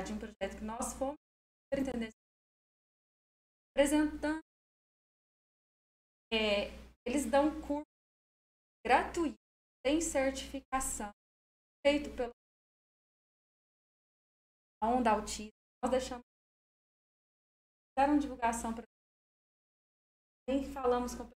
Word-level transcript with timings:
de 0.00 0.12
um 0.12 0.18
projeto 0.18 0.58
que 0.58 0.64
nós 0.64 0.92
fomos 0.94 1.16
apresentando. 3.72 4.40
É, 6.32 6.70
eles 7.06 7.28
dão 7.30 7.60
curso 7.60 7.84
gratuito, 8.84 9.36
tem 9.84 10.00
certificação, 10.00 11.10
feito 11.84 12.14
pelo 12.16 12.32
a 14.80 14.88
Onda 14.88 15.10
Autista. 15.10 15.52
Nós 15.82 15.90
deixamos 15.90 16.24
fizeram 17.90 18.18
divulgação 18.18 18.74
para 18.74 18.84
falamos 20.72 21.14
com 21.14 21.30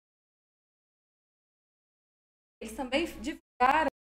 eles 2.61 2.75
também 2.75 3.05
divulgaram 3.21 3.94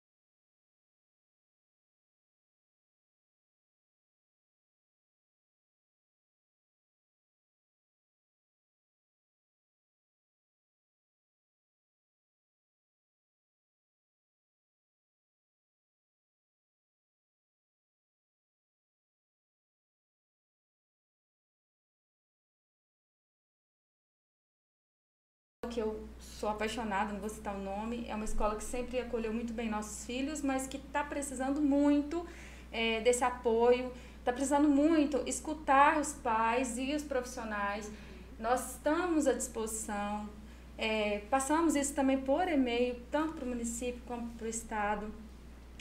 que 25.74 25.80
eu 25.80 26.08
sou 26.20 26.50
apaixonada, 26.50 27.12
não 27.12 27.20
vou 27.20 27.30
citar 27.30 27.56
o 27.56 27.60
nome, 27.60 28.06
é 28.08 28.13
uma 28.13 28.25
escola 28.25 28.56
que 28.56 28.63
sempre 28.63 29.00
acolheu 29.00 29.34
muito 29.34 29.53
bem 29.53 29.70
nossos 29.70 30.06
filhos, 30.06 30.42
mas 30.42 30.68
que 30.68 30.77
está 30.77 31.03
precisando 31.03 31.60
muito 31.60 32.25
é, 32.72 33.01
desse 33.01 33.24
apoio, 33.24 33.92
está 34.20 34.32
precisando 34.32 34.70
muito 34.70 35.24
escutar 35.25 36.00
os 36.00 36.13
pais 36.13 36.77
e 36.77 36.94
os 36.94 37.03
profissionais. 37.03 37.92
Nós 38.39 38.74
estamos 38.74 39.25
à 39.25 39.34
disposição, 39.34 40.30
é, 40.77 41.24
passamos 41.30 41.75
isso 41.75 41.94
também 41.96 42.20
por 42.20 42.48
e-mail, 42.48 43.01
tanto 43.10 43.34
para 43.34 43.46
o 43.46 43.48
município 43.48 44.01
como 44.06 44.30
para 44.30 44.46
o 44.46 44.50
Estado, 44.50 45.12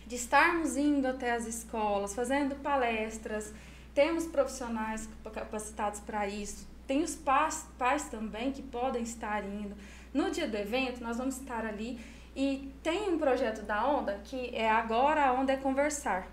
de 0.07 0.17
estarmos 0.17 0.77
indo 0.77 1.07
até 1.07 1.33
as 1.33 1.47
escolas, 1.47 2.15
fazendo 2.15 2.55
palestras, 2.57 3.53
temos 3.95 4.27
profissionais 4.27 5.09
capacitados 5.35 6.01
para 6.01 6.27
isso, 6.27 6.67
tem 6.87 7.03
os 7.03 7.15
pais, 7.15 7.67
pais 7.79 8.09
também 8.09 8.53
que 8.53 8.63
podem 8.63 9.03
estar 9.03 9.45
indo. 9.45 9.77
No 10.13 10.31
dia 10.31 10.47
do 10.47 10.57
evento, 10.57 11.03
nós 11.03 11.19
vamos 11.19 11.39
estar 11.39 11.65
ali 11.65 11.99
e 12.35 12.75
tem 12.83 13.11
um 13.11 13.19
projeto 13.19 13.63
da 13.63 13.87
Onda 13.87 14.21
que 14.25 14.55
é 14.55 14.71
agora 14.71 15.27
a 15.27 15.33
Onda 15.33 15.53
é 15.53 15.57
Conversar. 15.57 16.27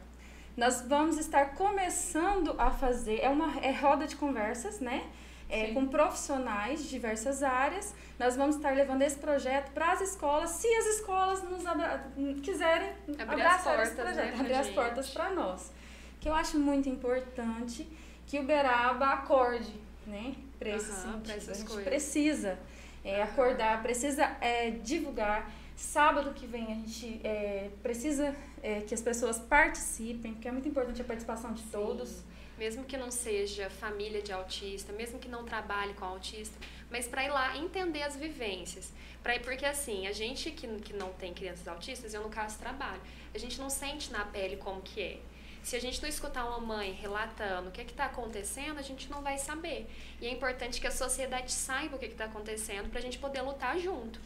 Nós 0.56 0.82
vamos 0.82 1.18
estar 1.18 1.56
começando 1.56 2.56
a 2.58 2.70
fazer, 2.70 3.20
é 3.22 3.30
uma 3.30 3.58
é 3.60 3.72
roda 3.72 4.06
de 4.06 4.16
conversas, 4.16 4.80
né? 4.80 5.10
É, 5.50 5.74
com 5.74 5.88
profissionais 5.88 6.84
de 6.84 6.90
diversas 6.90 7.42
áreas. 7.42 7.96
Nós 8.20 8.36
vamos 8.36 8.58
estar 8.58 8.76
levando 8.76 9.02
esse 9.02 9.18
projeto 9.18 9.72
para 9.72 9.94
as 9.94 10.02
escolas, 10.02 10.52
se 10.52 10.68
as 10.68 10.86
escolas 10.98 11.42
nos 11.44 11.66
abra 11.66 12.06
quiserem 12.44 12.92
abrir 13.18 13.42
abraçar 13.42 13.80
esse 13.82 13.96
projeto, 13.96 14.16
né, 14.16 14.40
abrir 14.40 14.54
as 14.54 14.70
portas 14.70 15.10
para 15.10 15.32
nós. 15.32 15.72
Que 16.20 16.30
eu 16.30 16.34
acho 16.36 16.60
muito 16.60 16.88
importante 16.88 17.88
que 18.28 18.38
o 18.40 18.44
Beraba 18.44 19.08
acorde, 19.08 19.74
né? 20.10 20.36
Para 20.58 20.70
esse 20.70 20.90
uhum, 20.90 21.24
sentido. 21.24 21.32
a 21.32 21.54
gente 21.54 21.66
coisas. 21.66 21.84
precisa 21.84 22.60
é, 23.04 23.22
acordar, 23.22 23.82
precisa 23.82 24.24
é, 24.42 24.72
divulgar. 24.72 25.52
Sábado 25.76 26.34
que 26.34 26.46
vem 26.46 26.66
a 26.66 26.76
gente 26.76 27.22
é, 27.24 27.70
precisa 27.82 28.36
é, 28.62 28.82
que 28.82 28.94
as 28.94 29.02
pessoas 29.02 29.40
participem, 29.40 30.34
porque 30.34 30.48
é 30.48 30.52
muito 30.52 30.68
importante 30.68 31.02
a 31.02 31.06
participação 31.06 31.54
de 31.54 31.62
Sim. 31.62 31.70
todos. 31.72 32.24
Mesmo 32.58 32.84
que 32.84 32.98
não 32.98 33.10
seja 33.10 33.70
família 33.70 34.22
de 34.22 34.34
autista, 34.34 34.92
mesmo 34.92 35.18
que 35.18 35.30
não 35.30 35.46
trabalhe 35.46 35.94
com 35.94 36.04
autista, 36.04 36.60
mas 36.92 37.08
para 37.08 37.24
ir 37.24 37.30
lá 37.30 37.56
entender 37.56 38.04
as 38.04 38.18
vivências. 38.18 38.92
Pra 39.24 39.34
ir, 39.34 39.40
porque 39.40 39.66
assim, 39.66 40.08
a 40.08 40.12
gente 40.12 40.52
que, 40.52 40.68
que 40.80 40.92
não 40.92 41.14
tem 41.14 41.34
crianças 41.34 41.66
autistas, 41.70 42.14
eu 42.14 42.22
no 42.22 42.28
caso 42.30 42.60
trabalho, 42.60 43.00
a 43.34 43.38
gente 43.38 43.58
não 43.58 43.70
sente 43.70 44.12
na 44.12 44.26
pele 44.26 44.58
como 44.58 44.82
que 44.82 45.02
é. 45.02 45.20
Se 45.64 45.76
a 45.76 45.80
gente 45.80 46.02
não 46.02 46.10
escutar 46.10 46.46
uma 46.46 46.60
mãe 46.60 46.94
relatando 46.94 47.70
o 47.70 47.72
que 47.72 47.82
está 47.82 48.06
acontecendo, 48.06 48.80
a 48.80 48.82
gente 48.82 49.10
não 49.10 49.22
vai 49.22 49.38
saber. 49.38 49.90
E 50.22 50.28
é 50.28 50.32
importante 50.32 50.80
que 50.80 50.88
a 50.88 50.92
sociedade 50.92 51.52
saiba 51.52 51.96
o 51.96 52.00
que 52.00 52.06
está 52.06 52.26
acontecendo 52.26 52.90
para 52.90 53.00
a 53.00 53.02
gente 53.02 53.20
poder 53.20 53.42
lutar 53.42 53.78
junto. 53.78 54.20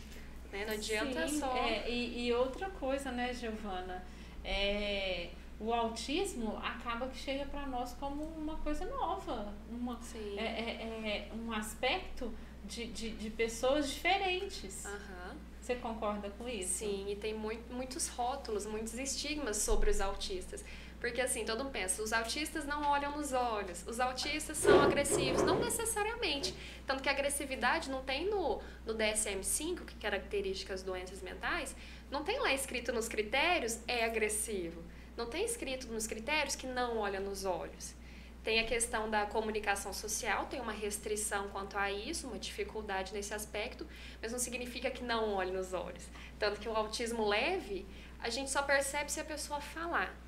Né? 0.51 0.65
Não 0.65 0.73
adianta 0.73 1.27
Sim, 1.27 1.39
só. 1.39 1.55
É, 1.57 1.89
e, 1.89 2.27
e, 2.27 2.33
outra 2.33 2.69
coisa, 2.69 3.11
né, 3.11 3.33
Giovana? 3.33 4.03
É, 4.43 5.29
o 5.59 5.73
autismo 5.73 6.57
acaba 6.57 7.07
que 7.07 7.17
chega 7.17 7.45
para 7.45 7.65
nós 7.65 7.93
como 7.99 8.23
uma 8.23 8.57
coisa 8.57 8.85
nova, 8.85 9.53
uma, 9.69 9.99
é, 10.37 10.43
é, 10.43 11.29
é 11.29 11.31
um 11.33 11.51
aspecto 11.51 12.33
de, 12.65 12.85
de, 12.87 13.11
de 13.11 13.29
pessoas 13.29 13.89
diferentes. 13.89 14.85
Uhum. 14.85 15.37
Você 15.61 15.75
concorda 15.75 16.29
com 16.31 16.47
isso? 16.47 16.79
Sim, 16.79 17.05
e 17.09 17.15
tem 17.15 17.33
muito, 17.33 17.73
muitos 17.73 18.09
rótulos, 18.09 18.65
muitos 18.65 18.95
estigmas 18.95 19.57
sobre 19.57 19.89
os 19.89 20.01
autistas. 20.01 20.63
Porque 21.03 21.19
assim, 21.19 21.43
todo 21.43 21.65
mundo 21.65 21.73
pensa, 21.73 22.01
os 22.01 22.13
autistas 22.13 22.65
não 22.65 22.81
olham 22.81 23.17
nos 23.17 23.33
olhos, 23.33 23.85
os 23.85 23.99
autistas 23.99 24.55
são 24.55 24.81
agressivos. 24.81 25.41
Não 25.43 25.59
necessariamente. 25.59 26.55
Tanto 26.87 27.03
que 27.03 27.09
a 27.09 27.11
agressividade 27.11 27.91
não 27.91 28.01
tem 28.01 28.29
no, 28.29 28.61
no 28.85 28.95
DSM-5, 28.95 29.83
que 29.83 29.95
caracteriza 29.95 30.73
as 30.73 30.81
doenças 30.81 31.21
mentais, 31.21 31.75
não 32.09 32.23
tem 32.23 32.39
lá 32.39 32.53
escrito 32.53 32.93
nos 32.93 33.09
critérios 33.09 33.79
é 33.85 34.05
agressivo. 34.05 34.81
Não 35.17 35.25
tem 35.25 35.43
escrito 35.43 35.87
nos 35.87 36.07
critérios 36.07 36.55
que 36.55 36.65
não 36.65 36.97
olha 36.97 37.19
nos 37.19 37.43
olhos. 37.43 37.93
Tem 38.41 38.61
a 38.61 38.65
questão 38.65 39.09
da 39.09 39.25
comunicação 39.25 39.91
social, 39.91 40.45
tem 40.45 40.61
uma 40.61 40.71
restrição 40.71 41.49
quanto 41.49 41.77
a 41.77 41.91
isso, 41.91 42.27
uma 42.27 42.39
dificuldade 42.39 43.11
nesse 43.11 43.33
aspecto, 43.33 43.85
mas 44.21 44.31
não 44.31 44.39
significa 44.39 44.89
que 44.89 45.03
não 45.03 45.33
olhe 45.33 45.51
nos 45.51 45.73
olhos. 45.73 46.07
Tanto 46.39 46.61
que 46.61 46.69
o 46.69 46.73
autismo 46.73 47.27
leve, 47.27 47.85
a 48.21 48.29
gente 48.29 48.49
só 48.49 48.61
percebe 48.61 49.11
se 49.11 49.19
a 49.19 49.25
pessoa 49.25 49.59
falar. 49.59 50.22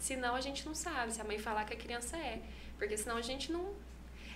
Senão 0.00 0.34
a 0.34 0.40
gente 0.40 0.66
não 0.66 0.74
sabe 0.74 1.12
se 1.12 1.20
a 1.20 1.24
mãe 1.24 1.38
falar 1.38 1.64
que 1.66 1.74
a 1.74 1.76
criança 1.76 2.16
é. 2.16 2.40
Porque 2.78 2.96
senão 2.96 3.18
a 3.18 3.22
gente 3.22 3.52
não. 3.52 3.72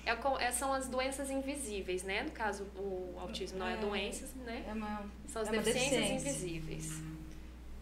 É, 0.04 0.52
são 0.52 0.74
as 0.74 0.86
doenças 0.86 1.30
invisíveis, 1.30 2.02
né? 2.02 2.22
No 2.22 2.30
caso, 2.30 2.64
o 2.76 3.16
autismo 3.18 3.58
não 3.58 3.66
é, 3.66 3.72
é 3.72 3.76
doenças, 3.78 4.34
né? 4.34 4.62
É 4.68 4.72
uma, 4.74 5.10
são 5.26 5.40
as 5.40 5.48
é 5.48 5.52
deficiências 5.52 6.22
deficiência. 6.22 6.28
invisíveis. 6.28 7.02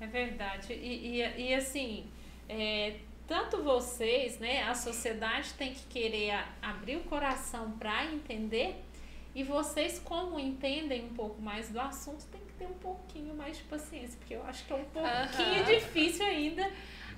É 0.01 0.07
verdade. 0.07 0.73
E, 0.73 1.21
e, 1.21 1.49
e 1.49 1.55
assim, 1.55 2.07
é, 2.49 2.99
tanto 3.27 3.64
vocês, 3.64 4.38
né? 4.38 4.62
A 4.62 4.75
sociedade 4.77 5.53
tem 5.55 5.75
que 5.75 5.85
querer 5.87 6.45
abrir 6.62 6.99
o 6.99 7.05
coração 7.05 7.73
para 7.73 8.07
entender. 8.07 8.77
E 9.35 9.42
vocês, 9.42 9.99
como 9.99 10.38
entendem 10.38 11.07
um 11.07 11.14
pouco 11.14 11.42
mais 11.42 11.71
do 11.71 11.81
assunto, 11.81 12.25
tem 12.27 12.40
que 12.42 12.53
ter 12.53 12.66
um 12.66 12.75
pouquinho 12.75 13.35
mais 13.35 13.57
de 13.57 13.64
paciência, 13.64 14.16
porque 14.18 14.35
eu 14.35 14.45
acho 14.45 14.64
que 14.66 14.73
é 14.73 14.77
um 14.77 14.85
pouquinho 14.85 15.62
Aham. 15.62 15.75
difícil 15.75 16.25
ainda 16.25 16.71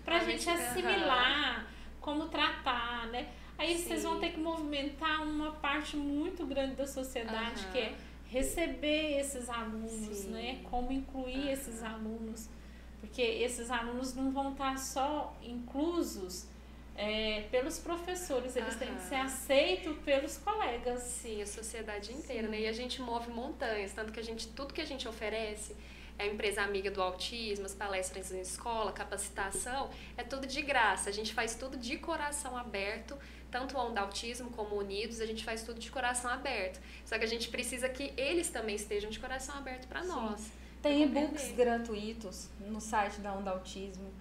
para 0.04 0.16
a 0.16 0.24
gente 0.24 0.48
assimilar 0.48 1.66
como 2.00 2.28
tratar, 2.28 3.06
né? 3.08 3.28
Aí 3.56 3.78
vocês 3.78 4.00
Sim. 4.00 4.08
vão 4.08 4.20
ter 4.20 4.30
que 4.32 4.40
movimentar 4.40 5.22
uma 5.22 5.52
parte 5.52 5.96
muito 5.96 6.44
grande 6.44 6.74
da 6.74 6.86
sociedade, 6.86 7.62
Aham. 7.62 7.72
que 7.72 7.78
é 7.78 7.94
receber 8.26 9.18
esses 9.20 9.48
alunos, 9.48 10.16
Sim. 10.18 10.30
né? 10.30 10.60
Como 10.64 10.92
incluir 10.92 11.44
Aham. 11.44 11.52
esses 11.52 11.82
alunos. 11.82 12.48
Porque 13.00 13.22
esses 13.22 13.70
alunos 13.70 14.14
não 14.14 14.30
vão 14.32 14.52
estar 14.52 14.76
só 14.78 15.36
inclusos 15.42 16.46
é, 16.96 17.46
pelos 17.50 17.78
professores, 17.78 18.56
eles 18.56 18.76
têm 18.76 18.88
que 18.88 18.94
Aham. 18.94 19.08
ser 19.08 19.14
aceitos 19.16 19.96
pelos 20.04 20.36
colegas. 20.38 21.02
Sim, 21.02 21.42
a 21.42 21.46
sociedade 21.46 22.12
inteira, 22.12 22.48
né? 22.48 22.60
E 22.60 22.66
a 22.66 22.72
gente 22.72 23.00
move 23.00 23.30
montanhas, 23.30 23.92
tanto 23.92 24.12
que 24.12 24.20
a 24.20 24.22
gente, 24.22 24.48
tudo 24.48 24.72
que 24.74 24.80
a 24.80 24.86
gente 24.86 25.06
oferece, 25.08 25.76
é 26.18 26.24
a 26.24 26.26
empresa 26.26 26.62
amiga 26.62 26.90
do 26.90 27.02
autismo, 27.02 27.66
as 27.66 27.74
palestras 27.74 28.32
em 28.32 28.40
escola, 28.40 28.92
capacitação, 28.92 29.90
é 30.16 30.22
tudo 30.22 30.46
de 30.46 30.62
graça. 30.62 31.10
A 31.10 31.12
gente 31.12 31.34
faz 31.34 31.54
tudo 31.54 31.76
de 31.76 31.96
coração 31.98 32.56
aberto, 32.56 33.16
tanto 33.50 33.76
o 33.76 33.80
Onda 33.80 34.00
Autismo 34.00 34.50
como 34.50 34.76
Unidos, 34.76 35.20
a 35.20 35.26
gente 35.26 35.44
faz 35.44 35.62
tudo 35.62 35.80
de 35.80 35.90
coração 35.90 36.30
aberto. 36.30 36.80
Só 37.04 37.18
que 37.18 37.24
a 37.24 37.28
gente 37.28 37.48
precisa 37.48 37.88
que 37.88 38.12
eles 38.16 38.48
também 38.48 38.76
estejam 38.76 39.10
de 39.10 39.18
coração 39.18 39.56
aberto 39.56 39.86
para 39.88 40.04
nós. 40.04 40.50
Tem 40.82 41.02
e-books 41.02 41.52
gratuitos 41.52 42.48
no 42.60 42.80
site 42.80 43.20
da 43.20 43.32
Onda 43.32 43.50
Autismo. 43.50 44.12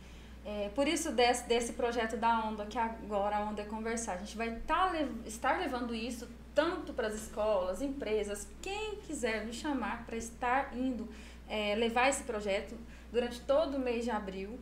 É, 0.46 0.70
por 0.76 0.88
isso, 0.88 1.12
desse, 1.12 1.48
desse 1.48 1.74
projeto 1.74 2.18
da 2.18 2.46
Onda, 2.46 2.66
que 2.66 2.78
agora 2.78 3.38
a 3.38 3.50
Onda 3.50 3.62
é 3.62 3.66
Conversar, 3.66 4.14
a 4.14 4.18
gente 4.18 4.36
vai 4.36 4.56
tá, 4.68 4.92
estar 5.26 5.58
levando 5.60 5.94
isso 5.96 6.28
tanto 6.54 6.94
para 6.94 7.08
as 7.08 7.16
escolas, 7.16 7.82
empresas, 7.82 8.48
quem 8.62 8.98
quiser 8.98 9.46
nos 9.46 9.56
chamar 9.56 10.06
para 10.06 10.16
estar 10.16 10.76
indo 10.78 11.10
é, 11.54 11.76
levar 11.76 12.10
esse 12.10 12.24
projeto 12.24 12.76
durante 13.12 13.40
todo 13.42 13.76
o 13.76 13.80
mês 13.80 14.04
de 14.04 14.10
abril, 14.10 14.60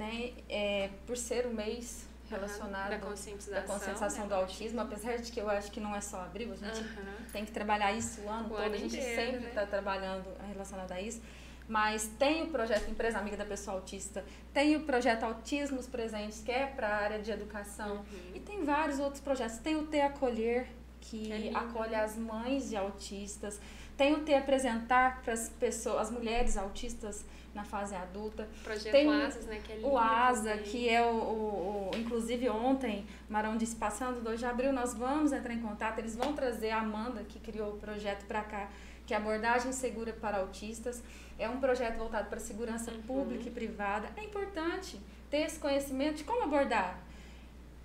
né, 0.00 0.32
é, 0.46 0.90
por 1.06 1.16
ser 1.16 1.46
o 1.46 1.54
mês 1.62 2.06
relacionado 2.28 2.90
da 2.90 2.96
da 2.98 3.06
conscientização, 3.06 3.66
conscientização 3.66 4.24
né, 4.24 4.28
do 4.28 4.34
autismo, 4.34 4.80
apesar 4.80 5.16
de 5.16 5.32
que 5.32 5.40
eu 5.40 5.48
acho 5.48 5.70
que 5.70 5.80
não 5.80 5.94
é 5.94 6.02
só 6.02 6.18
abril, 6.20 6.52
a 6.52 6.56
gente 6.56 6.80
Aham. 6.80 7.16
tem 7.32 7.44
que 7.46 7.52
trabalhar 7.52 7.92
isso 7.92 8.20
o 8.22 8.28
ano 8.28 8.46
O 8.46 8.48
todo, 8.50 8.62
ano 8.62 8.74
a 8.74 8.78
gente 8.78 8.96
inteiro, 8.96 9.22
sempre 9.22 9.40
né? 9.40 9.48
está 9.48 9.64
trabalhando 9.64 10.26
relacionado 10.52 10.92
a 10.92 11.00
isso. 11.00 11.22
mas 11.66 12.10
tem 12.18 12.42
o 12.42 12.48
projeto 12.48 12.90
Empresa 12.90 13.18
Amiga 13.18 13.38
da 13.38 13.44
Pessoa 13.46 13.76
Autista, 13.76 14.22
tem 14.52 14.76
o 14.76 14.80
projeto 14.80 15.22
Autismos 15.24 15.86
Presentes, 15.86 16.42
que 16.42 16.52
é 16.52 16.66
para 16.66 16.88
a 16.88 16.96
área 16.96 17.18
de 17.20 17.30
educação, 17.30 17.96
uhum. 17.96 18.34
e 18.34 18.40
tem 18.40 18.64
vários 18.64 18.98
outros 18.98 19.22
projetos. 19.22 19.58
Tem 19.58 19.74
o 19.76 19.86
T 19.86 19.98
Acolher, 20.02 20.66
que 21.00 21.32
é 21.32 21.56
acolhe 21.56 21.94
as 21.94 22.16
mães 22.16 22.68
de 22.68 22.76
autistas, 22.76 23.58
tem 23.96 24.14
o 24.14 24.20
T 24.20 24.34
Apresentar 24.34 25.22
para 25.22 25.34
as 25.34 25.48
pessoas, 25.48 26.02
as 26.02 26.10
mulheres 26.10 26.56
autistas 26.56 27.24
na 27.54 27.64
fase 27.64 27.94
adulta. 27.94 28.48
Projeto 28.62 28.92
tem 28.92 29.08
Asas, 29.08 29.46
né? 29.46 29.60
Que 29.64 29.72
é 29.72 29.76
lindo 29.76 29.88
o 29.88 29.96
ASA, 29.96 30.50
também. 30.50 30.64
que 30.64 30.88
é 30.88 31.02
o, 31.02 31.14
o, 31.14 31.90
o, 31.92 31.96
Inclusive 31.96 32.48
ontem, 32.50 33.06
Marão 33.28 33.56
disse, 33.56 33.76
passando 33.76 34.22
2 34.22 34.40
de 34.40 34.46
abril, 34.46 34.72
nós 34.72 34.94
vamos 34.94 35.32
entrar 35.32 35.54
em 35.54 35.60
contato, 35.60 35.98
eles 36.00 36.16
vão 36.16 36.32
trazer 36.32 36.70
a 36.70 36.80
Amanda, 36.80 37.22
que 37.22 37.38
criou 37.38 37.74
o 37.74 37.76
projeto 37.76 38.26
para 38.26 38.42
cá, 38.42 38.68
que 39.06 39.14
é 39.14 39.16
abordagem 39.16 39.72
segura 39.72 40.12
para 40.12 40.38
autistas. 40.38 41.02
É 41.38 41.48
um 41.48 41.60
projeto 41.60 41.96
voltado 41.96 42.28
para 42.28 42.40
segurança 42.40 42.90
uhum. 42.90 43.02
pública 43.02 43.48
e 43.48 43.50
privada. 43.50 44.08
É 44.16 44.24
importante 44.24 45.00
ter 45.30 45.38
esse 45.38 45.58
conhecimento 45.58 46.18
de 46.18 46.24
como 46.24 46.42
abordar. 46.42 47.00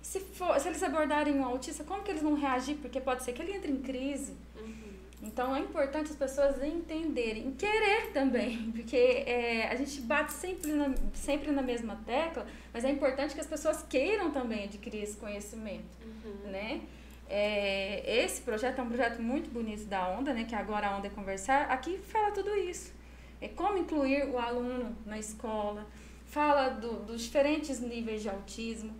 Se, 0.02 0.18
for, 0.18 0.58
se 0.58 0.68
eles 0.68 0.82
abordarem 0.82 1.34
um 1.34 1.44
autista, 1.44 1.84
como 1.84 2.02
que 2.02 2.10
eles 2.10 2.22
vão 2.22 2.34
reagir? 2.34 2.76
Porque 2.76 3.00
pode 3.00 3.22
ser 3.22 3.32
que 3.32 3.42
ele 3.42 3.52
entre 3.52 3.70
em 3.70 3.82
crise. 3.82 4.34
Uhum. 4.56 4.79
Então 5.22 5.54
é 5.54 5.60
importante 5.60 6.10
as 6.10 6.16
pessoas 6.16 6.62
entenderem, 6.62 7.52
querer 7.52 8.10
também, 8.12 8.70
porque 8.72 8.96
é, 8.96 9.68
a 9.70 9.76
gente 9.76 10.00
bate 10.00 10.32
sempre 10.32 10.72
na, 10.72 10.94
sempre 11.12 11.50
na 11.50 11.62
mesma 11.62 12.00
tecla, 12.06 12.46
mas 12.72 12.84
é 12.84 12.90
importante 12.90 13.34
que 13.34 13.40
as 13.40 13.46
pessoas 13.46 13.82
queiram 13.82 14.30
também 14.30 14.64
adquirir 14.64 15.02
esse 15.02 15.16
conhecimento, 15.16 15.84
uhum. 16.24 16.50
né? 16.50 16.80
É, 17.28 18.24
esse 18.24 18.40
projeto 18.42 18.80
é 18.80 18.82
um 18.82 18.88
projeto 18.88 19.22
muito 19.22 19.50
bonito 19.50 19.84
da 19.84 20.08
Onda, 20.08 20.34
né? 20.34 20.44
Que 20.44 20.54
agora 20.54 20.88
a 20.88 20.96
Onda 20.96 21.06
é 21.06 21.10
Conversar. 21.10 21.70
Aqui 21.70 21.96
fala 21.98 22.32
tudo 22.32 22.56
isso. 22.56 22.92
É 23.40 23.46
como 23.46 23.78
incluir 23.78 24.24
o 24.24 24.36
aluno 24.36 24.96
na 25.06 25.16
escola, 25.16 25.86
fala 26.26 26.70
do, 26.70 27.04
dos 27.04 27.22
diferentes 27.22 27.78
níveis 27.78 28.22
de 28.22 28.28
autismo, 28.28 28.92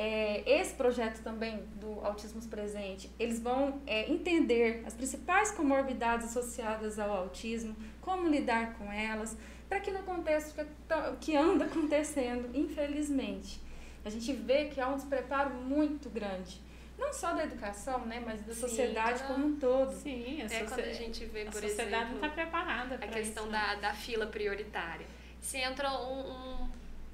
é, 0.00 0.44
esse 0.46 0.74
projeto 0.74 1.24
também 1.24 1.60
do 1.74 1.98
Autismo 2.06 2.40
Presente, 2.46 3.10
eles 3.18 3.40
vão 3.40 3.82
é, 3.84 4.08
entender 4.08 4.84
as 4.86 4.94
principais 4.94 5.50
comorbidades 5.50 6.28
associadas 6.28 7.00
ao 7.00 7.10
autismo, 7.10 7.74
como 8.00 8.28
lidar 8.28 8.74
com 8.74 8.92
elas, 8.92 9.36
para 9.68 9.80
que 9.80 9.90
não 9.90 10.00
aconteça 10.00 10.50
o 10.50 10.54
que, 10.54 10.70
tá, 10.86 11.16
que 11.20 11.36
anda 11.36 11.64
acontecendo, 11.66 12.48
infelizmente. 12.56 13.60
A 14.04 14.08
gente 14.08 14.32
vê 14.32 14.66
que 14.66 14.80
há 14.80 14.86
um 14.86 14.94
despreparo 14.94 15.52
muito 15.52 16.08
grande 16.08 16.62
não 16.96 17.12
só 17.12 17.32
da 17.32 17.44
educação, 17.44 18.04
né, 18.06 18.20
mas 18.24 18.42
da 18.42 18.52
Sim, 18.52 18.60
sociedade 18.60 19.22
como 19.22 19.46
um 19.46 19.56
todo. 19.56 19.92
Sim, 19.92 20.42
a 20.42 20.46
é 20.46 20.64
quando 20.64 20.80
a 20.80 20.92
gente 20.92 21.24
vê, 21.26 21.44
por 21.44 21.58
a 21.58 21.68
sociedade 21.68 21.88
exemplo, 21.88 22.08
não 22.08 22.14
está 22.16 22.28
preparada 22.28 22.94
a 22.96 23.06
questão 23.06 23.44
isso, 23.44 23.52
da, 23.52 23.74
da 23.76 23.94
fila 23.94 24.26
prioritária. 24.26 25.06
Se 25.40 25.58
entra 25.58 25.90
um, 25.92 26.32
um, 26.32 26.68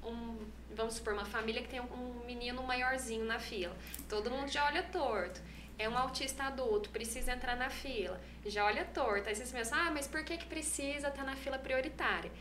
um 0.05 0.45
vamos 0.75 0.95
supor, 0.95 1.13
uma 1.13 1.25
família 1.25 1.61
que 1.61 1.69
tem 1.69 1.79
um 1.79 2.23
menino 2.25 2.61
maiorzinho 2.63 3.25
na 3.25 3.39
fila. 3.39 3.75
Todo 4.09 4.29
mundo 4.29 4.49
já 4.49 4.65
olha 4.65 4.83
torto. 4.83 5.41
É 5.77 5.89
um 5.89 5.97
autista 5.97 6.43
adulto, 6.43 6.89
precisa 6.89 7.33
entrar 7.33 7.55
na 7.55 7.69
fila. 7.69 8.19
Já 8.45 8.65
olha 8.65 8.85
torto. 8.85 9.29
Aí 9.29 9.35
você 9.35 9.45
pensa, 9.45 9.75
ah, 9.75 9.91
mas 9.91 10.07
por 10.07 10.23
que, 10.23 10.37
que 10.37 10.45
precisa 10.45 11.07
estar 11.07 11.23
na 11.23 11.35
fila 11.35 11.57
prioritária? 11.57 12.31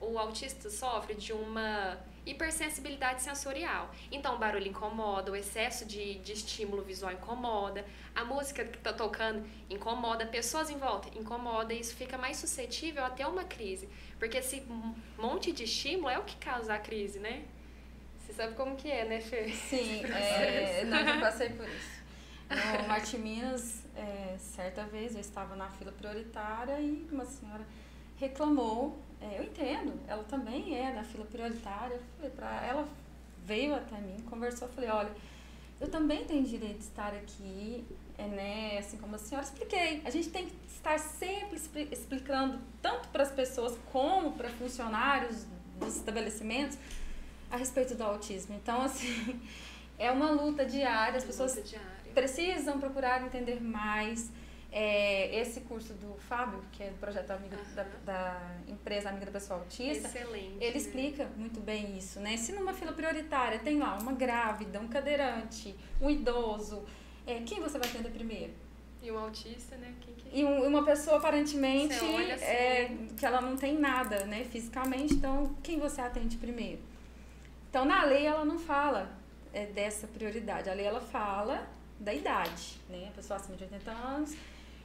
O 0.00 0.18
autista 0.18 0.68
sofre 0.68 1.14
de 1.14 1.32
uma 1.32 1.98
hipersensibilidade 2.26 3.22
sensorial. 3.22 3.90
Então, 4.10 4.34
o 4.34 4.38
barulho 4.38 4.66
incomoda, 4.66 5.30
o 5.30 5.36
excesso 5.36 5.86
de, 5.86 6.18
de 6.18 6.32
estímulo 6.32 6.82
visual 6.82 7.12
incomoda, 7.12 7.84
a 8.14 8.24
música 8.24 8.64
que 8.64 8.76
está 8.76 8.92
tocando 8.92 9.46
incomoda, 9.70 10.26
pessoas 10.26 10.68
em 10.68 10.76
volta 10.76 11.08
incomoda, 11.16 11.72
e 11.72 11.80
isso 11.80 11.94
fica 11.94 12.18
mais 12.18 12.36
suscetível 12.36 13.04
a 13.04 13.10
ter 13.10 13.26
uma 13.26 13.44
crise. 13.44 13.88
Porque 14.18 14.38
esse 14.38 14.62
monte 15.16 15.52
de 15.52 15.64
estímulo 15.64 16.10
é 16.10 16.18
o 16.18 16.24
que 16.24 16.36
causa 16.36 16.74
a 16.74 16.78
crise, 16.78 17.20
né? 17.20 17.44
Você 18.18 18.32
sabe 18.32 18.54
como 18.56 18.74
que 18.74 18.90
é, 18.90 19.04
né, 19.04 19.20
Fer? 19.20 19.54
Sim, 19.54 20.02
é, 20.04 20.84
não, 20.84 20.98
eu 20.98 21.20
passei 21.20 21.50
por 21.50 21.68
isso. 21.68 21.96
No 22.48 22.86
Marte 22.86 23.18
Minas, 23.18 23.82
é, 23.96 24.36
certa 24.38 24.84
vez 24.84 25.16
eu 25.16 25.20
estava 25.20 25.56
na 25.56 25.68
fila 25.68 25.90
prioritária 25.90 26.80
e 26.80 27.04
uma 27.10 27.24
senhora 27.24 27.66
reclamou. 28.16 29.02
É, 29.20 29.38
eu 29.38 29.44
entendo, 29.44 29.92
ela 30.06 30.24
também 30.24 30.78
é 30.78 30.92
da 30.92 31.02
fila 31.02 31.24
prioritária. 31.24 32.00
Falei 32.16 32.30
pra 32.30 32.64
ela, 32.64 32.88
veio 33.44 33.74
até 33.74 33.96
mim, 33.98 34.16
conversou, 34.28 34.68
eu 34.68 34.74
falei, 34.74 34.90
olha, 34.90 35.10
eu 35.80 35.88
também 35.90 36.24
tenho 36.24 36.44
direito 36.44 36.78
de 36.78 36.84
estar 36.84 37.12
aqui, 37.12 37.84
é, 38.16 38.26
né? 38.26 38.78
Assim 38.78 38.96
como 38.96 39.16
a 39.16 39.18
senhora 39.18 39.46
expliquei. 39.46 40.02
A 40.04 40.10
gente 40.10 40.30
tem 40.30 40.46
que 40.46 40.54
estar 40.68 40.98
sempre 40.98 41.60
explicando, 41.90 42.58
tanto 42.80 43.08
para 43.08 43.22
as 43.22 43.30
pessoas 43.30 43.76
como 43.92 44.32
para 44.32 44.48
funcionários 44.48 45.44
dos 45.78 45.96
estabelecimentos, 45.96 46.78
a 47.50 47.56
respeito 47.56 47.94
do 47.94 48.02
autismo. 48.02 48.54
Então, 48.56 48.82
assim, 48.82 49.40
é 49.98 50.10
uma 50.10 50.30
luta 50.30 50.64
diária, 50.64 51.18
as 51.18 51.24
pessoas 51.24 51.54
diária. 51.54 51.88
precisam 52.14 52.80
procurar 52.80 53.24
entender 53.24 53.60
mais. 53.60 54.30
É, 54.78 55.34
esse 55.40 55.62
curso 55.62 55.94
do 55.94 56.18
Fábio, 56.28 56.62
que 56.70 56.82
é 56.82 56.90
do 56.90 56.98
projeto 56.98 57.30
Amiga 57.30 57.56
uhum. 57.56 57.74
da, 57.74 57.86
da, 58.04 58.50
empresa 58.68 59.08
Amiga 59.08 59.24
da 59.24 59.32
Pessoa 59.32 59.60
Autista, 59.60 60.06
Excelente, 60.06 60.56
ele 60.60 60.72
né? 60.72 60.76
explica 60.76 61.26
muito 61.34 61.60
bem 61.60 61.96
isso, 61.96 62.20
né? 62.20 62.36
Se 62.36 62.52
numa 62.52 62.74
fila 62.74 62.92
prioritária 62.92 63.58
tem 63.58 63.78
lá 63.78 63.96
uma 63.96 64.12
grávida, 64.12 64.78
um 64.78 64.86
cadeirante, 64.86 65.74
um 65.98 66.10
idoso, 66.10 66.84
é, 67.26 67.40
quem 67.40 67.58
você 67.58 67.78
vai 67.78 67.88
atender 67.88 68.10
primeiro? 68.10 68.52
E 69.02 69.10
um 69.10 69.16
autista, 69.18 69.76
né? 69.78 69.94
Quem 69.98 70.14
que... 70.14 70.38
E 70.38 70.44
um, 70.44 70.66
uma 70.66 70.84
pessoa 70.84 71.16
aparentemente 71.16 71.94
assim, 71.94 72.30
é, 72.42 72.94
que 73.16 73.24
ela 73.24 73.40
não 73.40 73.56
tem 73.56 73.78
nada, 73.78 74.26
né, 74.26 74.44
fisicamente, 74.44 75.14
então 75.14 75.56
quem 75.62 75.78
você 75.78 76.02
atende 76.02 76.36
primeiro? 76.36 76.82
Então, 77.70 77.86
na 77.86 78.04
lei, 78.04 78.26
ela 78.26 78.44
não 78.44 78.58
fala 78.58 79.10
é, 79.54 79.64
dessa 79.64 80.06
prioridade. 80.06 80.68
A 80.68 80.74
lei, 80.74 80.84
ela 80.84 81.00
fala 81.00 81.66
da 81.98 82.12
idade, 82.12 82.78
né? 82.90 83.08
A 83.08 83.12
pessoa 83.12 83.38
acima 83.38 83.56
de 83.56 83.64
80 83.64 83.90
anos. 83.90 84.36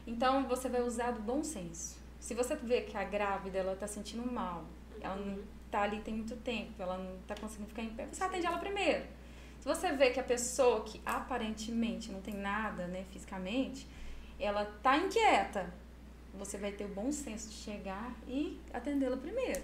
Então, 0.05 0.47
você 0.47 0.67
vai 0.67 0.81
usar 0.81 1.11
do 1.11 1.21
bom 1.21 1.43
senso. 1.43 1.99
Se 2.19 2.33
você 2.33 2.55
vê 2.55 2.81
que 2.81 2.97
a 2.97 3.03
grávida, 3.03 3.59
ela 3.59 3.75
tá 3.75 3.87
sentindo 3.87 4.29
mal, 4.31 4.63
ela 5.01 5.15
não 5.15 5.39
tá 5.71 5.81
ali 5.81 6.01
tem 6.01 6.13
muito 6.13 6.35
tempo, 6.37 6.73
ela 6.81 6.97
não 6.97 7.17
tá 7.27 7.33
conseguindo 7.35 7.69
ficar 7.69 7.81
em 7.81 7.89
pé, 7.89 8.07
você 8.11 8.23
atende 8.23 8.45
ela 8.45 8.57
primeiro. 8.57 9.05
Se 9.59 9.65
você 9.65 9.91
vê 9.91 10.09
que 10.09 10.19
a 10.19 10.23
pessoa 10.23 10.83
que 10.83 11.01
aparentemente 11.05 12.11
não 12.11 12.21
tem 12.21 12.35
nada, 12.35 12.87
né, 12.87 13.05
fisicamente, 13.11 13.87
ela 14.39 14.65
tá 14.83 14.97
inquieta, 14.97 15.71
você 16.33 16.57
vai 16.57 16.71
ter 16.71 16.85
o 16.85 16.89
bom 16.89 17.11
senso 17.11 17.49
de 17.49 17.55
chegar 17.55 18.13
e 18.27 18.59
atendê-la 18.73 19.17
primeiro. 19.17 19.61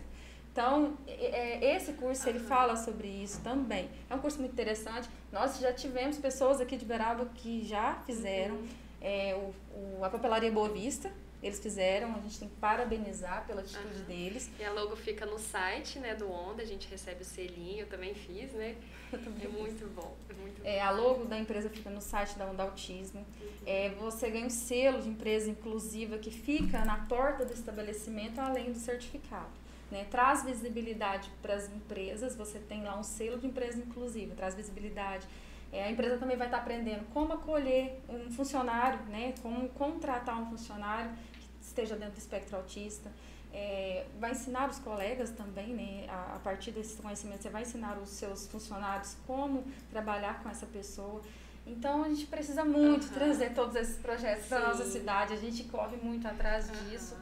Então, 0.52 0.98
é, 1.08 1.76
esse 1.76 1.94
curso, 1.94 2.28
ele 2.28 2.40
fala 2.40 2.76
sobre 2.76 3.08
isso 3.08 3.42
também. 3.42 3.90
É 4.10 4.16
um 4.16 4.20
curso 4.20 4.40
muito 4.40 4.54
interessante. 4.54 5.08
Nós 5.32 5.60
já 5.60 5.72
tivemos 5.72 6.18
pessoas 6.18 6.60
aqui 6.60 6.78
de 6.78 6.86
Beraba 6.86 7.26
que 7.36 7.64
já 7.64 8.02
fizeram. 8.08 8.56
Uhum. 8.56 8.68
É, 9.02 9.36
o, 9.36 10.00
o, 10.00 10.04
a 10.04 10.10
Papelaria 10.10 10.52
Boa 10.52 10.70
Vista, 10.70 11.12
eles 11.42 11.60
fizeram, 11.60 12.16
a 12.16 12.20
gente 12.20 12.40
tem 12.40 12.50
que 12.50 12.56
parabenizar 12.56 13.46
pela 13.46 13.62
atitude 13.62 14.00
uhum. 14.00 14.06
deles. 14.06 14.50
E 14.60 14.64
a 14.64 14.72
logo 14.72 14.96
fica 14.96 15.26
no 15.26 15.38
site 15.38 16.00
né, 16.00 16.16
do 16.16 16.30
Onda, 16.32 16.64
a 16.64 16.66
gente 16.66 16.88
recebe 16.90 17.22
o 17.22 17.26
selinho, 17.26 17.82
eu 17.82 17.88
também 17.88 18.14
fiz, 18.16 18.52
né? 18.54 18.76
Também 19.24 19.46
é 19.46 19.48
muito 19.48 19.88
bom. 19.96 20.18
É, 20.30 20.34
muito 20.34 20.62
é, 20.66 20.82
a 20.82 20.92
logo 20.92 21.24
da 21.26 21.38
empresa 21.38 21.70
fica 21.70 21.90
no 21.90 22.02
site 22.02 22.38
da 22.38 22.46
Onda 22.46 22.64
Autismo. 22.64 23.26
Uhum. 23.40 23.48
É, 23.66 23.90
você 23.92 24.30
ganha 24.30 24.48
um 24.48 24.50
selo 24.50 25.02
de 25.02 25.08
empresa 25.08 25.50
inclusiva 25.50 26.18
que 26.18 26.30
fica 26.30 26.84
na 26.84 27.06
porta 27.06 27.46
do 27.46 27.54
estabelecimento, 27.54 28.40
além 28.42 28.74
do 28.74 28.80
certificado. 28.80 29.52
Né? 29.90 30.06
Traz 30.12 30.44
visibilidade 30.44 31.32
para 31.42 31.54
as 31.54 31.70
empresas, 31.70 32.36
você 32.36 32.60
tem 32.60 32.84
lá 32.84 33.00
um 33.00 33.04
selo 33.04 33.40
de 33.40 33.48
empresa 33.48 33.80
inclusiva, 33.80 34.36
traz 34.36 34.54
visibilidade. 34.54 35.26
É, 35.72 35.84
a 35.84 35.92
empresa 35.92 36.18
também 36.18 36.38
vai 36.38 36.48
estar 36.48 36.60
aprendendo 36.60 37.06
como 37.14 37.34
acolher 37.34 38.02
um 38.08 38.32
funcionário, 38.32 39.00
né? 39.06 39.34
como 39.42 39.68
contratar 39.70 40.42
um 40.42 40.46
funcionário 40.50 41.12
que 41.42 41.66
esteja 41.66 41.96
dentro 41.96 42.16
do 42.16 42.20
espectro 42.20 42.58
autista. 42.58 43.12
É, 43.54 44.06
vai 44.20 44.32
ensinar 44.32 44.70
os 44.70 44.78
colegas 44.80 45.32
também, 45.32 45.74
né? 45.74 46.06
A, 46.10 46.36
a, 46.36 46.40
partir 46.40 46.72
desse 46.72 47.02
conhecimento, 47.02 47.42
você 47.42 47.50
vai 47.50 47.62
ensinar 47.64 47.98
os 47.98 48.10
seus 48.10 48.46
funcionários 48.48 49.18
como 49.26 49.64
trabalhar 49.90 50.44
com 50.44 50.50
essa 50.50 50.66
pessoa. 50.66 51.22
Então, 51.66 52.04
a 52.04 52.10
gente 52.10 52.28
precisa 52.28 52.64
muito 52.64 53.08
uhum. 53.08 53.14
trazer 53.14 53.54
todos 53.54 53.76
esses 53.76 53.98
projetos 53.98 54.48
para 54.48 54.58
a 54.58 54.68
nossa 54.68 54.86
cidade, 54.86 55.34
a 55.34 55.38
gente 55.38 55.64
corre 55.66 55.98
muito 55.98 56.28
atrás 56.28 56.70
uhum. 56.70 56.90
disso. 56.90 57.16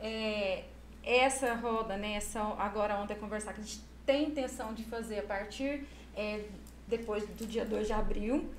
É, 0.00 0.64
essa 1.02 1.54
roda, 1.54 1.96
né, 1.96 2.14
essa, 2.14 2.40
agora 2.58 2.96
ontem 2.98 3.16
conversar, 3.16 3.52
que 3.52 3.60
a 3.60 3.64
gente 3.64 3.80
tem 4.04 4.28
intenção 4.28 4.72
de 4.72 4.84
fazer 4.84 5.20
a 5.20 5.22
partir 5.22 5.86
é, 6.16 6.44
depois 6.86 7.24
do 7.26 7.46
dia 7.46 7.64
2 7.64 7.86
de 7.86 7.92
abril. 7.92 8.50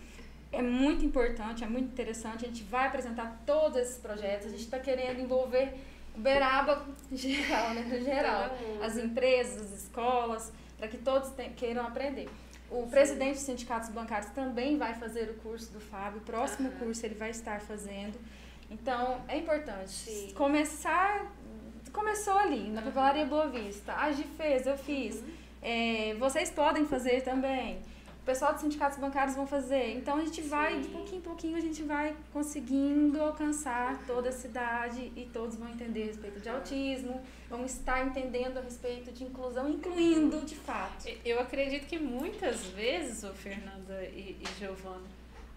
É 0.51 0.61
muito 0.61 1.05
importante, 1.05 1.63
é 1.63 1.67
muito 1.67 1.91
interessante. 1.91 2.45
A 2.45 2.47
gente 2.47 2.63
vai 2.63 2.87
apresentar 2.87 3.41
todos 3.45 3.77
esses 3.77 3.97
projetos. 3.97 4.47
A 4.47 4.49
gente 4.49 4.61
está 4.61 4.79
querendo 4.79 5.19
envolver 5.19 5.73
o 6.15 6.19
Beraba 6.19 6.85
geral, 7.11 7.73
né, 7.73 7.81
no 7.81 8.03
geral. 8.03 8.55
As 8.81 8.97
empresas, 8.97 9.61
as 9.61 9.83
escolas, 9.83 10.51
para 10.77 10.87
que 10.87 10.97
todos 10.97 11.29
te, 11.31 11.49
queiram 11.49 11.85
aprender. 11.85 12.29
O 12.69 12.83
Sim. 12.83 12.89
presidente 12.89 13.33
dos 13.35 13.43
sindicatos 13.43 13.89
bancários 13.89 14.31
também 14.31 14.77
vai 14.77 14.93
fazer 14.93 15.29
o 15.29 15.33
curso 15.35 15.71
do 15.71 15.79
Fábio. 15.79 16.19
O 16.19 16.23
próximo 16.23 16.69
uhum. 16.69 16.75
curso 16.77 17.05
ele 17.05 17.15
vai 17.15 17.29
estar 17.29 17.61
fazendo. 17.61 18.17
Então, 18.69 19.21
é 19.27 19.37
importante 19.37 19.89
Sim. 19.89 20.33
começar 20.33 21.25
começou 21.97 22.37
ali, 22.37 22.69
na 22.69 22.83
papelaria 22.83 23.25
Boa 23.25 23.47
Vista. 23.47 23.91
A 23.93 24.11
Gi 24.11 24.23
fez, 24.23 24.67
eu 24.67 24.77
fiz. 24.77 25.23
É, 25.63 26.15
vocês 26.19 26.51
podem 26.51 26.85
fazer 26.85 27.21
também. 27.21 27.79
O 28.27 28.29
pessoal 28.29 28.51
dos 28.51 28.61
sindicatos 28.61 28.99
bancários 28.99 29.37
vão 29.37 29.47
fazer. 29.47 29.95
Então 29.95 30.17
a 30.17 30.19
gente 30.19 30.41
vai, 30.41 30.81
de 30.81 30.89
pouquinho 30.89 31.19
em 31.19 31.21
pouquinho, 31.21 31.55
a 31.55 31.61
gente 31.61 31.81
vai 31.83 32.13
conseguindo 32.33 33.21
alcançar 33.21 34.05
toda 34.05 34.27
a 34.27 34.31
cidade 34.33 35.13
e 35.15 35.29
todos 35.31 35.55
vão 35.55 35.69
entender 35.69 36.03
a 36.03 36.05
respeito 36.07 36.41
de 36.41 36.49
autismo, 36.49 37.21
vão 37.49 37.63
estar 37.63 38.05
entendendo 38.05 38.57
a 38.57 38.61
respeito 38.61 39.13
de 39.13 39.23
inclusão, 39.23 39.69
incluindo 39.69 40.41
de 40.41 40.55
fato. 40.55 41.07
Eu 41.23 41.39
acredito 41.39 41.87
que 41.87 41.97
muitas 41.97 42.65
vezes, 42.65 43.23
ô 43.23 43.31
Fernanda 43.31 44.03
e, 44.03 44.37
e 44.41 44.59
Giovana, 44.59 45.07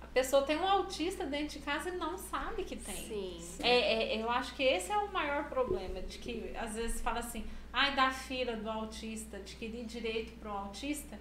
a 0.01 0.07
pessoa 0.07 0.43
tem 0.43 0.57
um 0.57 0.65
autista 0.69 1.27
dentro 1.27 1.59
de 1.59 1.65
casa 1.65 1.89
e 1.89 1.97
não 1.97 2.17
sabe 2.17 2.63
que 2.63 2.77
tem. 2.77 2.95
Sim. 2.95 3.41
É, 3.65 4.15
é, 4.15 4.23
eu 4.23 4.31
acho 4.31 4.55
que 4.55 4.63
esse 4.63 4.93
é 4.93 4.97
o 4.97 5.13
maior 5.13 5.49
problema, 5.49 6.01
de 6.03 6.19
que 6.19 6.53
às 6.57 6.77
vezes 6.77 7.01
fala 7.01 7.19
assim, 7.19 7.45
ai, 7.73 7.97
da 7.97 8.13
fila 8.13 8.55
do 8.55 8.71
autista, 8.71 9.39
adquirir 9.39 9.85
direito 9.87 10.39
para 10.39 10.53
o 10.53 10.57
autista. 10.57 11.19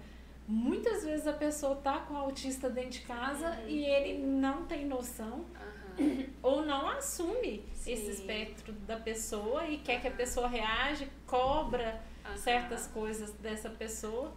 Muitas 0.52 1.04
vezes 1.04 1.28
a 1.28 1.32
pessoa 1.32 1.76
tá 1.76 2.00
com 2.00 2.14
o 2.14 2.16
autista 2.16 2.68
dentro 2.68 2.90
de 2.90 3.00
casa 3.02 3.50
Uhum. 3.60 3.68
e 3.68 3.84
ele 3.84 4.18
não 4.26 4.64
tem 4.66 4.84
noção 4.84 5.44
Aham. 5.54 6.24
ou 6.42 6.66
não 6.66 6.88
assume 6.88 7.64
Sim. 7.72 7.92
esse 7.92 8.10
espectro 8.10 8.72
da 8.72 8.96
pessoa 8.96 9.64
e 9.68 9.78
quer 9.78 10.00
que 10.00 10.08
a 10.08 10.10
pessoa 10.10 10.48
reage, 10.48 11.08
cobra 11.24 12.02
certas 12.36 12.86
coisas 12.88 13.30
dessa 13.34 13.70
pessoa, 13.70 14.32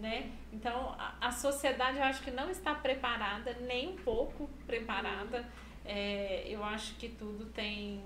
né? 0.00 0.30
Então, 0.52 0.94
a, 0.98 1.16
a 1.20 1.30
sociedade 1.30 1.98
eu 1.98 2.04
acho 2.04 2.22
que 2.22 2.30
não 2.30 2.48
está 2.50 2.74
preparada, 2.74 3.52
nem 3.60 3.90
um 3.90 3.96
pouco 3.96 4.48
preparada. 4.66 5.46
É, 5.84 6.44
eu 6.48 6.64
acho 6.64 6.94
que 6.96 7.08
tudo 7.10 7.44
tem 7.46 8.02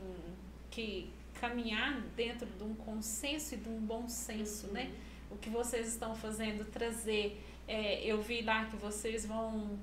que 0.71 1.13
caminhar 1.41 2.01
dentro 2.17 2.47
de 2.47 2.65
um 2.65 2.75
consenso 2.75 3.55
e 3.55 3.59
de 3.59 3.69
um 3.69 3.79
bom 3.81 4.09
senso, 4.09 4.67
né? 4.73 4.91
O 5.31 5.37
que 5.37 5.51
vocês 5.51 5.89
estão 5.89 6.15
fazendo, 6.15 6.65
trazer. 6.71 7.41
é, 7.69 8.05
eu 8.05 8.21
vi 8.23 8.43
lá 8.43 8.65
que 8.67 8.77
vocês 8.77 9.27
vão. 9.27 9.79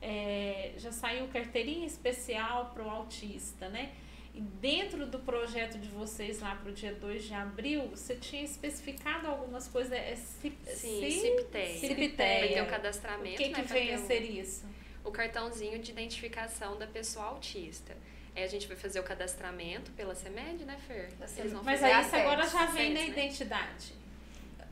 é, 0.00 0.72
já 0.76 0.92
saiu 0.92 1.26
carteirinha 1.28 1.86
especial 1.86 2.70
para 2.74 2.82
o 2.84 2.90
autista, 2.90 3.68
né? 3.68 3.92
E 4.34 4.40
dentro 4.40 5.06
do 5.06 5.20
projeto 5.20 5.78
de 5.78 5.88
vocês 5.88 6.40
lá 6.40 6.56
para 6.56 6.68
o 6.70 6.72
dia 6.72 6.92
2 6.92 7.24
de 7.24 7.34
abril, 7.34 7.88
você 7.88 8.16
tinha 8.16 8.42
especificado 8.42 9.28
algumas 9.28 9.68
coisas. 9.68 9.92
É, 9.92 10.14
cip, 10.16 10.56
Sim, 10.66 11.00
ci- 11.10 11.20
Cipteia. 11.20 11.78
Cipteia. 11.78 12.38
Vai 12.40 12.48
ter 12.48 12.60
o 12.60 12.64
O 12.64 12.68
cadastramento, 12.68 13.36
que, 13.36 13.48
né? 13.48 13.54
que 13.54 13.72
vem 13.72 13.94
a 13.94 13.98
o- 13.98 14.06
ser 14.06 14.20
isso? 14.22 14.66
o 15.04 15.10
cartãozinho 15.12 15.78
de 15.78 15.90
identificação 15.92 16.76
da 16.78 16.86
pessoa 16.86 17.26
autista. 17.26 17.96
Aí 18.34 18.42
a 18.42 18.46
gente 18.48 18.66
vai 18.66 18.76
fazer 18.76 18.98
o 18.98 19.04
cadastramento 19.04 19.92
pela 19.92 20.14
CEMED, 20.14 20.64
né, 20.64 20.76
Fer? 20.88 21.10
Mas 21.20 21.30
fazer 21.62 21.84
aí 21.84 21.92
a 21.92 22.00
isso 22.02 22.16
agora 22.16 22.46
já 22.48 22.66
vem 22.66 22.92
na 22.92 23.00
né? 23.00 23.06
identidade. 23.08 23.92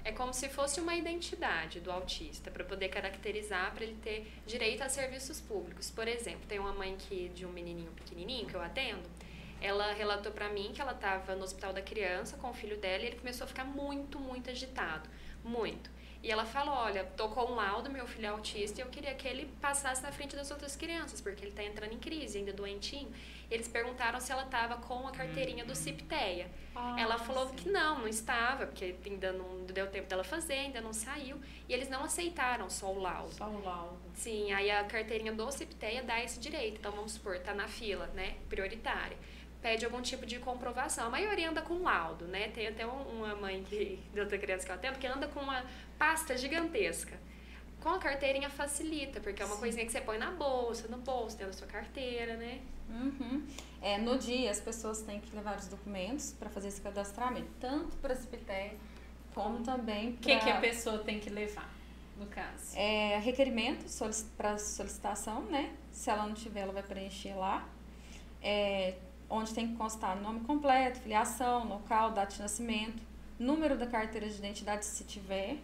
É 0.05 0.11
como 0.11 0.33
se 0.35 0.49
fosse 0.49 0.81
uma 0.81 0.97
identidade 0.97 1.79
do 1.81 1.91
autista, 1.91 2.51
para 2.51 2.65
poder 2.65 2.89
caracterizar, 2.89 3.73
para 3.73 3.85
ele 3.85 3.97
ter 4.03 4.33
direito 4.45 4.83
a 4.83 4.89
serviços 4.89 5.41
públicos. 5.41 5.91
Por 5.91 6.09
exemplo, 6.09 6.43
tem 6.49 6.59
uma 6.59 6.73
mãe 6.73 6.97
que, 6.99 7.29
de 7.29 7.47
um 7.47 7.53
menininho 7.53 7.93
pequenininho 7.93 8.47
que 8.47 8.55
eu 8.55 8.63
atendo, 8.63 9.09
ela 9.61 9.93
relatou 9.93 10.33
para 10.33 10.49
mim 10.49 10.73
que 10.75 10.83
ela 10.83 10.93
estava 10.93 11.37
no 11.37 11.45
hospital 11.45 11.73
da 11.73 11.81
criança 11.81 12.37
com 12.37 12.51
o 12.51 12.55
filho 12.55 12.77
dela 12.79 13.05
e 13.05 13.07
ele 13.07 13.17
começou 13.17 13.45
a 13.45 13.49
ficar 13.49 13.65
muito, 13.65 14.19
muito 14.19 14.51
agitado. 14.51 15.09
Muito. 15.45 15.89
E 16.23 16.31
ela 16.31 16.45
falou: 16.45 16.75
Olha, 16.75 17.05
tô 17.17 17.29
com 17.29 17.53
um 17.53 17.55
laudo, 17.55 17.91
meu 17.91 18.07
filho 18.07 18.27
é 18.27 18.29
autista, 18.29 18.81
e 18.81 18.85
eu 18.85 18.89
queria 18.89 19.15
que 19.15 19.27
ele 19.27 19.51
passasse 19.61 20.03
na 20.03 20.13
frente 20.13 20.37
das 20.37 20.51
outras 20.51 20.77
crianças, 20.77 21.21
porque 21.21 21.43
ele 21.43 21.51
está 21.51 21.65
entrando 21.65 21.93
em 21.93 21.99
crise, 21.99 22.39
ainda 22.39 22.53
doentinho. 22.53 23.13
Eles 23.53 23.69
perguntaram 23.69 24.19
se 24.19 24.33
ela 24.33 24.45
estava 24.45 24.77
com 24.77 25.07
a 25.07 25.13
carteirinha 25.13 25.63
do 25.65 25.75
CIPTEA. 25.75 26.49
Ela 26.99 27.19
falou 27.19 27.51
que 27.51 27.69
não, 27.69 27.99
não 28.01 28.09
estava, 28.09 28.67
porque 28.67 28.95
ainda 29.05 29.31
não 29.33 29.65
deu 29.67 29.87
tempo 29.89 30.09
dela 30.09 30.25
fazer, 30.25 30.55
ainda 30.55 30.81
não 30.81 30.93
saiu. 30.95 31.39
E 31.69 31.73
eles 31.75 31.89
não 31.91 32.03
aceitaram 32.03 32.71
só 32.71 32.91
o 32.91 32.99
laudo. 32.99 33.35
Só 33.35 33.47
o 33.47 33.63
laudo. 33.63 33.99
Sim, 34.15 34.51
aí 34.53 34.71
a 34.71 34.83
carteirinha 34.85 35.33
do 35.33 35.51
CIPTEA 35.53 36.03
dá 36.03 36.23
esse 36.25 36.41
direito. 36.41 36.79
Então, 36.79 36.93
vamos 36.93 37.13
supor, 37.13 37.39
tá 37.41 37.53
na 37.53 37.69
fila, 37.69 38.07
né, 38.15 38.37
prioritária. 38.49 39.19
Pede 39.61 39.85
algum 39.85 40.01
tipo 40.01 40.25
de 40.25 40.39
comprovação. 40.39 41.07
A 41.07 41.11
maioria 41.11 41.51
anda 41.51 41.61
com 41.63 41.83
laudo, 41.83 42.27
né? 42.27 42.49
Tem 42.49 42.67
até 42.67 42.87
um- 42.87 43.19
uma 43.19 43.37
mãe 43.37 43.63
que, 43.63 44.03
de 44.13 44.19
outra 44.21 44.37
criança 44.39 44.65
que 44.65 44.73
eu 44.73 44.75
atendo 44.77 44.99
que 44.99 45.07
anda 45.07 45.29
com 45.29 45.41
uma 45.41 45.63
pasta 45.99 46.37
gigantesca. 46.37 47.21
Com 47.83 47.89
a 47.89 47.99
carteirinha 47.99 48.49
facilita, 48.49 49.21
porque 49.21 49.43
é 49.43 49.45
uma 49.45 49.57
coisinha 49.57 49.85
que 49.85 49.91
você 49.91 50.01
põe 50.01 50.17
na 50.17 50.31
bolsa, 50.31 50.87
no 50.89 50.99
bolso, 50.99 51.37
dentro 51.37 51.53
da 51.53 51.59
sua 51.59 51.67
carteira, 51.67 52.37
né? 52.37 52.61
Uhum. 52.89 53.45
É, 53.81 53.99
no 53.99 54.17
dia, 54.19 54.51
as 54.51 54.61
pessoas 54.61 55.03
têm 55.03 55.19
que 55.21 55.35
levar 55.35 55.59
os 55.59 55.67
documentos 55.67 56.33
para 56.33 56.49
fazer 56.49 56.69
esse 56.69 56.81
cadastramento, 56.81 57.49
tanto 57.59 57.97
para 57.97 58.13
a 58.13 58.17
CIPTEA 58.17 58.75
como 59.35 59.63
também 59.65 60.11
O 60.11 60.17
que, 60.19 60.37
que 60.39 60.49
a 60.51 60.53
para 60.53 60.61
pessoa 60.61 60.99
tem 60.99 61.19
que 61.19 61.31
levar, 61.31 61.69
no 62.17 62.27
caso? 62.27 62.77
é, 62.77 63.19
requerimento 63.19 63.85
para 64.37 64.59
solicitação, 64.59 65.43
né? 65.47 65.75
Se 65.91 66.09
ela 66.11 66.27
não 66.27 66.35
tiver, 66.35 66.61
ela 66.61 66.73
vai 66.73 66.83
preencher 66.83 67.35
lá. 67.35 67.67
É, 68.43 68.95
onde 69.29 69.53
tem 69.55 69.69
que 69.69 69.77
constar 69.77 70.21
nome 70.21 70.41
completo, 70.41 71.01
filiação, 71.01 71.67
local, 71.67 72.11
data 72.13 72.35
de 72.35 72.43
nascimento, 72.43 73.03
número 73.39 73.77
da 73.77 73.87
carteira 73.87 74.29
de 74.29 74.37
identidade, 74.37 74.85
se 74.85 75.05
tiver, 75.05 75.57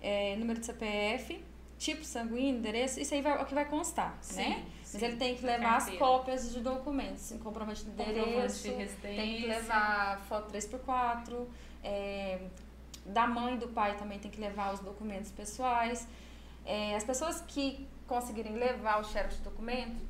é, 0.00 0.36
número 0.36 0.60
de 0.60 0.66
CPF, 0.66 1.42
tipo 1.80 2.04
sanguíneo, 2.04 2.58
endereço, 2.58 3.00
isso 3.00 3.14
aí 3.14 3.22
vai, 3.22 3.38
é 3.38 3.42
o 3.42 3.46
que 3.46 3.54
vai 3.54 3.64
constar, 3.64 4.18
né? 4.34 4.66
Mas 4.92 5.02
ele 5.02 5.16
tem 5.16 5.34
que 5.34 5.46
levar 5.46 5.76
as 5.76 5.88
cópias 5.96 6.52
de 6.52 6.60
documentos, 6.60 7.32
comprovante 7.42 7.84
de 7.84 7.90
Comprovante 7.90 8.20
endereço, 8.20 8.62
de 8.64 8.74
residência. 8.74 9.22
tem 9.22 9.36
que 9.38 9.46
levar 9.46 10.20
foto 10.28 10.52
3x4, 10.52 11.46
é, 11.82 12.38
da 13.06 13.26
mãe 13.26 13.54
e 13.54 13.56
do 13.56 13.68
pai 13.68 13.96
também 13.96 14.18
tem 14.18 14.30
que 14.30 14.38
levar 14.38 14.74
os 14.74 14.80
documentos 14.80 15.30
pessoais. 15.30 16.06
É, 16.66 16.94
as 16.94 17.02
pessoas 17.02 17.40
que 17.48 17.88
conseguirem 18.06 18.56
levar 18.56 19.00
o 19.00 19.04
xerox 19.04 19.36
de 19.36 19.42
documento, 19.42 20.04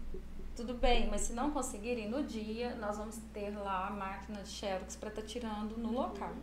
tudo 0.57 0.75
bem, 0.75 1.09
mas 1.09 1.21
se 1.21 1.33
não 1.33 1.53
conseguirem 1.53 2.09
no 2.09 2.25
dia, 2.25 2.75
nós 2.75 2.99
vamos 2.99 3.17
ter 3.33 3.51
lá 3.51 3.87
a 3.87 3.91
máquina 3.91 4.43
de 4.43 4.49
xerox 4.49 4.97
para 4.97 5.11
estar 5.11 5.23
tirando 5.23 5.77
no 5.79 5.93
local. 5.93 6.35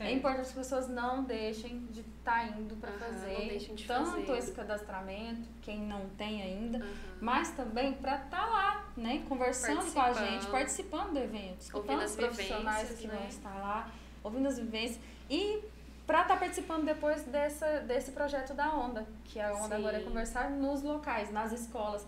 É 0.00 0.04
Certo. 0.04 0.16
importante 0.16 0.44
que 0.44 0.48
as 0.48 0.52
pessoas 0.54 0.88
não 0.88 1.24
deixem 1.24 1.80
de 1.90 2.00
estar 2.00 2.58
indo 2.58 2.74
para 2.76 2.88
Aham, 2.90 2.98
fazer 2.98 3.32
não 3.34 3.46
deixem 3.48 3.74
de 3.74 3.86
tanto 3.86 4.10
fazer. 4.26 4.38
esse 4.38 4.52
cadastramento, 4.52 5.46
quem 5.60 5.80
não 5.80 6.08
tem 6.16 6.40
ainda, 6.40 6.78
Aham. 6.78 6.88
mas 7.20 7.50
também 7.50 7.92
para 7.92 8.16
estar 8.16 8.46
lá, 8.46 8.86
né, 8.96 9.22
conversando 9.28 9.92
com 9.92 10.00
a 10.00 10.12
gente, 10.14 10.46
participando 10.46 11.12
do 11.12 11.18
evento, 11.18 11.60
escutando 11.60 11.90
Ouvindo 11.90 12.04
os 12.06 12.10
as 12.12 12.16
profissionais 12.16 12.88
vivências, 12.88 12.98
que 12.98 13.06
né? 13.08 13.14
vão 13.18 13.28
estar 13.28 13.54
lá, 13.60 13.90
ouvindo 14.24 14.48
as 14.48 14.58
vivências 14.58 14.98
e 15.28 15.62
para 16.06 16.22
estar 16.22 16.38
participando 16.38 16.86
depois 16.86 17.22
dessa, 17.24 17.80
desse 17.80 18.10
projeto 18.12 18.54
da 18.54 18.74
Onda, 18.74 19.06
que 19.24 19.38
a 19.38 19.52
Onda 19.54 19.76
agora 19.76 19.98
é 19.98 20.00
Sim. 20.00 20.06
conversar 20.06 20.50
nos 20.50 20.82
locais, 20.82 21.30
nas 21.30 21.52
escolas. 21.52 22.06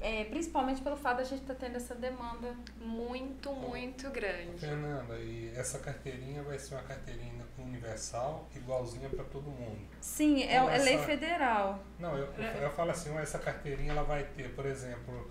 É, 0.00 0.24
principalmente 0.24 0.80
pelo 0.80 0.96
fato 0.96 1.16
da 1.18 1.24
gente 1.24 1.42
estar 1.42 1.54
tendo 1.54 1.76
essa 1.76 1.94
demanda. 1.94 2.54
Muito, 2.80 3.52
muito 3.52 4.08
grande. 4.10 4.58
Fernanda, 4.58 5.16
e 5.18 5.52
essa 5.56 5.78
carteirinha 5.80 6.42
vai 6.42 6.58
ser 6.58 6.74
uma 6.76 6.84
carteirinha 6.84 7.44
universal, 7.58 8.48
igualzinha 8.54 9.08
para 9.08 9.24
todo 9.24 9.50
mundo. 9.50 9.80
Sim, 10.00 10.42
é, 10.44 10.54
é 10.54 10.78
lei 10.78 10.94
Essa- 10.94 11.04
federal. 11.06 11.82
Não, 11.98 12.16
eu, 12.16 12.26
eu, 12.34 12.44
eu 12.62 12.70
falo 12.70 12.92
assim, 12.92 13.12
essa 13.16 13.38
carteirinha 13.40 13.90
ela 13.90 14.04
vai 14.04 14.22
ter, 14.24 14.54
por 14.54 14.66
exemplo, 14.66 15.28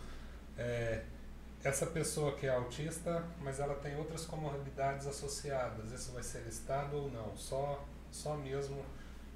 é, 0.58 1.04
essa 1.64 1.86
pessoa 1.88 2.36
que 2.36 2.46
é 2.46 2.50
autista, 2.50 3.24
mas 3.40 3.60
ela 3.60 3.76
tem 3.76 3.96
outras 3.96 4.26
comorbidades 4.26 5.08
associadas. 5.08 5.92
Isso 5.92 6.12
vai 6.12 6.24
ser 6.24 6.40
listado 6.40 6.98
ou 6.98 7.10
não? 7.12 7.36
Só, 7.38 7.86
só 8.12 8.36
mesmo 8.36 8.84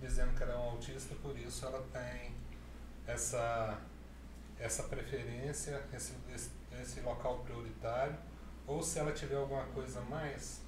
dizendo 0.02 0.36
que 0.36 0.44
ela 0.44 0.54
é 0.54 0.58
um 0.58 0.72
autista, 0.72 1.16
por 1.22 1.38
isso 1.38 1.66
ela 1.66 1.82
tem 1.94 2.34
essa, 3.08 3.80
essa 4.62 4.84
preferência, 4.84 5.84
esse, 5.94 6.14
esse, 6.82 7.00
local 7.02 7.40
prioritário. 7.40 8.16
Ou 8.68 8.82
se 8.82 9.00
ela 9.00 9.12
tiver 9.12 9.36
alguma 9.36 9.64
coisa 9.66 10.00
a 10.00 10.04
mais, 10.04 10.62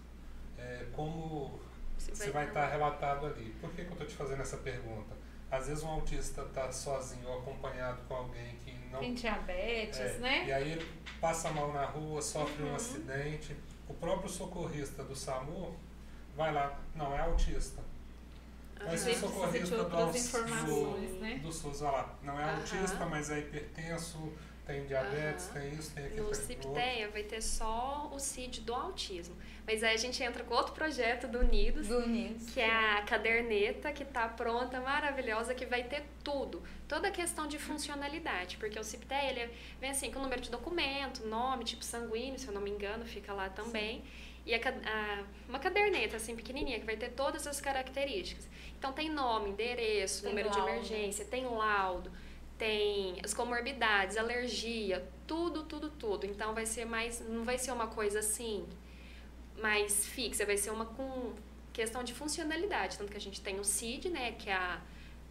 é, 0.58 0.88
como 0.92 1.60
se 1.98 2.32
vai 2.32 2.48
estar 2.48 2.68
relatado 2.68 3.28
ali. 3.28 3.56
Por 3.62 3.70
que, 3.72 3.84
que 3.84 3.88
eu 3.88 3.94
estou 3.94 4.08
te 4.08 4.16
fazendo 4.16 4.42
essa 4.42 4.58
pergunta? 4.58 5.16
Às 5.50 5.68
vezes 5.68 5.84
um 5.84 5.90
autista 5.90 6.42
está 6.42 6.72
sozinho 6.72 7.28
ou 7.28 7.40
acompanhado 7.40 8.02
com 8.08 8.16
alguém 8.16 8.56
que 8.66 8.74
não. 8.92 9.00
Tem 9.00 9.14
diabetes, 9.14 10.00
é, 10.00 10.18
né? 10.18 10.46
E 10.48 10.52
aí 10.52 10.72
ele 10.72 10.88
passa 11.22 11.52
mal 11.52 11.72
na 11.72 11.86
rua, 11.86 12.22
sofre 12.22 12.64
Uhum. 12.64 12.72
um 12.72 12.76
acidente. 12.76 13.56
O 13.88 13.94
próprio 13.94 14.28
socorrista 14.28 15.04
do 15.04 15.16
SAMU 15.16 15.76
vai 16.36 16.52
lá, 16.52 16.80
não 16.96 17.14
é 17.14 17.20
autista. 17.20 17.83
Mas 18.86 19.04
precisa 19.04 19.28
de 19.28 19.74
socorrista 19.74 20.44
do, 20.44 20.98
né? 21.20 21.40
do 21.42 21.52
SUS 21.52 21.80
vai 21.80 21.92
lá, 21.92 22.20
não 22.24 22.40
é 22.40 22.44
autista, 22.56 23.06
mas 23.06 23.30
é 23.30 23.40
hipertenso, 23.40 24.34
tem 24.66 24.86
diabetes, 24.86 25.48
tem 25.48 25.74
isso, 25.74 25.92
tem 25.94 26.06
aquilo, 26.06 26.30
No. 26.30 26.36
CIPTEA 26.36 27.10
vai 27.10 27.24
ter 27.24 27.42
só 27.42 28.10
o 28.14 28.20
CID 28.20 28.62
do 28.62 28.74
autismo. 28.74 29.36
Mas 29.66 29.84
aí 29.84 29.94
a 29.94 29.98
gente 29.98 30.22
entra 30.22 30.44
com 30.44 30.54
outro 30.54 30.74
projeto 30.74 31.28
do 31.28 31.40
Unidos, 31.40 31.88
Do 31.88 31.98
Unidos. 32.00 32.50
que 32.52 32.60
é 32.62 32.98
a 32.98 33.02
caderneta 33.04 33.92
que 33.92 34.04
está 34.04 34.28
pronta, 34.28 34.80
maravilhosa, 34.82 35.54
que 35.54 35.66
vai 35.66 35.84
ter 35.84 36.04
tudo. 36.24 36.62
Toda 36.88 37.08
a 37.10 37.12
questão 37.12 37.48
de 37.48 37.58
funcionalidade, 37.60 38.58
porque 38.58 38.78
o 38.80 38.84
CIPTEA 38.84 39.30
ele 39.32 39.54
vem 39.80 39.90
assim 39.90 40.12
com 40.12 40.20
o 40.20 40.22
número 40.24 40.42
de 40.42 40.50
documento, 40.50 41.26
nome, 41.28 41.64
tipo 41.66 41.84
sanguíneo, 41.84 42.40
se 42.40 42.48
eu 42.48 42.54
não 42.54 42.62
me 42.62 42.70
engano, 42.72 43.06
fica 43.06 43.34
lá 43.34 43.50
também. 43.50 44.04
e 44.46 44.54
a, 44.54 44.60
a, 44.60 45.24
uma 45.48 45.60
caderneta 45.60 46.18
assim 46.18 46.36
pequenininha 46.36 46.80
que 46.80 46.86
vai 46.86 46.98
ter 46.98 47.10
todas 47.12 47.48
as 47.48 47.60
características. 47.62 48.48
Então 48.84 48.92
tem 48.92 49.10
nome, 49.10 49.52
endereço, 49.52 50.24
Tem 50.24 50.30
número 50.32 50.50
laudo. 50.50 50.66
de 50.66 50.70
emergência, 50.70 51.24
tem 51.24 51.46
laudo, 51.46 52.12
tem 52.58 53.16
as 53.24 53.34
comorbidades, 53.34 54.18
alergia, 54.18 55.08
tudo, 55.26 55.64
tudo, 55.64 55.90
tudo. 55.90 56.26
Então 56.26 56.54
vai 56.54 56.66
ser 56.66 56.84
mais, 56.84 57.22
não 57.22 57.46
vai 57.46 57.58
ser 57.58 57.72
uma 57.72 57.88
coisa 57.88 58.20
assim 58.20 58.68
mais 59.58 60.06
fixa, 60.06 60.46
vai 60.46 60.58
ser 60.58 60.72
uma 60.72 60.86
com 60.86 61.32
questão 61.72 62.04
de 62.04 62.14
funcionalidade, 62.14 62.98
tanto 62.98 63.10
que 63.10 63.16
a 63.16 63.22
gente 63.22 63.40
tem 63.40 63.58
o 63.58 63.64
CID, 63.64 64.10
né, 64.10 64.34
que 64.34 64.50
é 64.50 64.54
a 64.54 64.82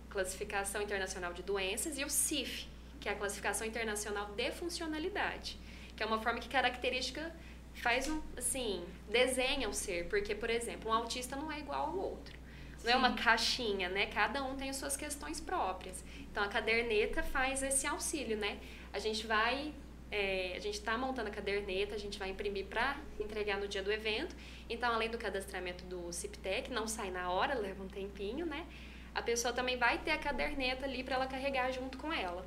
Classificação 0.09 0.81
Internacional 0.81 1.35
de 1.35 1.43
Doenças, 1.43 1.99
e 1.99 2.05
o 2.07 2.09
CIF, 2.09 2.67
que 2.99 3.07
é 3.07 3.13
a 3.13 3.17
Classificação 3.17 3.67
Internacional 3.67 4.33
de 4.35 4.51
Funcionalidade, 4.51 5.61
que 5.95 6.03
é 6.03 6.07
uma 6.07 6.23
forma 6.23 6.41
que 6.41 6.49
característica 6.49 7.31
faz 7.75 8.09
um, 8.09 8.19
assim, 8.35 8.83
desenha 9.11 9.69
o 9.69 9.75
ser, 9.75 10.09
porque, 10.09 10.35
por 10.35 10.49
exemplo, 10.49 10.91
um 10.91 10.95
autista 10.95 11.37
não 11.37 11.53
é 11.53 11.59
igual 11.59 11.91
ao 11.91 11.99
outro. 11.99 12.42
Não 12.85 12.93
é 12.93 12.97
uma 12.97 13.15
caixinha, 13.15 13.89
né? 13.89 14.07
Cada 14.07 14.43
um 14.43 14.57
tem 14.57 14.71
as 14.71 14.77
suas 14.77 14.97
questões 14.97 15.41
próprias. 15.41 16.05
Então, 16.31 16.43
a 16.43 16.49
caderneta 16.49 17.23
faz 17.23 17.63
esse 17.63 17.87
auxílio, 17.87 18.37
né? 18.37 18.59
A 18.93 18.99
gente 18.99 19.27
vai, 19.27 19.73
é, 20.11 20.55
a 20.57 20.61
gente 20.61 20.75
está 20.75 20.99
montando 20.99 21.29
a 21.29 21.33
caderneta, 21.33 21.95
a 21.95 21.99
gente 21.99 22.19
vai 22.19 22.31
imprimir 22.31 22.67
para 22.67 22.97
entregar 23.21 23.59
no 23.59 23.69
dia 23.69 23.83
do 23.83 23.93
evento. 23.93 24.35
Então, 24.69 24.93
além 24.93 25.11
do 25.11 25.19
cadastramento 25.19 25.85
do 25.85 26.13
CIPTEC, 26.13 26.71
não 26.71 26.89
sai 26.89 27.11
na 27.11 27.31
hora, 27.31 27.55
leva 27.55 27.83
um 27.83 27.89
tempinho, 27.89 28.47
né? 28.47 28.67
A 29.15 29.23
pessoa 29.23 29.53
também 29.53 29.77
vai 29.77 29.99
ter 29.99 30.11
a 30.11 30.19
caderneta 30.19 30.87
ali 30.87 31.05
para 31.05 31.17
ela 31.17 31.27
carregar 31.27 31.71
junto 31.71 31.99
com 31.99 32.13
ela. 32.13 32.47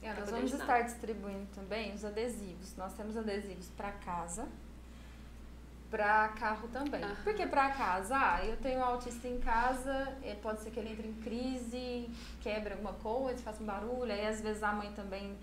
É, 0.00 0.12
nós 0.12 0.30
vamos 0.30 0.52
ajudar. 0.52 0.64
estar 0.64 0.80
distribuindo 0.82 1.46
também 1.54 1.92
os 1.94 2.04
adesivos. 2.04 2.76
Nós 2.76 2.92
temos 2.94 3.16
adesivos 3.16 3.68
para 3.70 3.90
casa, 3.90 4.46
para 5.90 6.28
carro 6.28 6.68
também. 6.68 7.02
Aham. 7.02 7.14
Por 7.22 7.34
que 7.34 7.46
para 7.46 7.70
casa? 7.70 8.16
Ah, 8.16 8.44
eu 8.44 8.56
tenho 8.56 8.80
um 8.80 8.84
autista 8.84 9.28
em 9.28 9.38
casa, 9.38 10.16
eh, 10.22 10.36
pode 10.42 10.60
ser 10.60 10.70
que 10.70 10.80
ele 10.80 10.92
entre 10.92 11.06
em 11.08 11.14
crise, 11.14 12.10
quebre 12.40 12.72
alguma 12.72 12.94
coisa, 12.94 13.42
faça 13.42 13.62
um 13.62 13.66
barulho, 13.66 14.10
aí 14.12 14.26
às 14.26 14.40
vezes 14.40 14.62
a 14.62 14.72
mãe 14.72 14.90
também 14.92 15.36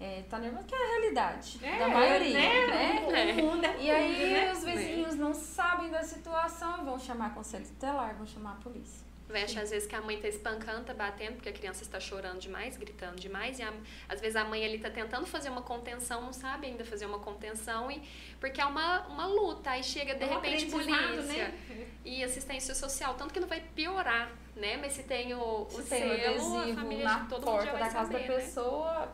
eh, 0.00 0.22
tá 0.28 0.38
nervosa, 0.38 0.64
que 0.64 0.74
é 0.74 0.78
a 0.78 1.00
realidade 1.00 1.58
da 1.58 1.88
maioria, 1.88 2.38
né? 2.38 3.32
O 3.32 3.44
mundo 3.46 3.64
é 3.64 3.82
E 3.82 3.90
aí 3.90 4.32
né? 4.32 4.52
os 4.52 4.64
vizinhos 4.64 5.14
não 5.16 5.32
sabem 5.34 5.90
da 5.90 6.02
situação, 6.02 6.84
vão 6.84 6.98
chamar 6.98 7.34
conselho 7.34 7.66
tutelar, 7.66 8.14
vão 8.14 8.26
chamar 8.26 8.52
a 8.52 8.56
polícia. 8.56 9.05
Vai 9.28 9.42
achar 9.42 9.62
às 9.62 9.70
vezes 9.70 9.88
que 9.88 9.94
a 9.96 10.00
mãe 10.00 10.20
tá 10.20 10.28
espancando, 10.28 10.84
tá 10.84 10.94
batendo, 10.94 11.34
porque 11.34 11.48
a 11.48 11.52
criança 11.52 11.82
está 11.82 11.98
chorando 11.98 12.38
demais, 12.38 12.76
gritando 12.76 13.16
demais, 13.16 13.58
e 13.58 13.62
a- 13.62 13.72
às 14.08 14.20
vezes 14.20 14.36
a 14.36 14.44
mãe 14.44 14.64
ali 14.64 14.78
tá 14.78 14.88
tentando 14.88 15.26
fazer 15.26 15.48
uma 15.50 15.62
contenção, 15.62 16.22
não 16.22 16.32
sabe 16.32 16.68
ainda 16.68 16.84
fazer 16.84 17.06
uma 17.06 17.18
contenção, 17.18 17.90
e 17.90 18.00
porque 18.38 18.60
é 18.60 18.64
uma, 18.64 19.00
uma 19.08 19.26
luta, 19.26 19.70
aí 19.70 19.82
chega 19.82 20.14
de 20.14 20.22
É 20.22 20.26
repente 20.26 20.66
aprendizado, 20.66 21.16
polícia 21.16 21.48
né? 21.48 21.88
e 22.04 22.22
assistência 22.22 22.72
social, 22.74 23.14
tanto 23.14 23.34
que 23.34 23.40
não 23.40 23.48
vai 23.48 23.60
piorar, 23.74 24.30
né? 24.54 24.76
Mas 24.76 24.92
se 24.92 25.02
tem 25.02 25.34
o, 25.34 25.62
o 25.62 25.70
Se 25.70 25.82
tem 25.82 26.04
um 26.04 26.08
selo, 26.08 26.56
a 26.58 26.62
adesivo 26.62 26.74
família 26.80 27.04
na 27.04 27.18
de 27.18 27.28
todo 27.28 27.38
mundo 27.40 27.50
porta 27.50 27.66
já 27.66 27.72
da 27.72 27.78
vai 27.78 27.92
casa 27.92 28.12
saber, 28.12 28.28
da 28.28 28.34
né? 28.34 28.40
pessoa, 28.40 29.00
né? 29.06 29.08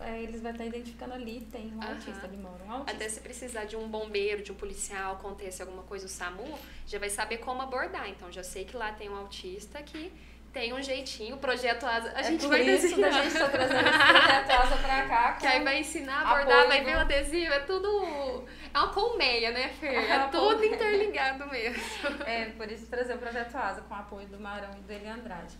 Eh, 0.00 0.22
Eles 0.22 0.40
vão 0.40 0.52
estar 0.52 0.64
identificando 0.64 1.14
ali, 1.14 1.40
tem 1.50 1.72
um 1.74 1.82
autista, 1.82 2.26
ali 2.26 2.36
mora 2.36 2.62
um 2.64 2.72
autista. 2.72 2.92
Até 2.92 3.08
se 3.08 3.20
precisar 3.20 3.64
de 3.64 3.76
um 3.76 3.88
bombeiro, 3.88 4.42
de 4.42 4.52
um 4.52 4.54
policial, 4.54 5.14
acontece 5.14 5.62
alguma 5.62 5.82
coisa, 5.82 6.06
o 6.06 6.08
SAMU, 6.08 6.58
já 6.86 6.98
vai 6.98 7.10
saber 7.10 7.38
como 7.38 7.60
abordar. 7.62 8.08
Então, 8.08 8.30
já 8.30 8.42
sei 8.42 8.64
que 8.64 8.76
lá 8.76 8.92
tem 8.92 9.08
um 9.08 9.16
autista 9.16 9.82
que 9.82 10.12
tem 10.52 10.72
um 10.74 10.82
jeitinho, 10.82 11.36
o 11.36 11.38
projeto 11.38 11.84
Asa. 11.86 12.12
A 12.14 12.20
é 12.20 12.24
gente 12.24 12.46
vai 12.46 12.60
isso 12.62 12.82
desenhar. 12.88 13.10
da 13.10 13.22
gente 13.22 13.38
tá 13.38 13.48
trazendo 13.48 13.88
esse 13.88 13.98
projeto 13.98 14.50
Asa 14.50 14.76
pra 14.76 15.08
cá. 15.08 15.32
Que 15.40 15.46
aí 15.46 15.64
vai 15.64 15.80
ensinar 15.80 16.18
a 16.18 16.30
abordar, 16.30 16.56
apoio 16.60 16.68
vai 16.68 16.84
ver 16.84 16.96
o 16.96 17.00
adesivo, 17.00 17.52
é 17.52 17.60
tudo. 17.60 18.44
É 18.72 18.78
uma 18.78 18.88
colmeia, 18.88 19.50
né, 19.50 19.68
Fer? 19.80 19.94
É 20.10 20.14
É 20.14 20.28
tudo 20.28 20.64
interligado 20.64 21.46
mesmo. 21.50 21.82
É, 22.26 22.46
por 22.50 22.70
isso 22.70 22.86
trazer 22.86 23.14
o 23.14 23.18
projeto 23.18 23.56
Asa 23.56 23.80
com 23.82 23.94
o 23.94 23.96
apoio 23.96 24.26
do 24.28 24.38
Marão 24.38 24.70
e 24.78 24.82
do 24.82 24.92
Eli 24.92 25.08
Andrade. 25.08 25.56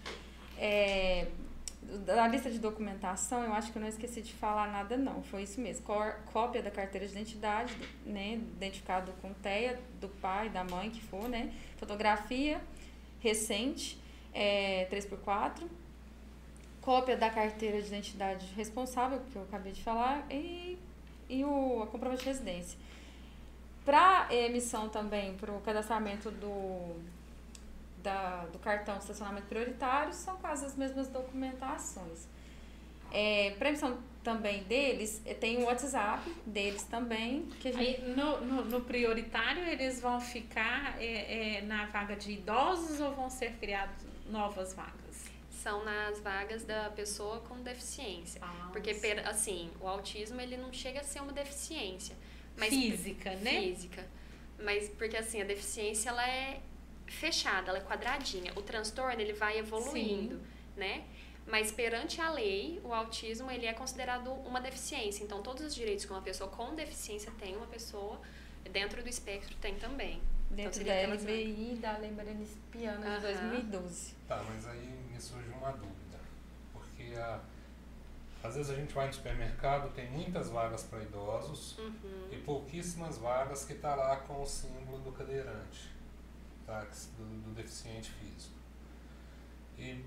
É, 0.59 1.27
da 2.05 2.27
lista 2.29 2.51
de 2.51 2.59
documentação, 2.59 3.43
eu 3.45 3.53
acho 3.53 3.73
que 3.73 3.79
eu 3.79 3.83
não 3.83 3.89
esqueci 3.89 4.23
de 4.23 4.33
falar 4.33 4.71
nada, 4.71 4.97
não. 4.97 5.23
Foi 5.23 5.43
isso 5.43 5.61
mesmo. 5.61 5.85
Cópia 6.33 6.63
da 6.63 6.71
carteira 6.71 7.07
de 7.07 7.13
identidade, 7.13 7.77
né? 8.07 8.35
Identificado 8.35 9.13
com 9.21 9.33
TEA, 9.35 9.79
do 10.01 10.09
pai, 10.09 10.49
da 10.49 10.65
mãe, 10.65 10.91
que 10.91 11.03
for, 11.03 11.29
né? 11.29 11.53
Fotografia 11.77 12.61
recente, 13.21 14.01
é, 14.33 14.87
3x4. 14.91 15.69
Cópia 16.81 17.17
da 17.17 17.31
carteira 17.31 17.81
de 17.81 17.89
identidade 17.89 18.47
responsável, 18.57 19.21
que 19.31 19.37
eu 19.37 19.43
acabei 19.43 19.73
de 19.73 19.83
falar, 19.83 20.27
e, 20.31 20.79
e 21.29 21.45
o, 21.45 21.83
a 21.83 21.87
comprovante 21.87 22.23
de 22.23 22.29
residência. 22.29 22.79
Para 23.85 24.29
emissão 24.31 24.89
também, 24.89 25.35
para 25.35 25.53
o 25.53 25.61
cadastramento 25.61 26.31
do, 26.31 26.97
da, 28.03 28.45
do 28.47 28.59
cartão 28.59 28.95
de 28.97 29.03
estacionamento 29.03 29.47
prioritário, 29.47 30.13
são 30.13 30.37
quase 30.37 30.65
as 30.67 30.77
mesmas 30.77 31.09
documentações. 31.09 32.27
É, 33.11 33.51
para 33.59 33.69
emissão 33.69 33.99
também 34.25 34.63
deles, 34.65 35.21
eh, 35.27 35.35
tem 35.35 35.59
o 35.59 35.65
WhatsApp 35.67 36.23
deles 36.47 36.83
também, 36.85 37.43
que 37.61 37.69
a 37.69 37.73
gente 37.73 38.01
Aí, 38.03 38.15
no, 38.15 38.41
no, 38.41 38.65
no 38.65 38.81
prioritário, 38.81 39.63
eles 39.65 40.01
vão 40.01 40.19
ficar 40.21 40.97
é, 41.01 41.59
é, 41.59 41.61
na 41.63 41.87
vaga 41.87 42.17
de 42.17 42.33
idosos 42.33 43.01
ou 43.01 43.13
vão 43.15 43.29
ser 43.29 43.53
criadas 43.57 43.97
novas 44.31 44.73
vagas? 44.73 45.27
São 45.51 45.85
nas 45.85 46.21
vagas 46.21 46.65
da 46.65 46.89
pessoa 46.91 47.41
com 47.41 47.57
deficiência. 47.63 48.41
Ah, 48.43 48.71
Porque, 48.73 48.95
per- 48.95 49.29
assim, 49.29 49.71
o 49.81 49.87
autismo 49.87 50.41
ele 50.41 50.57
não 50.57 50.73
chega 50.73 51.01
a 51.01 51.05
ser 51.05 51.21
uma 51.21 51.33
deficiência. 51.33 52.17
Mas 52.57 52.71
Física, 52.71 53.35
né? 53.37 53.61
Física. 53.61 54.07
Mas 54.59 54.89
porque, 54.89 55.17
assim, 55.17 55.41
a 55.43 55.45
deficiência 55.45 56.09
ela 56.09 56.27
é 56.27 56.61
fechada, 57.13 57.69
ela 57.71 57.79
é 57.79 57.83
quadradinha. 57.83 58.53
O 58.57 58.63
transtorno 58.63 59.21
ele 59.21 59.33
vai 59.33 59.59
evoluindo, 59.59 60.41
né? 60.77 61.05
Mas 61.47 61.73
perante 61.73 62.21
a 62.21 62.31
lei, 62.31 62.81
o 62.85 62.93
autismo 62.95 63.51
ele 63.51 63.67
é 63.67 63.73
considerado 63.73 64.31
uma 64.33 64.61
deficiência. 64.61 65.25
Então, 65.25 65.43
todos 65.43 65.63
os 65.65 65.75
direitos 65.75 66.05
que 66.05 66.13
uma 66.13 66.23
pessoa 66.23 66.49
com 66.49 66.75
deficiência 66.75 67.33
tem, 67.39 67.57
uma 67.57 67.67
pessoa 67.67 68.21
dentro 68.71 69.03
do 69.03 69.09
espectro 69.09 69.57
tem 69.61 69.75
também. 69.77 70.23
dentro 70.51 70.75
seria 70.75 71.07
da 71.09 71.15
LBI, 71.15 71.79
da 71.81 71.97
Lei 71.99 72.11
Berenice 72.13 72.57
Piana 72.71 73.19
de 73.19 73.27
Aham. 73.27 73.49
2012. 73.51 74.15
Tá, 74.29 74.43
mas 74.49 74.67
aí 74.69 74.87
me 75.11 75.21
surge 75.21 75.49
uma 75.51 75.73
dúvida. 75.73 76.19
Porque 76.73 77.13
a, 77.17 77.41
às 78.45 78.55
vezes 78.55 78.71
a 78.71 78.75
gente 78.77 78.93
vai 78.95 79.07
no 79.09 79.13
supermercado, 79.13 79.93
tem 79.95 80.09
muitas 80.11 80.49
vagas 80.51 80.85
para 80.85 81.03
idosos 81.03 81.77
Uhum. 81.79 82.29
e 82.31 82.37
pouquíssimas 82.37 83.19
vagas 83.19 83.65
que 83.65 83.75
tá 83.75 83.95
lá 83.97 84.17
com 84.17 84.43
o 84.43 84.47
símbolo 84.47 84.99
do 84.99 85.11
cadeirante, 85.13 85.91
do, 86.81 87.25
do 87.43 87.55
deficiente 87.55 88.11
físico. 88.13 88.55
E 89.79 90.05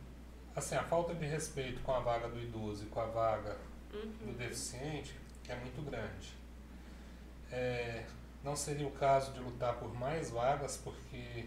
assim, 0.55 0.75
a 0.75 0.83
falta 0.83 1.13
de 1.13 1.25
respeito 1.25 1.81
com 1.81 1.91
a 1.93 1.99
vaga 1.99 2.27
do 2.29 2.39
idoso 2.39 2.83
e 2.83 2.87
com 2.87 2.99
a 2.99 3.05
vaga 3.05 3.57
do 3.91 3.97
Uhum. 3.97 4.33
deficiente 4.33 5.15
é 5.47 5.55
muito 5.55 5.81
grande. 5.89 6.33
É, 7.51 8.03
não 8.43 8.55
seria 8.55 8.87
o 8.87 8.91
caso 8.91 9.31
de 9.31 9.39
lutar 9.39 9.75
por 9.75 9.93
mais 9.93 10.29
vagas, 10.31 10.77
porque 10.77 11.45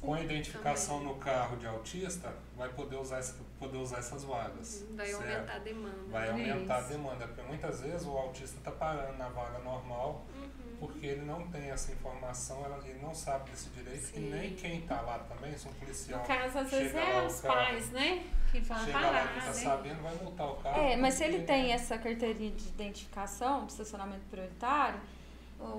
com 0.00 0.14
a 0.14 0.20
identificação 0.20 0.98
também. 0.98 1.14
no 1.14 1.20
carro 1.20 1.56
de 1.56 1.66
autista, 1.66 2.34
vai 2.56 2.68
poder 2.70 2.96
usar, 2.96 3.22
poder 3.58 3.78
usar 3.78 3.98
essas 3.98 4.24
vagas. 4.24 4.80
Uhum. 4.90 4.96
Vai 4.96 5.06
certo? 5.06 5.22
aumentar 5.22 5.54
a 5.54 5.58
demanda. 5.60 5.96
Vai 6.10 6.32
né? 6.32 6.50
aumentar 6.52 6.76
a 6.76 6.80
Isso. 6.80 6.88
demanda, 6.88 7.26
porque 7.28 7.42
muitas 7.42 7.80
vezes 7.80 8.06
o 8.06 8.10
autista 8.18 8.58
está 8.58 8.72
parando 8.72 9.16
na 9.18 9.28
vaga 9.28 9.58
normal 9.60 10.24
Uhum. 10.34 10.61
Porque 10.82 11.06
ele 11.06 11.22
não 11.24 11.46
tem 11.48 11.70
essa 11.70 11.92
informação, 11.92 12.64
ela- 12.64 12.80
ele 12.84 12.98
não 13.00 13.14
sabe 13.14 13.50
desse 13.52 13.68
direito 13.70 14.02
e 14.02 14.06
Sim. 14.14 14.30
nem 14.30 14.54
quem 14.56 14.80
está 14.80 15.00
lá 15.00 15.20
também, 15.20 15.56
se 15.56 15.68
um 15.68 15.72
policial 15.74 16.20
No 16.20 16.26
caso, 16.26 16.58
às 16.58 16.70
vezes, 16.70 16.92
é 16.94 17.04
lá, 17.04 17.24
os 17.24 17.40
carro- 17.40 17.54
pais, 17.54 17.90
né? 17.90 18.24
Que 18.50 18.60
vão 18.60 18.78
chega 18.84 18.98
lá 18.98 19.06
parar, 19.06 19.22
e 19.22 19.26
não 19.26 19.38
está 19.38 19.46
né? 19.46 19.52
sabendo, 19.54 20.02
vai 20.02 20.14
multar 20.16 20.46
o 20.50 20.54
carro. 20.56 20.80
É, 20.82 20.96
mas 20.96 21.14
se 21.14 21.22
ele 21.24 21.44
tem 21.44 21.72
essa 21.72 21.96
carteirinha 21.98 22.50
de 22.50 22.68
identificação, 22.68 23.64
de 23.64 23.72
estacionamento 23.72 24.22
prioritário, 24.28 24.98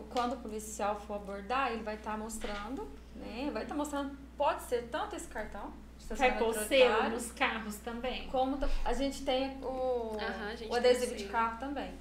quando 0.09 0.33
o 0.33 0.37
policial 0.37 0.97
for 1.01 1.15
abordar, 1.15 1.71
ele 1.73 1.83
vai 1.83 1.95
estar 1.95 2.17
mostrando, 2.17 2.87
né? 3.15 3.49
Vai 3.51 3.63
estar 3.63 3.75
mostrando, 3.75 4.17
pode 4.37 4.63
ser 4.63 4.83
tanto 4.89 5.15
esse 5.17 5.27
cartão 5.27 5.73
de 5.99 6.05
Vai 6.15 6.29
estacionamento 6.29 6.45
pôr 6.45 6.53
selo 6.53 6.67
prioritário, 6.67 7.11
nos 7.11 7.31
carros 7.33 7.75
também. 7.77 8.27
como 8.29 8.57
a 8.85 8.93
gente 8.93 9.23
tem 9.25 9.57
o, 9.61 10.17
Aham, 10.17 10.55
gente 10.55 10.67
o 10.69 10.69
tem 10.69 10.77
adesivo 10.77 11.13
o 11.13 11.17
de 11.17 11.25
carro 11.25 11.59
também. 11.59 11.91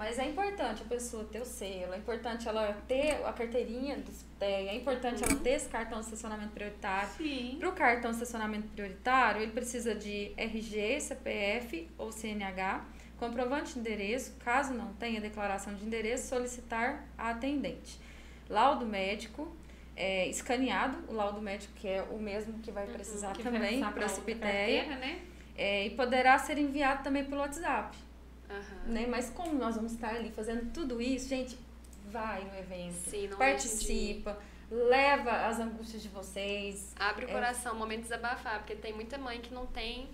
Mas 0.00 0.18
é 0.18 0.24
importante 0.24 0.82
a 0.82 0.86
pessoa 0.86 1.24
ter 1.24 1.42
o 1.42 1.44
selo, 1.44 1.92
é 1.92 1.98
importante 1.98 2.48
ela 2.48 2.72
ter 2.88 3.22
a 3.22 3.34
carteirinha 3.34 3.98
do 3.98 4.10
SPEA, 4.10 4.70
é 4.70 4.74
importante 4.74 5.22
ela 5.22 5.36
ter 5.36 5.50
esse 5.50 5.68
cartão 5.68 5.98
de 5.98 6.06
estacionamento 6.06 6.52
prioritário. 6.52 7.10
Para 7.58 7.68
o 7.68 7.72
cartão 7.72 8.10
de 8.10 8.16
estacionamento 8.16 8.66
prioritário, 8.68 9.42
ele 9.42 9.52
precisa 9.52 9.94
de 9.94 10.32
RG, 10.38 11.02
CPF 11.02 11.86
ou 11.98 12.10
CNH, 12.10 12.82
comprovante 13.18 13.74
de 13.74 13.80
endereço, 13.80 14.34
caso 14.42 14.72
não 14.72 14.90
tenha 14.94 15.20
declaração 15.20 15.74
de 15.74 15.84
endereço, 15.84 16.28
solicitar 16.28 17.04
a 17.18 17.32
atendente. 17.32 18.00
Laudo 18.48 18.86
médico, 18.86 19.54
é, 19.94 20.26
escaneado, 20.28 20.96
o 21.08 21.12
laudo 21.12 21.42
médico 21.42 21.74
que 21.74 21.86
é 21.86 22.02
o 22.10 22.16
mesmo 22.16 22.58
que 22.60 22.70
vai 22.70 22.86
precisar 22.86 23.34
Que 23.34 23.42
vai 23.42 23.52
também 23.52 23.80
para 23.80 24.06
a 24.06 24.08
carteira, 24.08 24.96
né? 24.96 25.20
é, 25.58 25.84
e 25.84 25.90
poderá 25.90 26.38
ser 26.38 26.56
enviado 26.56 27.02
também 27.02 27.22
pelo 27.22 27.42
WhatsApp. 27.42 28.08
Aham. 28.50 28.92
Né? 28.92 29.06
Mas 29.06 29.30
como 29.30 29.54
nós 29.54 29.76
vamos 29.76 29.92
estar 29.92 30.14
ali 30.14 30.30
fazendo 30.30 30.72
tudo 30.72 31.00
isso, 31.00 31.28
gente, 31.28 31.56
vai 32.10 32.42
no 32.44 32.58
evento, 32.58 32.94
Sim, 32.94 33.28
participa, 33.38 34.38
leva 34.70 35.30
as 35.46 35.58
angústias 35.60 36.02
de 36.02 36.08
vocês. 36.08 36.92
Abre 36.98 37.26
o 37.26 37.28
É. 37.28 37.32
coração, 37.32 37.74
momento 37.74 37.98
de 37.98 38.02
desabafar, 38.04 38.58
porque 38.58 38.74
tem 38.74 38.92
muita 38.92 39.16
mãe 39.18 39.40
que 39.40 39.52
não 39.54 39.66
tem 39.66 40.08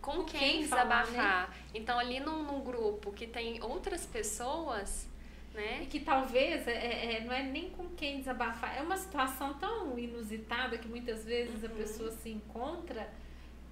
com, 0.00 0.12
Com 0.18 0.24
quem, 0.24 0.40
quem 0.40 0.66
falar, 0.68 1.04
desabafar. 1.04 1.56
Então, 1.72 1.98
ali 1.98 2.18
num, 2.20 2.42
num 2.42 2.60
grupo 2.60 3.12
que 3.12 3.26
tem 3.26 3.62
outras 3.62 4.04
pessoas, 4.04 5.06
E 5.52 5.56
né? 5.56 5.86
que 5.88 6.00
talvez 6.00 6.66
é, 6.66 6.72
é- 6.72 7.14
é- 7.16 7.20
não 7.24 7.32
é 7.32 7.42
nem 7.42 7.70
com 7.70 7.88
quem 7.90 8.18
desabafar. 8.18 8.76
É 8.76 8.82
uma 8.82 8.96
situação 8.96 9.54
tão 9.54 9.96
inusitada 9.98 10.76
que 10.78 10.88
muitas 10.88 11.24
vezes 11.24 11.62
a 11.62 11.68
Uhum. 11.68 11.74
pessoa 11.76 12.10
se 12.10 12.30
encontra 12.30 13.08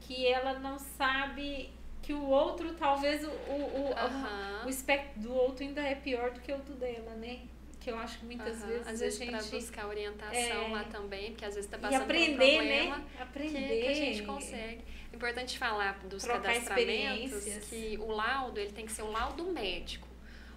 que 0.02 0.26
ela 0.26 0.58
não 0.60 0.78
sabe 0.78 1.70
que 2.10 2.14
o 2.14 2.26
outro, 2.26 2.74
talvez, 2.74 3.22
o, 3.22 3.30
o, 3.30 3.92
o, 3.92 4.66
o 4.66 4.68
espectro 4.68 5.20
do 5.20 5.32
outro 5.32 5.64
ainda 5.64 5.80
é 5.80 5.94
pior 5.94 6.32
do 6.32 6.40
que 6.40 6.52
o 6.52 6.58
do 6.58 6.74
dela, 6.74 7.14
né? 7.14 7.42
Que 7.78 7.90
eu 7.90 7.96
acho 7.98 8.18
que 8.18 8.26
muitas 8.26 8.60
vezes 8.64 8.82
Às 8.86 9.00
a 9.00 9.04
vezes 9.04 9.24
para 9.30 9.40
gente. 9.40 9.50
buscar 9.52 9.86
orientação 9.86 10.34
é, 10.34 10.68
lá 10.68 10.84
também, 10.84 11.30
porque 11.30 11.44
às 11.44 11.54
vezes 11.54 11.70
tá 11.70 11.76
E 11.78 11.80
passando 11.80 12.02
aprender, 12.02 12.36
por 12.36 12.42
um 12.44 12.56
problema. 12.56 12.96
né? 12.98 13.04
que, 13.16 13.22
Aprender. 13.22 13.80
que 13.82 13.88
a 13.88 13.94
gente 13.94 14.22
consegue. 14.24 14.84
Importante 15.14 15.56
falar 15.58 15.98
dos 16.00 16.22
Trocar 16.24 16.42
cadastramentos 16.42 17.44
que 17.68 17.96
o 17.98 18.10
laudo 18.10 18.58
ele 18.60 18.72
tem 18.72 18.84
que 18.86 18.92
ser 18.92 19.02
um 19.02 19.12
laudo 19.12 19.44
médico, 19.52 20.06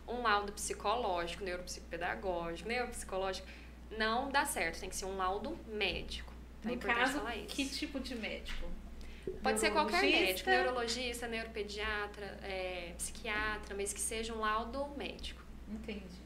um 0.08 0.22
laudo 0.24 0.52
psicológico, 0.54 1.44
neuropsicopedagógico, 1.44 2.68
neuropsicológico 2.68 3.48
não 3.98 4.30
dá 4.30 4.44
certo, 4.46 4.80
tem 4.80 4.90
que 4.90 4.96
ser 4.96 5.06
um 5.06 5.16
laudo 5.18 5.56
médico. 5.68 6.34
É 6.66 6.70
No 6.70 6.78
caso, 6.78 7.20
falar 7.20 7.36
isso. 7.38 7.48
que 7.56 7.66
tipo 7.70 8.00
de 8.00 8.16
médico? 8.16 8.66
Pode 9.42 9.60
ser 9.60 9.72
qualquer 9.72 10.02
médico, 10.02 10.50
neurologista, 10.50 11.28
neuropediatra, 11.28 12.26
é, 12.44 12.94
psiquiatra, 12.98 13.76
mas 13.76 13.94
que 13.94 14.00
seja 14.00 14.34
um 14.34 14.40
laudo 14.40 14.88
médico. 14.98 15.42
Entendi. 15.70 16.22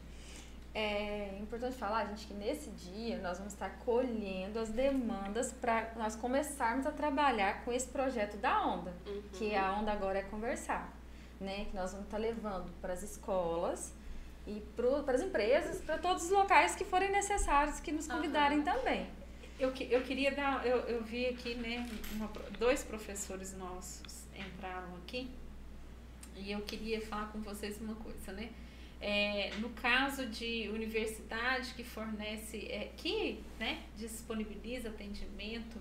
É 0.74 1.36
importante 1.40 1.76
falar, 1.76 2.04
gente, 2.06 2.26
que 2.26 2.34
nesse 2.34 2.70
dia 2.70 3.18
nós 3.18 3.38
vamos 3.38 3.52
estar 3.52 3.70
colhendo 3.84 4.58
as 4.60 4.68
demandas 4.68 5.52
para 5.52 5.92
nós 5.96 6.14
começarmos 6.14 6.86
a 6.86 6.92
trabalhar 6.92 7.64
com 7.64 7.72
esse 7.72 7.88
projeto 7.88 8.36
da 8.36 8.64
Onda, 8.64 8.92
Uhum. 9.06 9.22
que 9.32 9.54
a 9.54 9.72
Onda 9.72 9.90
agora 9.92 10.18
é 10.18 10.22
conversar, 10.22 10.92
né? 11.40 11.66
Que 11.70 11.74
nós 11.76 11.90
vamos 11.92 12.06
estar 12.06 12.18
levando 12.18 12.70
para 12.80 12.92
as 12.92 13.02
escolas 13.02 13.92
e 14.46 14.60
para 14.76 15.14
as 15.14 15.22
empresas, 15.22 15.80
para 15.80 15.98
todos 15.98 16.24
os 16.24 16.30
locais 16.30 16.76
que 16.76 16.84
forem 16.84 17.10
necessários, 17.10 17.80
que 17.80 17.90
nos 17.90 18.06
convidarem 18.06 18.62
também. 18.62 19.08
Eu, 19.58 19.72
eu 19.90 20.02
queria 20.02 20.30
dar, 20.32 20.64
eu, 20.64 20.78
eu 20.80 21.02
vi 21.02 21.26
aqui, 21.26 21.54
né, 21.54 21.88
uma 22.12 22.28
dois 22.58 22.84
professores 22.84 23.56
nossos 23.56 24.24
entraram 24.36 24.94
aqui 24.96 25.28
e 26.36 26.52
eu 26.52 26.60
queria 26.60 27.00
falar 27.00 27.26
com 27.32 27.40
vocês 27.40 27.80
uma 27.80 27.94
coisa, 27.96 28.32
né? 28.32 28.50
É, 29.00 29.50
no 29.58 29.70
caso 29.70 30.26
de 30.26 30.68
universidade 30.72 31.72
que 31.74 31.84
fornece, 31.84 32.66
é, 32.66 32.92
que 32.96 33.40
né, 33.58 33.82
disponibiliza 33.96 34.88
atendimento, 34.88 35.80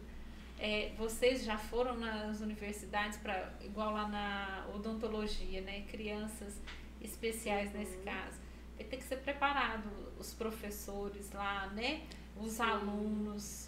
é, 0.60 0.92
vocês 0.98 1.44
já 1.44 1.58
foram 1.58 1.98
nas 1.98 2.42
universidades 2.42 3.18
para 3.18 3.54
igual 3.62 3.94
lá 3.94 4.08
na 4.08 4.68
odontologia, 4.74 5.62
né? 5.62 5.82
Crianças 5.90 6.60
especiais 7.02 7.72
nesse 7.74 7.98
caso. 7.98 8.40
Vai 8.76 8.86
ter 8.86 8.98
que 8.98 9.04
ser 9.04 9.18
preparado 9.18 9.90
os 10.20 10.34
professores 10.34 11.32
lá, 11.32 11.68
né? 11.68 12.02
Os 12.36 12.54
Sim. 12.54 12.64
alunos. 12.64 13.67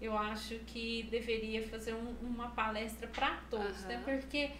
Eu 0.00 0.16
acho 0.16 0.54
que 0.60 1.02
deveria 1.10 1.62
fazer 1.68 1.92
um- 1.94 2.16
uma 2.22 2.48
palestra 2.50 3.06
para 3.06 3.38
todos, 3.50 3.84
né? 3.84 3.96
Aham. 3.96 4.02
Porque 4.04 4.50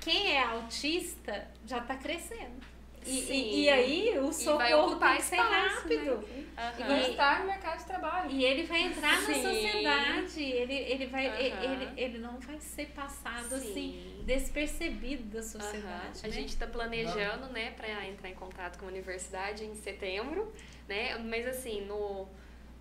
quem 0.00 0.32
é 0.32 0.42
autista 0.42 1.48
já 1.66 1.78
está 1.78 1.96
crescendo. 1.96 2.74
E, 3.06 3.10
e, 3.10 3.62
e 3.64 3.70
aí 3.70 4.18
o 4.18 4.22
vai 4.22 4.32
socorro 4.32 4.86
ocupar 4.92 5.10
tem 5.10 5.18
que 5.18 5.22
ser 5.24 5.36
espaço, 5.36 5.76
rápido. 5.82 6.24
E 6.28 6.46
Aham. 6.56 6.86
vamos 6.86 7.08
estar 7.08 7.40
no 7.40 7.46
mercado 7.46 7.78
de 7.78 7.84
trabalho. 7.84 8.30
E 8.30 8.44
ele 8.44 8.62
vai 8.64 8.82
entrar 8.82 9.20
na 9.22 9.34
Sim. 9.34 9.42
sociedade, 9.42 10.42
ele, 10.42 10.74
ele, 10.74 11.06
vai, 11.06 11.26
Aham. 11.26 11.62
ele, 11.62 11.88
ele, 12.00 12.18
não 12.18 12.38
vai 12.40 12.58
ser 12.60 12.86
passado 12.88 13.54
assim, 13.54 13.72
Sim. 13.72 14.22
despercebido 14.24 15.24
da 15.24 15.42
sociedade. 15.42 16.20
A 16.22 16.28
né? 16.28 16.32
gente 16.32 16.50
está 16.50 16.66
planejando, 16.66 17.46
né, 17.52 17.72
para 17.72 18.06
entrar 18.06 18.30
em 18.30 18.34
contato 18.34 18.78
com 18.78 18.86
a 18.86 18.88
universidade 18.88 19.64
em 19.64 19.74
setembro, 19.74 20.50
né? 20.88 21.18
Mas 21.18 21.46
assim, 21.46 21.82
no 21.84 22.26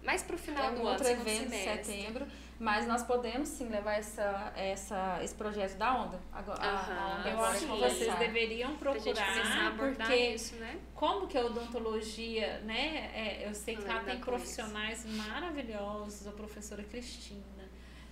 mais 0.03 0.21
pro 0.23 0.37
final 0.37 0.67
Tem 0.67 0.75
do 0.75 0.81
um 0.81 0.81
ano, 0.81 0.91
outro 0.91 1.05
segundo 1.05 1.27
evento 1.27 1.53
em 1.53 1.63
setembro, 1.63 2.27
mas 2.59 2.87
nós 2.87 3.03
podemos 3.03 3.49
sim 3.49 3.67
levar 3.69 3.93
essa, 3.93 4.53
essa, 4.55 5.19
esse 5.23 5.33
projeto 5.33 5.75
da 5.77 5.95
Onda. 5.95 6.19
Agora. 6.31 6.59
Onda 6.59 7.29
Eu 7.29 7.33
agora 7.33 7.51
acho 7.51 7.59
que 7.59 7.65
vocês 7.67 8.15
deveriam 8.19 8.75
procurar, 8.77 9.75
porque 9.77 10.15
isso, 10.15 10.55
né? 10.55 10.79
como 10.93 11.27
que 11.27 11.37
a 11.37 11.45
odontologia, 11.45 12.59
né? 12.59 13.11
é, 13.13 13.47
eu 13.47 13.53
sei 13.53 13.75
que 13.75 13.83
lá 13.85 14.03
tem 14.03 14.19
profissionais 14.19 15.05
maravilhosos, 15.05 16.27
a 16.27 16.31
professora 16.31 16.83
Cristina. 16.83 17.41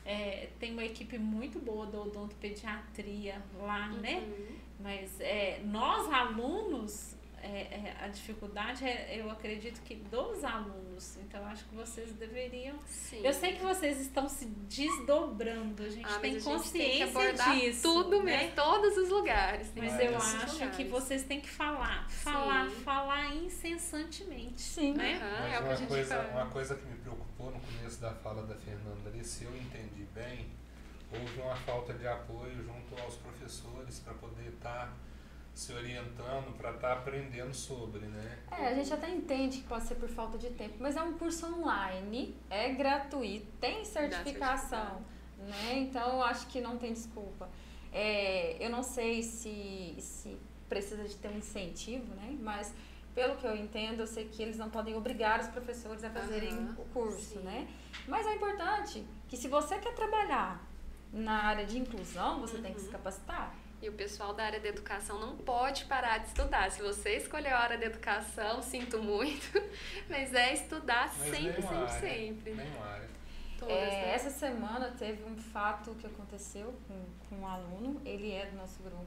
é, 0.05 0.49
tem 0.59 0.73
uma 0.73 0.83
equipe 0.83 1.17
muito 1.17 1.59
boa 1.59 1.85
da 1.85 2.01
odontopediatria 2.01 3.41
lá, 3.59 3.89
né? 3.89 4.15
Uhum. 4.15 4.55
Mas 4.79 5.19
é, 5.19 5.61
nós 5.63 6.11
alunos, 6.11 7.15
é, 7.43 7.61
é, 7.89 7.95
a 8.01 8.07
dificuldade 8.07 8.85
é, 8.85 9.19
eu 9.19 9.29
acredito 9.29 9.81
que 9.81 9.95
dos 9.95 10.43
alunos. 10.43 11.17
Então, 11.17 11.41
eu 11.41 11.47
acho 11.47 11.65
que 11.65 11.75
vocês 11.75 12.11
deveriam. 12.13 12.77
Sim. 12.87 13.21
Eu 13.25 13.33
sei 13.33 13.53
que 13.53 13.61
vocês 13.61 13.99
estão 13.99 14.27
se 14.29 14.45
desdobrando, 14.45 15.83
a 15.83 15.89
gente 15.89 16.05
Ah, 16.05 16.19
tem 16.19 16.33
mas 16.33 16.45
a 16.47 16.49
gente 16.49 16.57
consciência 16.63 17.07
tem 17.07 17.35
que 17.35 17.61
disso. 17.71 17.81
tudo 17.81 18.23
né? 18.23 18.37
mesmo, 18.37 18.55
todos 18.55 18.97
os 18.97 19.09
lugares. 19.09 19.71
Mas 19.75 19.95
que 19.95 20.03
eu 20.03 20.11
todos 20.11 20.27
os 20.27 20.35
acho 20.43 20.55
que 20.57 20.83
lugares. 20.83 20.89
vocês 20.91 21.23
têm 21.23 21.41
que 21.41 21.49
falar, 21.49 22.09
falar, 22.09 22.69
Sim. 22.69 22.75
falar 22.83 23.35
incessantemente. 23.35 24.61
Sim. 24.61 24.93
né? 24.93 25.19
Mas 25.19 25.21
é 25.21 25.45
o 25.45 25.49
que 25.49 25.55
a 25.55 25.59
uma 25.69 25.75
gente 25.75 25.87
coisa, 25.87 26.15
fala. 26.15 26.43
uma 26.43 26.51
coisa 26.51 26.75
que 26.75 26.85
me 26.85 26.95
preocupou 26.97 27.51
no 27.51 27.59
começo 27.59 27.99
da 28.01 28.13
fala 28.15 28.43
da 28.43 28.55
Fernanda 28.55 29.09
ali, 29.09 29.23
se 29.23 29.43
eu 29.45 29.55
entendi 29.55 30.05
bem, 30.13 30.47
houve 31.11 31.41
uma 31.41 31.55
falta 31.55 31.93
de 31.93 32.07
apoio 32.07 32.55
junto 32.63 33.01
aos 33.01 33.15
professores 33.15 33.99
para 33.99 34.13
poder 34.15 34.49
estar 34.49 34.93
se 35.53 35.73
orientando, 35.73 36.55
para 36.57 36.71
estar 36.71 36.93
aprendendo 36.93 37.53
sobre, 37.53 38.01
né? 38.07 38.39
É, 38.51 38.67
a 38.69 38.73
gente 38.73 38.93
até 38.93 39.09
entende 39.09 39.57
que 39.59 39.63
pode 39.67 39.85
ser 39.85 39.95
por 39.95 40.09
falta 40.09 40.37
de 40.37 40.49
tempo, 40.51 40.75
mas 40.79 40.95
é 40.95 41.01
um 41.03 41.13
curso 41.17 41.45
online, 41.45 42.35
é 42.49 42.69
gratuito, 42.73 43.47
tem 43.59 43.83
certificação, 43.85 45.01
né? 45.37 45.77
Então 45.79 46.07
eu 46.15 46.23
acho 46.23 46.47
que 46.47 46.61
não 46.61 46.77
tem 46.77 46.93
desculpa. 46.93 47.49
É, 47.93 48.55
eu 48.65 48.69
não 48.69 48.81
sei 48.83 49.21
se, 49.21 49.95
se 49.99 50.37
precisa 50.69 51.03
de 51.03 51.15
ter 51.17 51.27
um 51.27 51.37
incentivo, 51.37 52.13
né? 52.15 52.37
Mas 52.39 52.73
pelo 53.13 53.35
que 53.35 53.45
eu 53.45 53.55
entendo, 53.55 53.99
eu 53.99 54.07
sei 54.07 54.29
que 54.29 54.41
eles 54.41 54.57
não 54.57 54.69
podem 54.69 54.95
obrigar 54.95 55.41
os 55.41 55.47
professores 55.47 56.01
a 56.03 56.09
fazerem 56.09 56.49
Aham, 56.49 56.75
o 56.77 56.85
curso, 56.85 57.19
sim. 57.19 57.39
né? 57.39 57.67
Mas 58.07 58.25
é 58.25 58.35
importante 58.35 59.05
que 59.27 59.35
se 59.35 59.49
você 59.49 59.77
quer 59.79 59.93
trabalhar 59.93 60.65
na 61.11 61.43
área 61.43 61.65
de 61.65 61.77
inclusão, 61.77 62.39
você 62.39 62.57
tem 62.59 62.73
que 62.73 62.79
se 62.79 62.85
Uhum. 62.85 62.93
capacitar. 62.93 63.53
E 63.81 63.89
o 63.89 63.93
pessoal 63.93 64.33
da 64.33 64.43
área 64.45 64.59
da 64.59 64.67
educação 64.67 65.19
não 65.19 65.35
pode 65.37 65.85
parar 65.85 66.19
de 66.19 66.27
estudar. 66.27 66.69
Se 66.69 66.81
você 66.81 67.17
escolheu 67.17 67.55
a 67.55 67.59
área 67.59 67.77
da 67.77 67.85
educação, 67.87 68.61
sinto 68.61 69.01
muito, 69.01 69.51
mas 70.07 70.33
é 70.33 70.53
estudar 70.53 71.11
Mas 71.17 71.35
sempre, 71.35 71.61
sempre, 71.61 71.75
área, 71.75 71.99
sempre. 71.99 72.53
Nenhuma 72.53 72.85
área. 72.85 73.09
Todas, 73.57 73.75
É, 73.75 73.85
né? 73.85 74.13
Essa 74.13 74.29
semana 74.29 74.91
teve 74.97 75.23
um 75.23 75.35
fato 75.35 75.95
que 75.95 76.05
aconteceu 76.05 76.73
com, 76.87 77.05
com 77.27 77.41
um 77.41 77.47
aluno, 77.47 77.99
ele 78.05 78.31
é 78.31 78.45
do 78.45 78.55
nosso 78.57 78.81
grupo. 78.83 79.05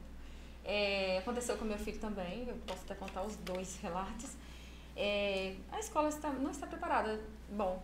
É, 0.63 1.19
aconteceu 1.19 1.57
com 1.57 1.63
meu 1.63 1.77
filho 1.77 1.99
também, 1.99 2.47
eu 2.47 2.55
posso 2.67 2.81
até 2.83 2.95
contar 2.95 3.21
os 3.23 3.35
dois 3.37 3.77
relatos. 3.81 4.35
É, 4.97 5.55
a 5.71 5.79
escola 5.79 6.09
está, 6.09 6.29
não 6.31 6.51
está 6.51 6.67
preparada. 6.67 7.19
Bom, 7.49 7.81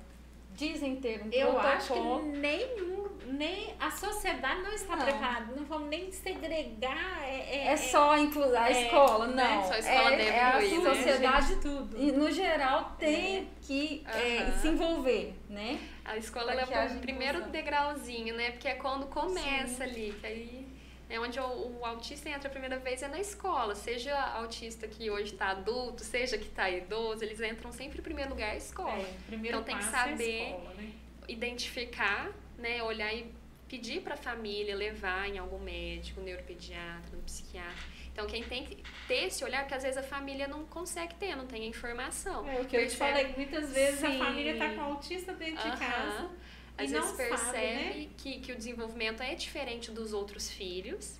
dizem 0.55 0.95
ter 0.97 1.21
um 1.23 1.29
Eu 1.31 1.57
acho 1.59 1.93
que 1.93 1.99
nenhum, 2.37 3.07
nem 3.25 3.73
a 3.79 3.89
sociedade 3.91 4.61
não 4.61 4.73
está 4.73 4.95
Não. 4.95 5.03
preparada. 5.05 5.53
Não 5.55 5.65
vamos 5.65 5.89
nem 5.89 6.11
segregar. 6.11 7.23
É, 7.23 7.67
É 7.67 7.77
só 7.77 8.17
incluir 8.17 8.55
a 8.55 8.69
é, 8.69 8.83
escola, 8.85 9.27
né? 9.27 9.55
não. 9.55 9.63
Só 9.67 9.73
a 9.73 9.79
escola 9.79 10.11
é, 10.13 10.17
deve 10.17 10.29
é 10.29 10.43
a 10.43 10.63
incluir, 10.65 10.83
né? 10.83 10.95
sociedade, 10.95 11.47
Gente, 11.47 11.61
tudo. 11.61 11.97
e, 11.97 12.11
no 12.11 12.31
geral, 12.31 12.95
tem 12.99 13.49
que 13.61 14.03
é, 14.07 14.37
Aham. 14.39 14.57
se 14.59 14.67
envolver, 14.67 15.33
né? 15.49 15.79
A 16.03 16.17
escola 16.17 16.51
é 16.53 16.63
o 16.63 16.99
primeiro 16.99 17.37
inclusão. 17.39 17.51
degrauzinho, 17.51 18.35
né? 18.35 18.51
Porque 18.51 18.67
é 18.67 18.75
quando 18.75 19.05
começa 19.07 19.83
ali, 19.83 20.15
que 20.19 20.27
aí 20.27 20.67
é 21.11 21.19
onde 21.19 21.37
o, 21.39 21.79
o 21.79 21.85
autista 21.85 22.29
entra 22.29 22.47
a 22.47 22.51
primeira 22.51 22.79
vez 22.79 23.03
é 23.03 23.07
na 23.09 23.19
escola. 23.19 23.75
Seja 23.75 24.17
autista 24.17 24.87
que 24.87 25.11
hoje 25.11 25.33
está 25.33 25.47
adulto, 25.49 26.03
seja 26.05 26.37
que 26.37 26.45
está 26.45 26.69
idoso, 26.69 27.21
eles 27.23 27.41
entram 27.41 27.71
sempre 27.73 27.99
em 27.99 28.01
primeiro 28.01 28.29
lugar 28.29 28.51
a 28.51 28.55
escola. 28.55 28.97
É, 28.97 29.13
primeiro 29.27 29.57
Então 29.57 29.63
tem 29.63 29.77
que 29.77 29.83
é 29.83 29.91
saber 29.91 30.47
escola, 30.47 30.73
né? 30.75 30.91
Identificar, 31.27 32.31
né? 32.57 32.81
Olhar 32.81 33.13
e 33.13 33.29
pedir 33.67 34.01
para 34.01 34.13
a 34.13 34.17
família 34.17 34.73
levar 34.75 35.27
em 35.29 35.37
algum 35.37 35.59
médico, 35.59 36.21
neuropediatra, 36.21 37.11
no 37.13 37.21
psiquiatra. 37.23 37.91
Então 38.13 38.25
quem 38.27 38.43
tem 38.43 38.65
que 38.65 38.81
ter 39.07 39.25
esse 39.27 39.43
olhar, 39.43 39.61
porque 39.61 39.75
às 39.75 39.83
vezes 39.83 39.97
a 39.97 40.03
família 40.03 40.47
não 40.47 40.65
consegue 40.65 41.15
ter, 41.15 41.35
não 41.35 41.45
tem 41.47 41.63
a 41.63 41.67
informação. 41.67 42.47
É 42.47 42.59
o 42.59 42.65
que 42.65 42.75
eu 42.75 42.87
te 42.87 42.97
Percebe? 42.97 43.11
falei, 43.11 43.33
muitas 43.35 43.73
vezes 43.73 43.99
Sim. 43.99 44.21
a 44.21 44.25
família 44.25 44.53
está 44.53 44.69
com 44.69 44.81
autista 44.81 45.33
dentro 45.33 45.61
de 45.61 45.67
Aham. 45.69 45.77
casa. 45.77 46.29
Às 46.77 46.89
e 46.89 46.93
vezes 46.93 47.09
não 47.09 47.17
percebe 47.17 47.39
sabe, 47.39 47.99
né? 47.99 48.09
que, 48.17 48.39
que 48.39 48.51
o 48.51 48.55
desenvolvimento 48.55 49.21
é 49.21 49.35
diferente 49.35 49.91
dos 49.91 50.13
outros 50.13 50.49
filhos, 50.49 51.19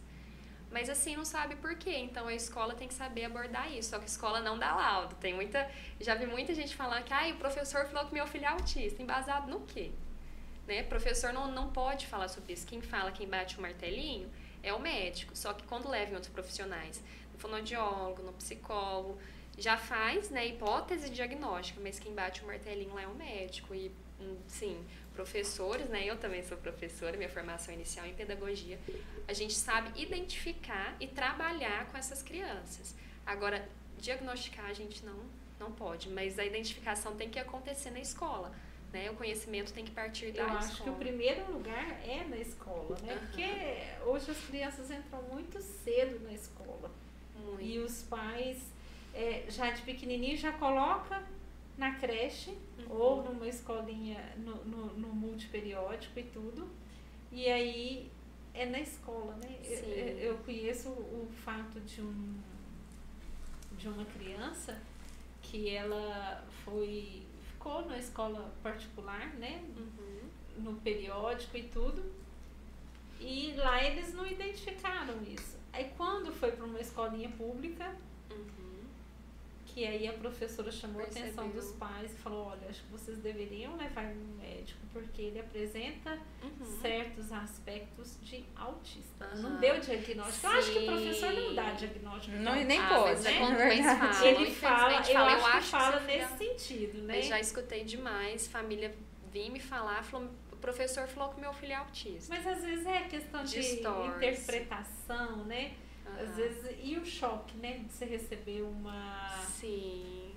Mas 0.72 0.90
assim, 0.90 1.16
não 1.18 1.26
sabe 1.26 1.56
por 1.58 1.76
quê. 1.76 1.98
Então 1.98 2.28
a 2.28 2.34
escola 2.34 2.74
tem 2.76 2.88
que 2.88 2.94
saber 2.94 3.26
abordar 3.26 3.72
isso. 3.72 3.90
Só 3.90 3.98
que 3.98 4.06
a 4.06 4.08
escola 4.08 4.40
não 4.40 4.58
dá 4.58 4.74
laudo. 4.76 5.16
Tem 5.16 5.34
muita. 5.34 5.70
Já 6.00 6.16
vi 6.16 6.26
muita 6.26 6.56
gente 6.56 6.76
falar 6.76 7.04
que 7.04 7.14
ah, 7.14 7.28
o 7.30 7.38
professor 7.38 7.86
falou 7.88 8.08
que 8.08 8.14
meu 8.14 8.26
filho 8.28 8.46
é 8.46 8.48
autista. 8.48 9.02
Embasado 9.02 9.50
no 9.52 9.62
quê? 9.62 9.92
Né? 10.68 10.82
O 10.84 10.88
professor 10.88 11.34
não, 11.34 11.52
não 11.52 11.72
pode 11.72 12.08
falar 12.08 12.30
sobre 12.30 12.54
isso. 12.54 12.66
Quem 12.66 12.82
fala, 12.82 13.12
quem 13.12 13.28
bate 13.28 13.58
o 13.58 13.62
martelinho 13.62 14.30
é 14.64 14.74
o 14.74 14.80
médico. 14.80 15.36
Só 15.36 15.54
que 15.54 15.64
quando 15.66 15.90
leva 15.90 16.12
em 16.12 16.16
outros 16.16 16.32
profissionais, 16.32 17.04
no 17.34 17.40
fonoaudiólogo, 17.40 18.24
no 18.24 18.34
psicólogo, 18.34 19.18
já 19.58 19.78
faz 19.78 20.30
né, 20.30 20.48
hipótese 20.48 21.10
diagnóstica, 21.10 21.80
mas 21.82 22.00
quem 22.00 22.14
bate 22.14 22.42
o 22.44 22.48
martelinho 22.48 22.94
lá 22.94 23.02
é 23.04 23.08
o 23.08 23.16
médico. 23.16 23.76
E, 23.76 23.92
hum, 24.20 24.38
sim, 24.48 24.86
professores, 25.14 25.88
né? 25.90 26.06
Eu 26.06 26.18
também 26.18 26.44
sou 26.44 26.58
professora, 26.58 27.18
minha 27.18 27.30
formação 27.30 27.74
inicial 27.74 28.06
em 28.06 28.14
pedagogia. 28.14 28.80
A 29.28 29.34
gente 29.34 29.54
sabe 29.54 30.02
identificar 30.02 30.96
e 31.00 31.08
trabalhar 31.08 31.86
com 31.88 31.98
essas 31.98 32.22
crianças. 32.24 32.96
Agora, 33.26 33.68
diagnosticar 34.00 34.66
a 34.66 34.74
gente 34.74 35.06
não, 35.06 35.20
não 35.60 35.72
pode, 35.72 36.10
mas 36.10 36.40
a 36.40 36.46
identificação 36.46 37.16
tem 37.16 37.30
que 37.30 37.40
acontecer 37.40 37.92
na 37.92 38.00
escola. 38.00 38.52
Né? 38.92 39.10
O 39.10 39.16
conhecimento 39.16 39.72
tem 39.72 39.86
que 39.86 39.92
partir 39.92 40.32
da 40.32 40.42
Eu 40.42 40.48
escola. 40.48 40.60
acho 40.60 40.84
que 40.84 40.90
o 40.90 40.96
primeiro 40.96 41.50
lugar 41.52 42.02
é 42.06 42.26
na 42.28 42.38
escola, 42.38 42.98
né? 43.04 43.14
Uhum. 43.14 43.20
Porque 43.20 43.48
hoje 44.06 44.32
as 44.32 44.38
crianças 44.46 44.92
entram 44.92 45.22
muito 45.24 45.62
cedo 45.62 46.20
na 46.26 46.34
escola. 46.34 46.92
Muito. 47.36 47.62
E 47.62 47.80
os 47.80 48.04
pais, 48.04 48.58
é, 49.14 49.46
já 49.48 49.72
de 49.72 49.82
pequenininho, 49.84 50.36
já 50.36 50.52
coloca 50.52 51.24
na 51.82 51.96
creche 51.96 52.52
Uhum. 52.78 52.96
ou 53.00 53.24
numa 53.24 53.48
escolinha, 53.48 54.20
no, 54.38 54.56
no, 54.66 54.86
no 55.02 55.08
multiperiódico 55.10 56.20
e 56.20 56.24
tudo. 56.24 56.70
E 57.32 57.48
aí 57.48 58.12
é 58.54 58.66
na 58.68 58.80
escola, 58.80 59.34
né? 59.38 59.50
Eu- 59.64 60.18
eu 60.30 60.38
conheço 60.46 60.90
o 60.90 61.28
fato 61.44 61.80
de 61.82 62.02
um 62.02 62.40
de 63.80 63.88
uma 63.88 64.06
criança 64.06 64.80
que 65.42 65.70
ela 65.70 66.44
foi 66.64 67.24
ficou 67.50 67.84
na 67.88 67.98
escola 67.98 68.54
particular, 68.62 69.34
né? 69.36 69.54
Uhum. 69.78 70.22
no 70.66 70.74
periódico 70.82 71.58
e 71.58 71.64
tudo. 71.64 72.02
E 73.20 73.54
lá 73.56 73.84
eles 73.84 74.14
não 74.14 74.26
identificaram 74.28 75.16
isso. 75.24 75.58
Aí 75.74 75.86
quando 75.98 76.32
foi 76.34 76.52
para 76.52 76.66
uma 76.66 76.80
escolinha 76.82 77.30
pública, 77.30 77.86
Uhum. 78.30 78.81
Que 79.74 79.86
aí 79.86 80.08
a 80.08 80.14
professora 80.14 80.72
chamou 80.72 81.02
a 81.02 81.06
atenção 81.06 81.46
Percebeu. 81.50 81.62
dos 81.62 81.72
pais 81.74 82.12
e 82.12 82.16
falou, 82.16 82.48
olha, 82.48 82.68
acho 82.70 82.82
que 82.84 82.92
vocês 82.92 83.18
deveriam 83.20 83.76
levar 83.78 84.04
no 84.14 84.36
médico, 84.36 84.80
porque 84.92 85.22
ele 85.22 85.40
apresenta 85.40 86.18
Uhum. 86.44 86.66
certos 86.82 87.32
aspectos 87.32 88.18
de 88.22 88.44
autista. 88.56 89.26
Aham. 89.26 89.36
Não 89.42 89.60
deu 89.60 89.80
diagnóstico. 89.80 90.46
Eu 90.48 90.52
acho 90.52 90.72
que 90.72 90.78
o 90.78 90.82
Sim. 90.82 90.86
professor 90.88 91.34
não 91.34 91.54
dá 91.56 91.72
diagnóstico. 91.72 92.36
Não, 92.38 92.54
de 92.54 92.60
e 92.62 92.64
nem 92.66 92.80
Ah, 92.80 92.88
pode, 92.90 93.20
é 93.28 93.32
né? 93.32 93.38
quando 93.40 93.52
Na 93.52 93.58
mais 93.66 93.76
verdade. 93.86 94.14
fala. 94.16 94.28
Ele 94.28 94.52
fala, 94.52 94.94
eu 94.94 95.04
fala, 95.04 95.32
eu 95.32 95.46
acho 95.46 95.62
que 95.62 95.72
fala 95.72 96.00
nesse 96.02 96.38
sentido, 96.38 96.98
né? 97.04 97.18
Eu 97.20 97.24
já 97.24 97.40
escutei 97.40 97.84
demais, 97.84 98.48
família 98.48 98.94
vir 99.32 99.50
me 99.50 99.60
falar, 99.60 100.04
falou, 100.04 100.30
o 100.52 100.56
professor 100.58 101.08
falou 101.08 101.34
que 101.34 101.40
meu 101.40 101.54
filho 101.54 101.72
é 101.72 101.76
autista. 101.76 102.34
Mas 102.36 102.46
às 102.46 102.62
vezes 102.64 102.86
é 102.86 103.00
questão 103.04 103.44
de 103.44 103.54
Distorce. 103.62 104.10
interpretação, 104.18 105.46
né? 105.46 105.72
Às 106.20 106.28
Aham. 106.30 106.36
vezes, 106.36 106.78
e 106.84 106.98
o 106.98 107.06
choque, 107.06 107.58
né? 107.58 107.80
De 107.80 107.92
você 107.94 108.06
receber 108.06 108.62
uma. 108.62 109.30
Sim. 109.46 110.32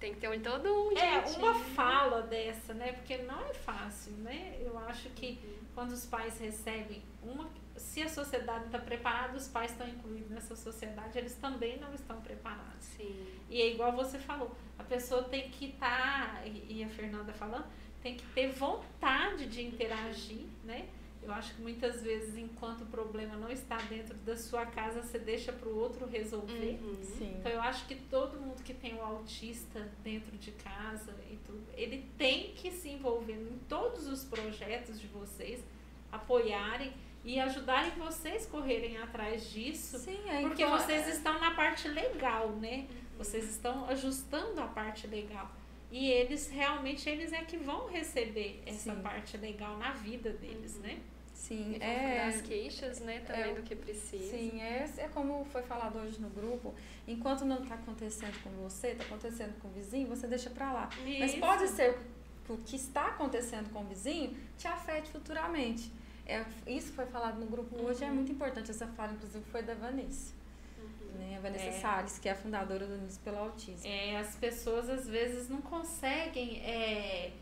Tem 0.00 0.14
que 0.14 0.20
ter 0.20 0.28
um, 0.28 0.40
todo 0.40 0.66
um 0.68 0.92
É, 0.98 1.24
jeitinho. 1.24 1.38
uma 1.38 1.54
fala 1.54 2.22
dessa, 2.22 2.74
né? 2.74 2.92
Porque 2.92 3.18
não 3.18 3.40
é 3.40 3.54
fácil, 3.54 4.12
né? 4.14 4.56
Eu 4.60 4.76
acho 4.78 5.08
que 5.10 5.38
Uhum. 5.44 5.58
quando 5.74 5.92
os 5.92 6.04
pais 6.06 6.38
recebem 6.40 7.02
uma. 7.22 7.48
Se 7.76 8.02
a 8.02 8.08
sociedade 8.08 8.66
está 8.66 8.78
preparada, 8.78 9.36
os 9.36 9.48
pais 9.48 9.70
estão 9.70 9.88
incluídos 9.88 10.30
nessa 10.30 10.54
sociedade, 10.56 11.16
eles 11.18 11.34
também 11.36 11.78
não 11.78 11.94
estão 11.94 12.20
preparados. 12.20 12.84
Sim. 12.84 13.26
E 13.48 13.60
é 13.62 13.70
igual 13.72 13.92
você 13.92 14.18
falou, 14.18 14.50
a 14.78 14.82
pessoa 14.84 15.22
tem 15.24 15.48
que 15.50 15.66
estar, 15.70 16.46
e 16.46 16.78
e 16.80 16.84
a 16.84 16.88
Fernanda 16.88 17.32
falando, 17.32 17.64
tem 18.02 18.14
que 18.16 18.26
ter 18.34 18.48
vontade 18.50 19.46
de 19.46 19.62
interagir, 19.62 20.46
né? 20.64 20.86
Eu 21.22 21.32
acho 21.32 21.54
que 21.54 21.62
muitas 21.62 22.02
vezes, 22.02 22.36
enquanto 22.36 22.82
o 22.82 22.86
problema 22.86 23.36
não 23.36 23.48
está 23.50 23.76
dentro 23.76 24.14
da 24.18 24.36
sua 24.36 24.66
casa, 24.66 25.02
você 25.02 25.18
deixa 25.18 25.52
para 25.52 25.68
o 25.68 25.78
outro 25.78 26.06
resolver. 26.06 26.78
Uhum. 26.82 26.98
Sim. 27.16 27.36
Então 27.38 27.52
eu 27.52 27.60
acho 27.60 27.86
que 27.86 27.94
todo 27.94 28.40
mundo 28.40 28.62
que 28.64 28.74
tem 28.74 28.94
um 28.94 29.02
autista 29.04 29.88
dentro 30.02 30.36
de 30.36 30.50
casa 30.52 31.14
e 31.30 31.36
tudo, 31.46 31.62
ele 31.74 32.08
tem 32.18 32.52
que 32.54 32.70
se 32.72 32.88
envolver 32.88 33.34
em 33.34 33.58
todos 33.68 34.08
os 34.08 34.24
projetos 34.24 35.00
de 35.00 35.06
vocês, 35.06 35.62
apoiarem 36.10 36.92
e 37.24 37.38
ajudarem 37.38 37.92
vocês 37.92 38.46
correrem 38.46 38.98
atrás 38.98 39.48
disso, 39.50 39.98
Sim, 39.98 40.18
é 40.28 40.40
porque 40.40 40.62
igual- 40.64 40.78
vocês 40.80 41.06
estão 41.06 41.38
na 41.38 41.52
parte 41.54 41.86
legal, 41.88 42.48
né? 42.50 42.86
Uhum. 42.90 42.96
Vocês 43.18 43.48
estão 43.48 43.86
ajustando 43.88 44.60
a 44.60 44.66
parte 44.66 45.06
legal. 45.06 45.48
E 45.90 46.10
eles 46.10 46.48
realmente 46.48 47.08
eles 47.08 47.32
é 47.32 47.42
que 47.44 47.56
vão 47.58 47.86
receber 47.88 48.62
essa 48.66 48.94
Sim. 48.94 49.02
parte 49.02 49.36
legal 49.36 49.76
na 49.78 49.92
vida 49.92 50.30
deles, 50.30 50.74
Uhum. 50.76 50.82
né? 50.82 50.98
Sim, 51.42 51.76
é. 51.80 52.18
dar 52.18 52.28
as 52.28 52.40
queixas, 52.40 53.00
né, 53.00 53.18
também 53.26 53.50
é, 53.50 53.54
do 53.54 53.62
que 53.62 53.74
precisa. 53.74 54.30
Sim, 54.36 54.60
é, 54.62 54.88
é 54.96 55.08
como 55.08 55.44
foi 55.46 55.62
falado 55.62 55.98
hoje 55.98 56.20
no 56.20 56.30
grupo. 56.30 56.72
Enquanto 57.06 57.44
não 57.44 57.62
está 57.62 57.74
acontecendo 57.74 58.40
com 58.44 58.50
você, 58.62 58.88
está 58.88 59.04
acontecendo 59.04 59.58
com 59.60 59.66
o 59.66 59.70
vizinho, 59.72 60.06
você 60.06 60.28
deixa 60.28 60.50
para 60.50 60.72
lá. 60.72 60.88
Mas 61.18 61.32
Isso. 61.32 61.40
pode 61.40 61.66
ser 61.68 61.98
que 62.46 62.52
o 62.52 62.56
que 62.58 62.76
está 62.76 63.08
acontecendo 63.08 63.72
com 63.72 63.80
o 63.80 63.84
vizinho 63.84 64.36
te 64.56 64.68
afete 64.68 65.10
futuramente. 65.10 65.90
É, 66.24 66.44
isso 66.64 66.92
foi 66.92 67.06
falado 67.06 67.40
no 67.40 67.46
grupo 67.46 67.74
hoje, 67.82 68.04
é 68.04 68.06
Uhum. 68.06 68.14
muito 68.14 68.30
importante. 68.30 68.70
Essa 68.70 68.86
fala, 68.86 69.12
inclusive, 69.12 69.44
foi 69.50 69.62
da 69.64 69.74
Vanessa. 69.74 70.32
Uhum. 70.78 71.18
Né? 71.18 71.36
A 71.38 71.40
Vanessa 71.40 71.64
É. 71.64 71.72
Salles, 71.72 72.18
que 72.20 72.28
é 72.28 72.32
a 72.32 72.36
fundadora 72.36 72.86
do 72.86 72.94
Unidos 72.94 73.18
pelo 73.18 73.38
Autismo. 73.38 73.84
É, 73.84 74.16
as 74.16 74.36
pessoas 74.36 74.88
às 74.88 75.08
vezes 75.08 75.48
não 75.48 75.60
conseguem 75.60 76.60
é, 76.62 77.32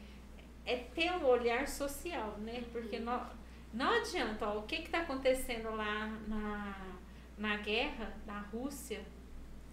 é 0.64 0.76
ter 0.94 1.10
um 1.12 1.26
olhar 1.26 1.68
social, 1.68 2.38
né? 2.38 2.64
Porque 2.72 2.96
Uhum. 2.96 3.04
não, 3.04 3.39
não 3.72 4.00
adianta, 4.00 4.46
ó, 4.46 4.58
o 4.58 4.62
que 4.62 4.76
está 4.76 5.00
acontecendo 5.00 5.70
lá 5.74 6.06
na, 6.26 6.96
na 7.38 7.56
guerra 7.58 8.14
da 8.26 8.38
Rússia 8.38 9.00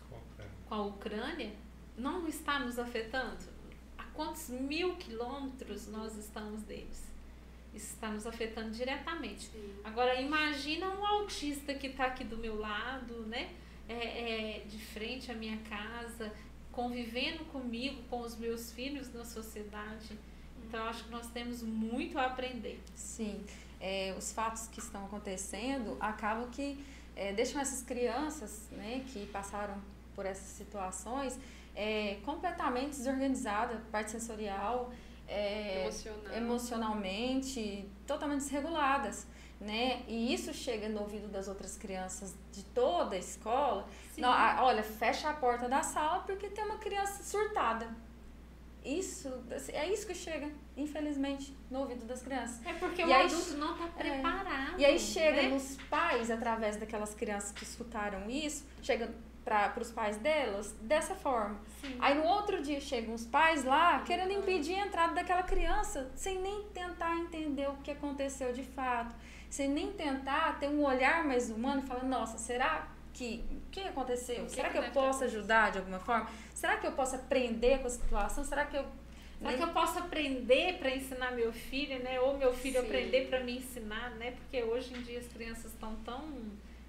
Comprando. 0.10 0.52
com 0.68 0.76
a 0.76 0.86
Ucrânia 0.86 1.52
não 1.98 2.28
está 2.28 2.60
nos 2.60 2.78
afetando? 2.78 3.46
A 3.98 4.04
quantos 4.14 4.50
mil 4.50 4.96
quilômetros 4.98 5.88
nós 5.88 6.16
estamos 6.16 6.62
deles? 6.64 7.08
Isso 7.74 7.94
está 7.94 8.10
nos 8.10 8.26
afetando 8.26 8.72
diretamente. 8.72 9.48
Sim. 9.48 9.76
Agora 9.84 10.20
imagina 10.22 10.90
um 10.90 11.06
autista 11.06 11.74
que 11.74 11.88
está 11.88 12.06
aqui 12.06 12.24
do 12.24 12.38
meu 12.38 12.60
lado, 12.60 13.26
né? 13.28 13.54
É, 13.90 14.58
é, 14.58 14.60
de 14.66 14.78
frente 14.78 15.32
à 15.32 15.36
minha 15.36 15.58
casa, 15.60 16.34
convivendo 16.72 17.46
comigo, 17.46 18.04
com 18.10 18.22
os 18.22 18.36
meus 18.38 18.72
filhos 18.72 19.14
na 19.14 19.24
sociedade. 19.24 20.18
Então 20.64 20.84
acho 20.86 21.06
que 21.06 21.12
nós 21.12 21.28
temos 21.32 21.62
muito 21.64 22.18
a 22.20 22.26
aprender. 22.26 22.80
Sim, 22.96 23.44
é, 23.80 24.16
os 24.18 24.32
fatos 24.32 24.68
que 24.68 24.80
estão 24.80 25.06
acontecendo 25.06 25.98
acabam 26.00 26.50
que 26.50 26.84
é, 27.16 27.34
deixam 27.34 27.60
essas 27.60 27.82
crianças 27.82 28.68
né, 28.72 29.04
que 29.08 29.26
passaram 29.28 29.76
por 30.16 30.26
essas 30.26 30.48
situações 30.48 31.38
é, 31.76 32.18
completamente 32.26 32.98
desorganizadas, 32.98 33.80
parte 33.92 34.12
sensorial, 34.12 34.92
é, 35.28 35.84
Emocional. 35.84 36.36
emocionalmente, 36.36 37.92
totalmente 38.06 38.42
desreguladas. 38.42 39.28
Né? 39.60 40.04
E 40.08 40.34
isso 40.34 40.54
chega 40.54 40.88
no 40.88 41.02
ouvido 41.02 41.28
das 41.28 41.48
outras 41.48 41.76
crianças 41.78 42.36
de 42.52 42.64
toda 42.64 43.16
a 43.16 43.20
escola. 43.20 43.88
Não, 44.18 44.30
olha, 44.64 44.84
fecha 44.84 45.30
a 45.30 45.34
porta 45.34 45.68
da 45.68 45.82
sala 45.82 46.20
porque 46.20 46.48
tem 46.48 46.64
uma 46.64 46.78
criança 46.78 47.24
surtada. 47.24 47.88
Isso, 48.88 49.30
é 49.74 49.92
isso 49.92 50.08
que 50.08 50.16
chega, 50.16 50.50
infelizmente, 50.78 51.54
no 51.70 51.80
ouvido 51.80 52.06
das 52.06 52.22
crianças. 52.22 52.66
É 52.66 52.74
porque 52.74 53.02
E 53.02 53.06
o 53.06 53.14
aí- 53.14 53.26
adulto 53.26 53.58
não 53.58 53.74
está 53.74 53.88
preparado. 53.88 54.80
E 54.80 54.86
aí 54.86 54.98
chega 54.98 55.42
né? 55.44 55.50
nos 55.50 55.76
pais, 55.90 56.32
através 56.32 56.78
daquelas 56.78 57.14
crianças 57.14 57.52
que 57.52 57.64
escutaram 57.64 58.30
isso, 58.30 58.66
chega 58.82 59.14
para 59.44 59.74
os 59.82 59.92
pais 59.92 60.18
delas 60.18 60.74
dessa 60.82 61.16
forma. 61.16 61.60
Sim. 61.82 61.96
Aí 62.00 62.16
no 62.16 62.24
outro 62.26 62.62
dia 62.62 62.80
chegam 62.82 63.14
os 63.14 63.26
pais 63.26 63.64
lá 63.64 64.00
querendo 64.02 64.32
impedir 64.32 64.76
a 64.76 64.86
entrada 64.88 65.14
daquela 65.14 65.44
criança, 65.44 66.12
sem 66.16 66.42
nem 66.42 66.64
tentar 66.74 67.16
entender 67.18 67.68
o 67.70 67.76
que 67.78 67.92
aconteceu 67.92 68.52
de 68.52 68.64
fato, 68.64 69.16
sem 69.50 69.70
nem 69.70 69.92
tentar 69.94 70.60
ter 70.60 70.68
um 70.70 70.84
olhar 70.84 71.24
mais 71.26 71.50
humano 71.50 71.82
e 71.84 71.88
falar, 71.88 72.04
nossa, 72.04 72.38
será 72.38 72.88
que 73.18 73.44
o 73.52 73.72
que 73.72 73.82
aconteceu? 73.82 74.46
Que 74.46 74.52
será 74.52 74.70
que 74.70 74.80
que, 74.80 74.86
eu 74.86 74.92
posso 74.92 75.24
ajudar 75.24 75.72
de 75.72 75.80
alguma 75.80 76.00
forma? 76.00 76.30
Será 76.54 76.78
que 76.78 76.86
eu 76.86 76.92
posso 76.92 77.16
aprender 77.16 77.80
com 77.80 77.88
a 77.88 77.90
situação? 77.90 78.44
Será 78.44 78.66
que 78.66 78.78
eu 78.78 78.86
Será 79.40 79.54
que 79.54 79.64
eu 79.64 79.68
posso 79.68 80.00
aprender 80.00 80.80
para 80.80 80.96
ensinar 80.96 81.32
meu 81.32 81.54
filho, 81.54 82.02
né? 82.02 82.20
Ou 82.20 82.38
meu 82.40 82.52
filho 82.54 82.80
Sim. 82.80 82.88
aprender 82.88 83.28
para 83.28 83.44
me 83.44 83.58
ensinar, 83.58 84.10
né? 84.16 84.32
Porque 84.32 84.64
hoje 84.64 84.92
em 84.96 85.02
dia 85.04 85.20
as 85.20 85.28
crianças 85.28 85.72
estão 85.72 85.96
tão 85.98 86.24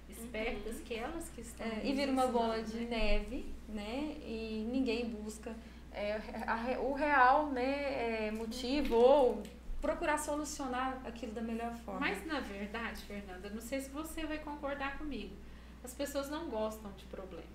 espertas 0.09 0.79
que 0.79 0.95
elas 0.95 1.29
que 1.29 1.41
estão. 1.41 1.65
É, 1.65 1.81
e 1.83 1.93
vira 1.93 2.11
uma 2.11 2.25
bola 2.25 2.63
de 2.63 2.77
né? 2.77 2.97
neve, 2.97 3.45
né? 3.67 4.15
E 4.25 4.67
ninguém 4.71 5.05
busca 5.05 5.55
é, 5.91 6.19
a 6.47 6.79
o 6.81 6.93
real 6.93 7.51
né, 7.51 8.27
é, 8.27 8.31
motivo 8.31 8.95
ou 8.95 9.43
procurar 9.79 10.17
solucionar 10.17 10.99
aquilo 11.05 11.31
da 11.31 11.41
melhor 11.41 11.75
forma. 11.85 11.99
Mas 11.99 12.25
na 12.25 12.39
verdade, 12.39 13.01
Fernanda, 13.03 13.49
não 13.49 13.61
sei 13.61 13.79
se 13.79 13.89
você 13.89 14.25
vai 14.25 14.39
concordar 14.39 14.97
comigo. 14.97 15.35
As 15.83 15.93
pessoas 15.93 16.29
não 16.29 16.49
gostam 16.49 16.91
de 16.93 17.05
problemas. 17.05 17.47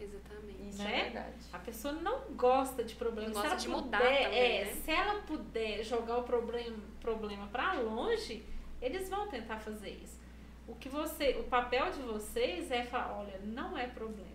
Exatamente. 0.00 0.68
Isso 0.68 0.82
Né? 0.82 1.00
é 1.00 1.04
verdade. 1.04 1.36
A 1.52 1.58
pessoa 1.58 1.94
não 1.94 2.20
gosta 2.32 2.82
de 2.82 2.94
problemas. 2.94 3.32
Não 3.32 3.42
se 3.42 3.48
gosta 3.48 3.54
ela 3.54 3.60
de 3.60 3.68
puder, 3.68 3.82
mudar 3.84 4.22
também, 4.24 4.38
é, 4.38 4.64
né? 4.64 4.72
se 4.84 4.90
ela 4.90 5.22
puder 5.22 5.84
jogar 5.84 6.18
o 6.18 6.22
problema, 6.24 6.76
problema 7.00 7.46
para 7.48 7.74
longe, 7.74 8.44
eles 8.82 9.08
vão 9.08 9.28
tentar 9.28 9.58
fazer 9.58 9.90
isso. 9.90 10.18
O 10.66 10.74
que 10.74 10.88
você, 10.88 11.36
o 11.38 11.44
papel 11.44 11.90
de 11.92 12.00
vocês 12.00 12.70
é 12.70 12.84
falar, 12.84 13.18
olha, 13.20 13.38
não 13.44 13.76
é 13.76 13.86
problema. 13.86 14.32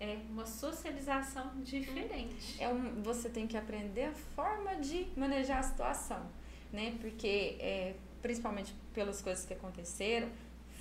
É 0.00 0.18
uma 0.28 0.44
socialização 0.44 1.50
diferente. 1.62 2.60
É 2.60 2.68
um, 2.68 3.02
você 3.02 3.28
tem 3.28 3.46
que 3.46 3.56
aprender 3.56 4.04
a 4.04 4.12
forma 4.12 4.74
de 4.76 5.06
manejar 5.16 5.60
a 5.60 5.62
situação, 5.62 6.26
né? 6.72 6.94
Porque, 7.00 7.56
é, 7.60 7.94
principalmente 8.20 8.74
pelas 8.92 9.22
coisas 9.22 9.44
que 9.46 9.54
aconteceram, 9.54 10.28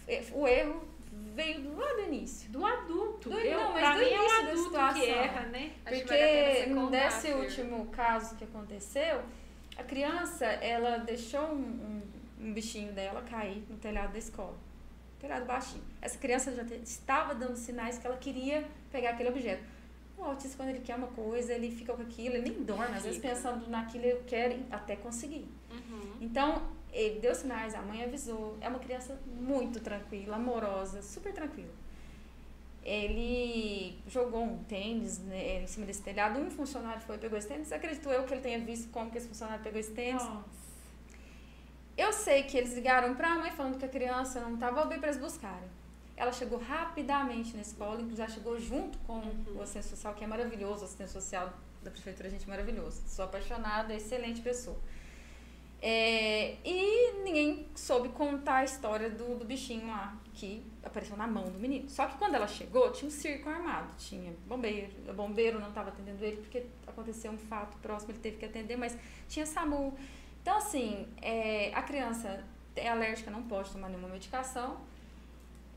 é, 0.08 0.24
o 0.34 0.48
erro 0.48 0.82
veio 1.36 1.61
do 1.61 1.76
lá 1.78 1.93
do 1.93 2.01
início. 2.01 2.49
Do 2.51 2.66
adulto. 2.66 3.30
Do- 3.30 3.39
Eu, 3.39 3.59
não, 3.59 3.74
mas 3.74 3.93
do 3.95 3.99
mim 4.03 4.05
é 4.11 4.16
início 4.18 4.45
da 4.45 4.55
situação. 4.57 5.01
que 5.01 5.09
erra, 5.09 5.41
né? 5.47 5.72
Porque 5.84 6.66
contar, 6.74 6.89
nesse 6.89 7.28
último 7.32 7.86
caso 7.88 8.36
que 8.36 8.43
aconteceu, 8.43 9.22
a 9.78 9.84
criança, 9.84 10.45
ela 10.45 10.97
deixou 10.99 11.41
um, 11.47 12.01
um, 12.39 12.45
um 12.47 12.53
bichinho 12.53 12.93
dela 12.93 13.22
cair 13.24 13.64
no 13.70 13.78
telhado 13.78 14.11
da 14.14 14.20
escola. 14.20 14.55
Telhado 15.20 15.45
baixinho. 15.45 15.84
Essa 16.01 16.18
criança 16.18 16.51
já 16.53 16.66
te- 16.66 16.82
estava 16.84 17.34
dando 17.34 17.55
sinais 17.55 17.97
que 17.97 18.05
ela 18.05 18.18
queria 18.18 18.64
pegar 18.91 19.11
aquele 19.11 19.30
objeto. 19.30 19.64
O 20.18 20.24
autista, 20.24 20.55
quando 20.57 20.70
ele 20.70 20.82
quer 20.82 20.95
uma 20.95 21.07
coisa, 21.07 21.53
ele 21.53 21.72
fica 21.72 21.93
com 21.93 22.01
aquilo, 22.03 22.36
ele 22.36 22.49
nem 22.51 22.64
dorme. 22.64 22.95
Às 22.95 23.03
vezes 23.03 23.20
pensando 23.20 23.68
naquilo, 23.70 24.05
ele 24.05 24.22
quer 24.28 24.59
até 24.70 24.95
conseguir. 24.95 25.47
Uhum. 25.72 26.18
Então, 26.22 26.61
ele 26.94 27.20
deu 27.20 27.34
sinais, 27.34 27.74
a 27.74 27.82
mãe 27.82 28.04
avisou. 28.04 28.56
É 28.62 28.70
uma 28.70 28.80
criança 28.80 29.20
muito 29.26 29.80
tranquila, 29.80 30.36
amorosa, 30.36 31.02
super 31.02 31.34
tranquila. 31.34 31.74
Ele 32.84 33.98
jogou 34.08 34.44
um 34.44 34.64
tênis 34.66 35.18
né, 35.20 35.64
em 35.64 35.68
cima 35.68 35.86
desse 35.86 36.04
telhado. 36.04 36.39
Um 36.39 36.52
funcionário 36.52 37.02
foi 37.02 37.16
e 37.16 37.20
pegou 37.20 37.38
esse 37.38 37.48
tênis. 37.48 37.72
Acredito 37.72 38.10
eu 38.10 38.24
que 38.26 38.34
ele 38.34 38.41
tenha 38.41 38.60
visto 38.60 38.91
como 38.91 39.10
que 39.10 39.18
esse 39.18 39.28
funcionário 39.28 39.64
pegou 39.64 39.80
esse 39.80 39.91
tênis. 39.91 40.24
Nossa. 40.24 40.44
Eu 41.98 42.14
sei 42.14 42.44
que 42.44 42.58
eles 42.58 42.74
ligaram 42.74 43.16
pra 43.16 43.38
mãe 43.38 43.52
falando 43.52 43.78
que 43.78 43.86
a 43.86 43.89
criança 43.89 44.39
não 44.41 44.56
estava 44.56 44.86
bem 44.86 45.00
para 45.00 45.10
eles 45.10 45.20
buscarem. 45.20 45.70
Ela 46.16 46.32
chegou 46.32 46.60
rapidamente 46.60 47.56
na 47.56 47.62
escola, 47.62 47.96
inclusive 47.96 48.18
já 48.18 48.28
chegou 48.28 48.60
junto 48.60 49.00
com 49.00 49.22
o 49.56 49.62
assistente 49.62 49.88
social, 49.88 50.14
que 50.14 50.24
é 50.24 50.28
maravilhoso, 50.28 50.82
o 50.82 50.86
assistente 50.86 51.12
social 51.12 51.52
da 51.82 51.89
prefeitura, 51.89 52.30
gente 52.30 52.48
maravilhoso. 52.48 53.02
Sou 53.08 53.26
apaixonada, 53.26 53.94
excelente 53.96 54.41
pessoa. 54.41 54.78
É, 55.86 56.55
e 56.63 57.11
ninguém 57.25 57.67
soube 57.75 58.07
contar 58.07 58.59
a 58.59 58.63
história 58.63 59.09
do, 59.09 59.38
do 59.38 59.43
bichinho 59.43 59.86
lá, 59.88 60.15
que 60.34 60.65
apareceu 60.81 61.17
na 61.17 61.27
mão 61.27 61.43
do 61.43 61.59
menino. 61.59 61.89
Só 61.89 62.05
que 62.07 62.17
quando 62.17 62.36
ela 62.36 62.47
chegou, 62.47 62.89
tinha 62.93 63.09
um 63.09 63.11
circo 63.11 63.49
armado, 63.49 63.93
tinha 63.97 64.31
bombeiro. 64.47 64.89
O 65.09 65.13
bombeiro 65.13 65.59
não 65.59 65.67
estava 65.67 65.89
atendendo 65.89 66.23
ele 66.23 66.38
porque 66.38 66.67
aconteceu 66.88 67.34
um 67.34 67.38
fato 67.38 67.75
próximo, 67.79 68.13
ele 68.13 68.19
teve 68.19 68.38
que 68.38 68.45
atender, 68.45 68.77
mas 68.77 68.97
tinha 69.27 69.45
SAMU. 69.45 69.93
Então, 70.41 70.55
assim, 70.55 71.05
é, 71.21 71.73
a 71.75 71.81
criança 71.81 72.45
é 72.77 72.88
alérgica, 72.88 73.29
não 73.29 73.43
pode 73.43 73.69
tomar 73.69 73.89
nenhuma 73.89 74.07
medicação. 74.07 74.77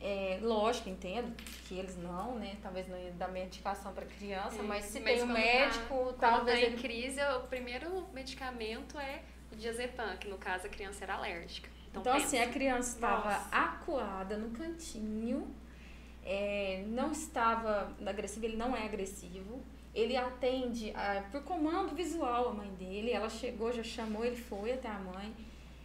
É, 0.00 0.38
lógico, 0.40 0.88
entendo 0.88 1.34
que 1.66 1.76
eles 1.76 1.96
não, 1.96 2.36
né? 2.38 2.56
Talvez 2.62 2.86
não 2.86 2.96
ia 2.96 3.10
dar 3.10 3.26
medicação 3.26 3.92
para 3.92 4.06
criança, 4.06 4.58
É, 4.58 4.62
mas 4.62 4.84
se 4.84 5.00
mas 5.00 5.14
tem 5.14 5.24
um 5.24 5.26
tá- 5.26 5.32
médico, 5.32 5.88
Quando 5.88 6.16
talvez 6.16 6.60
tá 6.60 6.64
em 6.64 6.68
ele 6.68 6.80
crise, 6.80 7.20
o 7.36 7.40
primeiro 7.48 8.06
medicamento 8.12 8.96
é 9.00 9.22
diazepam, 9.52 10.16
que 10.16 10.28
no 10.28 10.38
caso 10.38 10.66
a 10.66 10.70
criança 10.70 11.04
era 11.04 11.14
alérgica. 11.14 11.68
Então, 11.90 12.00
Então, 12.00 12.16
assim, 12.16 12.38
a 12.38 12.48
criança 12.48 12.94
estava 12.94 13.48
acuada 13.50 14.36
no 14.36 14.50
cantinho, 14.50 15.54
é, 16.24 16.84
não 16.88 17.12
estava 17.12 17.94
agressivo, 18.04 18.44
ele 18.44 18.56
não 18.56 18.76
é 18.76 18.84
agressivo. 18.84 19.62
Ele 19.94 20.14
atende 20.14 20.92
ah, 20.94 21.24
por 21.32 21.42
comando 21.42 21.94
visual 21.94 22.50
a 22.50 22.52
mãe 22.52 22.68
dele. 22.74 23.12
Ela 23.12 23.30
chegou, 23.30 23.72
já 23.72 23.82
chamou, 23.82 24.24
ele 24.24 24.36
foi 24.36 24.72
até 24.72 24.88
a 24.88 24.98
mãe. 24.98 25.34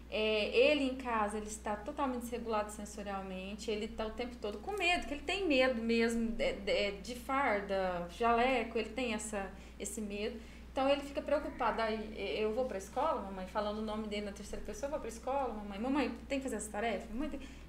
É, 0.09 0.49
ele 0.53 0.83
em 0.83 0.95
casa, 0.97 1.37
ele 1.37 1.47
está 1.47 1.77
totalmente 1.77 2.23
desregulado 2.23 2.69
sensorialmente. 2.71 3.71
Ele 3.71 3.85
está 3.85 4.05
o 4.05 4.09
tempo 4.09 4.35
todo 4.35 4.57
com 4.57 4.73
medo, 4.73 5.07
que 5.07 5.13
ele 5.13 5.21
tem 5.21 5.47
medo 5.47 5.81
mesmo 5.81 6.31
de, 6.31 6.53
de, 6.53 6.91
de 6.99 7.15
farda, 7.15 8.05
jaleco, 8.09 8.77
ele 8.77 8.89
tem 8.89 9.13
essa, 9.13 9.49
esse 9.79 10.01
medo. 10.01 10.37
Então 10.71 10.87
ele 10.89 11.01
fica 11.01 11.21
preocupado. 11.21 11.81
Aí 11.81 12.13
eu 12.39 12.53
vou 12.53 12.65
para 12.65 12.77
a 12.77 12.79
escola, 12.79 13.21
mamãe, 13.21 13.47
falando 13.47 13.79
o 13.79 13.81
nome 13.81 14.07
dele 14.07 14.25
na 14.25 14.31
terceira 14.31 14.63
pessoa, 14.65 14.87
eu 14.87 14.91
vou 14.91 14.99
para 14.99 15.09
a 15.09 15.13
escola, 15.13 15.53
mamãe, 15.53 15.79
mamãe, 15.79 16.17
tem 16.27 16.39
que 16.39 16.43
fazer 16.43 16.57
essa 16.57 16.71
tarefa? 16.71 17.07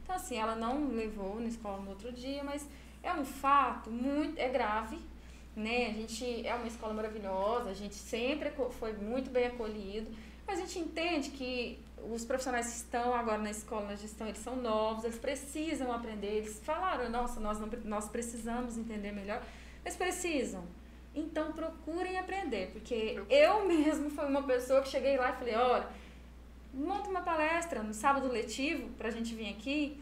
Então, 0.02 0.16
assim, 0.16 0.36
ela 0.36 0.54
não 0.54 0.88
levou 0.88 1.40
na 1.40 1.48
escola 1.48 1.80
no 1.80 1.90
outro 1.90 2.12
dia, 2.12 2.42
mas 2.44 2.66
é 3.02 3.12
um 3.12 3.24
fato 3.24 3.90
muito. 3.90 4.38
é 4.38 4.48
grave, 4.48 4.98
né? 5.54 5.86
A 5.86 5.92
gente 5.92 6.46
é 6.46 6.54
uma 6.54 6.66
escola 6.66 6.94
maravilhosa, 6.94 7.70
a 7.70 7.74
gente 7.74 7.94
sempre 7.94 8.50
foi 8.78 8.92
muito 8.92 9.30
bem 9.30 9.46
acolhido, 9.46 10.10
mas 10.46 10.58
a 10.58 10.62
gente 10.62 10.78
entende 10.78 11.30
que 11.30 11.78
os 12.10 12.24
profissionais 12.24 12.66
que 12.66 12.76
estão 12.76 13.14
agora 13.14 13.38
na 13.38 13.50
escola, 13.50 13.86
na 13.86 13.94
gestão, 13.94 14.26
eles 14.26 14.40
são 14.40 14.56
novos, 14.56 15.04
eles 15.04 15.18
precisam 15.18 15.92
aprender. 15.92 16.38
Eles 16.38 16.60
falaram, 16.64 17.08
nossa, 17.10 17.38
nós, 17.40 17.60
não, 17.60 17.68
nós 17.84 18.08
precisamos 18.08 18.76
entender 18.76 19.12
melhor, 19.12 19.42
mas 19.84 19.94
precisam. 19.96 20.64
Então 21.14 21.52
procurem 21.52 22.18
aprender, 22.18 22.70
porque 22.72 23.20
eu 23.28 23.64
mesmo 23.68 24.10
fui 24.10 24.24
uma 24.24 24.42
pessoa 24.42 24.80
que 24.82 24.88
cheguei 24.88 25.16
lá 25.16 25.30
e 25.30 25.32
falei, 25.34 25.54
olha, 25.54 25.86
monta 26.72 27.10
uma 27.10 27.20
palestra 27.20 27.82
no 27.82 27.92
sábado 27.92 28.28
letivo 28.28 28.88
pra 28.96 29.10
gente 29.10 29.34
vir 29.34 29.50
aqui, 29.50 30.00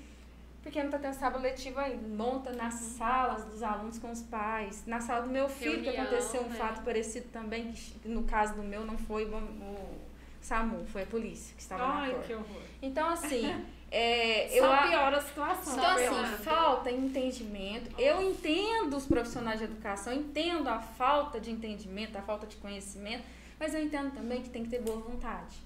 porque 0.63 0.83
não 0.83 0.91
tá 0.91 0.99
tendo 0.99 1.15
sábado 1.15 1.43
letivo 1.43 1.81
ainda. 1.81 2.07
Monta 2.07 2.53
nas 2.53 2.75
salas 2.75 3.45
dos 3.47 3.63
alunos 3.63 3.99
com 3.99 4.11
os 4.11 4.23
pais, 4.23 4.85
na 4.87 5.01
sala 5.01 5.23
do 5.23 5.31
meu 5.31 5.49
filho, 5.49 5.83
que 5.83 5.91
Reunião, 5.91 6.05
aconteceu 6.05 6.43
um 6.43 6.49
né? 6.49 6.57
fato 6.57 6.85
parecido 6.85 7.29
também, 7.33 7.73
que 7.73 8.09
no 8.09 8.25
caso 8.25 8.55
do 8.55 8.63
meu 8.63 8.85
não 8.85 8.97
foi 8.99 9.25
o, 9.25 9.31
SAMU, 10.41 10.85
foi 10.87 11.03
a 11.03 11.07
polícia 11.07 11.55
que 11.55 11.63
estava 11.63 11.87
na 11.87 11.95
Ai, 12.01 12.11
porta. 12.13 12.27
que 12.27 12.35
horror. 12.35 12.63
Então, 12.81 13.09
assim, 13.09 13.65
é, 13.91 14.57
eu 14.57 14.64
Só 14.64 14.72
a- 14.72 14.88
piora 14.88 15.16
a 15.16 15.20
situação. 15.20 15.72
então, 15.74 15.91
assim, 15.97 16.09
piora. 16.09 16.26
falta 16.38 16.91
entendimento. 16.91 17.91
Eu 17.99 18.22
entendo 18.22 18.97
os 18.97 19.07
profissionais 19.07 19.59
de 19.59 19.64
educação, 19.64 20.12
entendo 20.12 20.68
a 20.68 20.78
falta 20.78 21.41
de 21.41 21.51
entendimento, 21.51 22.16
a 22.16 22.22
falta 22.22 22.47
de 22.47 22.57
conhecimento, 22.57 23.24
mas 23.59 23.74
eu 23.74 23.82
entendo 23.82 24.12
também 24.14 24.43
que 24.43 24.49
tem 24.49 24.62
que 24.64 24.70
ter 24.70 24.80
boa 24.80 24.99
vontade, 25.01 25.57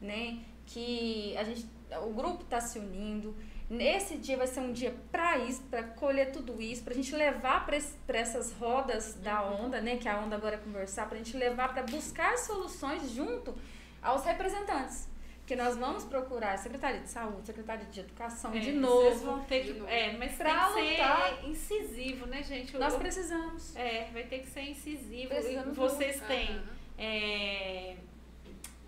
né? 0.00 0.38
Que 0.66 1.36
a 1.36 1.44
gente, 1.44 1.66
o 2.02 2.10
grupo 2.10 2.42
está 2.42 2.60
se 2.60 2.78
unindo. 2.78 3.34
Nesse 3.68 4.16
dia 4.18 4.36
vai 4.36 4.46
ser 4.46 4.60
um 4.60 4.72
dia 4.72 4.94
para 5.10 5.38
isso, 5.38 5.62
para 5.70 5.82
colher 5.82 6.30
tudo 6.32 6.60
isso, 6.60 6.82
para 6.84 6.92
a 6.92 6.96
gente 6.96 7.14
levar 7.16 7.66
para 7.66 7.76
essas 8.18 8.52
rodas 8.52 9.14
da 9.14 9.42
onda, 9.42 9.80
né? 9.80 9.96
Que 9.96 10.08
a 10.08 10.18
onda 10.18 10.36
agora 10.36 10.54
é 10.56 10.58
conversar, 10.58 11.06
para 11.06 11.16
a 11.16 11.18
gente 11.18 11.36
levar 11.36 11.72
para 11.72 11.82
buscar 11.82 12.36
soluções 12.38 13.10
junto 13.10 13.54
aos 14.02 14.24
representantes. 14.24 15.08
Porque 15.44 15.56
nós 15.56 15.76
vamos 15.76 16.04
procurar 16.04 16.54
a 16.54 16.56
Secretaria 16.56 17.00
de 17.02 17.10
Saúde, 17.10 17.46
Secretaria 17.46 17.84
de 17.84 18.00
Educação, 18.00 18.50
É, 18.54 18.58
de 18.60 18.70
Vocês 18.72 18.80
novo. 18.80 19.24
vão 19.26 19.44
ter 19.44 19.62
que, 19.62 19.78
é, 19.86 20.16
mas 20.16 20.36
Pra 20.36 20.68
tem 20.72 20.84
que 20.86 20.90
lutar. 20.92 21.36
ser 21.38 21.46
incisivo, 21.50 22.26
né, 22.26 22.42
gente? 22.42 22.78
Nós 22.78 22.96
precisamos. 22.96 23.76
É, 23.76 24.08
vai 24.10 24.22
ter 24.24 24.38
que 24.38 24.46
ser 24.46 24.62
incisivo. 24.62 25.28
Precisamos 25.28 25.76
vocês 25.76 26.16
Aham. 26.18 26.28
têm 26.28 26.62
é, 26.96 27.96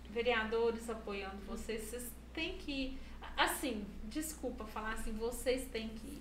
vereadores 0.09 0.89
apoiando 0.89 1.37
vocês, 1.45 1.83
vocês 1.83 2.11
têm 2.33 2.57
que. 2.57 2.97
Assim, 3.37 3.85
desculpa 4.05 4.65
falar 4.65 4.93
assim, 4.93 5.11
vocês 5.11 5.63
têm 5.65 5.89
que. 5.89 6.19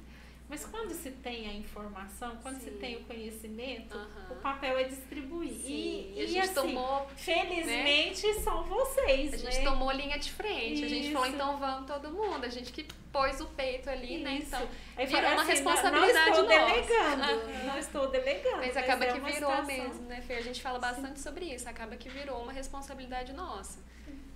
Mas 0.49 0.64
quando 0.64 0.92
se 0.94 1.11
tem 1.11 1.49
a 1.49 1.53
informação, 1.55 2.36
quando 2.40 2.59
se 2.61 2.70
Sim. 2.70 2.78
tem 2.78 2.97
o 2.97 3.01
conhecimento, 3.05 3.97
Aham. 3.97 4.26
o 4.30 4.36
papel 4.36 4.78
é 4.78 4.84
distribuir. 4.84 5.53
Sim, 5.53 5.66
E, 5.66 6.14
e 6.16 6.22
a 6.22 6.26
gente 6.26 6.38
assim, 6.38 6.55
tomou 6.55 7.07
felizmente 7.16 8.32
são 8.34 8.62
vocês, 8.64 9.34
A 9.34 9.44
né? 9.44 9.51
gente 9.53 9.64
tomou 9.64 9.90
linha 9.90 10.18
de 10.18 10.30
frente, 10.30 10.84
a 10.84 10.88
gente 10.88 11.12
falou, 11.12 11.26
Isso. 11.26 11.34
então 11.34 11.59
vamos 11.59 11.86
todo 11.88 12.11
mundo. 12.12 12.44
A 12.44 12.49
gente 12.49 12.70
que 12.72 12.84
pôs 13.12 13.40
o 13.40 13.47
peito 13.47 13.90
ali, 13.90 14.18
né? 14.18 14.34
Isso. 14.36 14.47
Então, 14.55 14.68
Aí 14.97 15.07
virou 15.07 15.30
uma 15.32 15.42
assim, 15.42 15.51
responsabilidade 15.53 16.12
não, 16.12 16.22
não 16.24 16.28
estou 16.30 16.44
nossa. 16.44 16.74
delegando, 16.74 17.22
Aham. 17.24 17.64
não 17.66 17.78
estou 17.78 18.09
delegando. 18.11 18.57
mas 18.59 18.76
acaba 18.76 19.05
é 19.05 19.12
que 19.12 19.20
virou 19.20 19.32
situação- 19.51 19.64
mesmo, 19.66 20.03
né, 20.03 20.20
Fer? 20.20 20.36
A 20.38 20.42
gente 20.42 20.62
fala 20.62 20.78
bastante 20.78 21.18
sobre 21.20 21.47
isso. 21.47 21.68
Acaba 21.68 21.97
que 21.97 22.09
virou 22.09 22.40
uma 22.42 22.53
responsabilidade 22.53 23.32
nossa. 23.32 23.78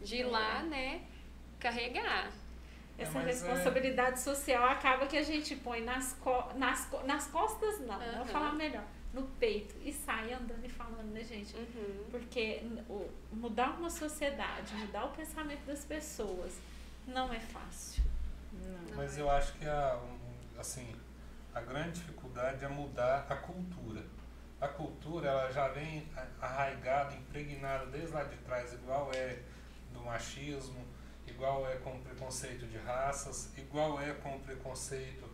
De 0.02 0.16
ir 0.16 0.24
lá, 0.24 0.62
né, 0.62 1.02
carregar. 1.60 2.32
Essa 3.00 3.18
É, 3.18 3.22
mas 3.22 3.42
é- 3.42 3.48
responsabilidade 3.48 4.20
social 4.20 4.64
acaba 4.64 5.06
que 5.06 5.16
a 5.16 5.22
gente 5.22 5.56
põe 5.56 5.82
nas, 5.82 6.12
co 6.20 6.52
nas, 6.54 6.84
co- 6.86 7.02
nas 7.04 7.26
costas, 7.28 7.80
não, 7.80 7.94
Aham. 7.94 8.16
vou 8.18 8.26
falar 8.26 8.52
melhor, 8.54 8.84
no 9.14 9.22
peito 9.22 9.74
e 9.82 9.92
sai 9.92 10.32
andando 10.32 10.64
e 10.64 10.68
falando, 10.68 11.10
né, 11.12 11.24
gente? 11.24 11.56
Uhum. 11.56 12.04
Porque 12.10 12.62
o- 12.88 13.08
mudar 13.32 13.70
uma 13.78 13.90
sociedade, 13.90 14.74
mudar 14.74 15.06
o 15.06 15.10
pensamento 15.10 15.64
das 15.64 15.84
pessoas, 15.84 16.58
não 17.06 17.32
é 17.32 17.40
fácil. 17.40 18.02
Não. 18.52 18.96
Mas 18.96 19.16
eu 19.16 19.30
acho 19.30 19.52
que 19.54 19.66
a, 19.66 19.98
assim, 20.58 20.94
a 21.54 21.60
grande 21.60 22.00
dificuldade 22.00 22.64
é 22.64 22.68
mudar 22.68 23.26
a 23.28 23.36
cultura. 23.36 24.02
A 24.60 24.68
cultura 24.68 25.28
ela 25.30 25.50
já 25.50 25.68
vem 25.68 26.06
arraigada, 26.40 27.14
impregnada 27.14 27.86
desde 27.86 28.12
lá 28.12 28.24
de 28.24 28.36
trás, 28.38 28.72
igual 28.74 29.10
é 29.14 29.38
do 29.94 30.00
machismo, 30.02 30.84
igual 31.40 31.66
é 31.66 31.76
com 31.76 31.96
o 31.96 32.00
preconceito 32.00 32.66
de 32.66 32.76
raças, 32.76 33.50
igual 33.56 33.98
é 33.98 34.12
com 34.12 34.36
o 34.36 34.40
preconceito 34.40 35.24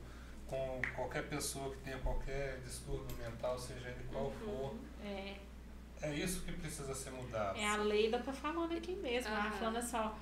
com 0.47 0.81
qualquer 0.95 1.29
pessoa 1.29 1.73
que 1.73 1.79
tenha 1.79 1.99
qualquer 1.99 2.61
distúrbio 2.61 3.17
mental, 3.17 3.59
seja 3.59 3.89
ele 3.89 4.07
qual 4.13 4.31
for. 4.45 4.77
É, 5.05 5.35
É 6.01 6.15
isso 6.15 6.43
que 6.43 6.53
precisa 6.53 6.95
ser 6.95 7.11
mudado. 7.11 7.59
é 7.59 7.67
a 7.67 7.77
Leila 7.79 8.21
tá 8.21 8.33
falando 8.33 8.73
aqui 8.77 8.95
mesmo, 8.95 9.29
ela 9.33 9.41
Aham. 9.47 9.51
falando 9.59 9.77
assim, 9.79 9.97
ó, 9.97 10.13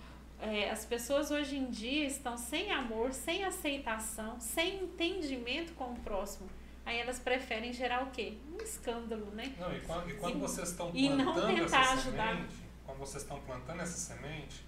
é, 0.41 0.71
as 0.71 0.87
pessoas 0.87 1.31
hoje 1.31 1.57
em 1.57 1.71
dia 1.71 2.07
estão 2.07 2.39
sem 2.39 2.71
amor, 2.73 3.13
sem 3.13 3.45
aceitação, 3.45 4.41
sem 4.41 4.85
entendimento 4.85 5.75
com 5.75 5.93
o 5.93 5.97
próximo. 6.01 6.49
Aí 6.87 6.99
elas 6.99 7.19
preferem 7.19 7.73
gerar 7.75 8.05
o 8.05 8.11
quê? 8.11 8.39
Um 8.51 8.57
escândalo, 8.63 9.27
né? 9.33 9.55
Não, 9.59 9.75
e 9.77 9.81
quando, 9.83 10.09
e 10.11 10.15
quando 10.15 10.33
Sim. 10.35 10.41
vocês 10.41 10.69
estão 10.71 10.91
E 10.95 11.11
não 11.11 11.35
plantando 11.35 11.55
tentar 11.57 11.81
essa 11.83 11.93
ajudar. 11.95 12.29
semente, 12.37 12.55
quando 12.87 12.99
vocês 12.99 13.23
estão 13.23 13.41
plantando 13.41 13.81
essa 13.83 13.99
semente, 13.99 14.65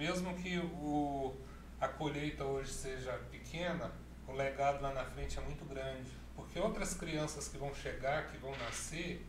mesmo 0.00 0.34
que 0.34 0.56
o, 0.58 1.34
a 1.78 1.86
colheita 1.86 2.42
hoje 2.42 2.72
seja 2.72 3.12
pequena, 3.30 3.92
o 4.26 4.32
legado 4.32 4.80
lá 4.80 4.94
na 4.94 5.04
frente 5.04 5.38
é 5.38 5.42
muito 5.42 5.62
grande. 5.66 6.10
Porque 6.34 6.58
outras 6.58 6.94
crianças 6.94 7.48
que 7.48 7.58
vão 7.58 7.74
chegar, 7.74 8.28
que 8.28 8.38
vão 8.38 8.56
nascer, 8.56 9.22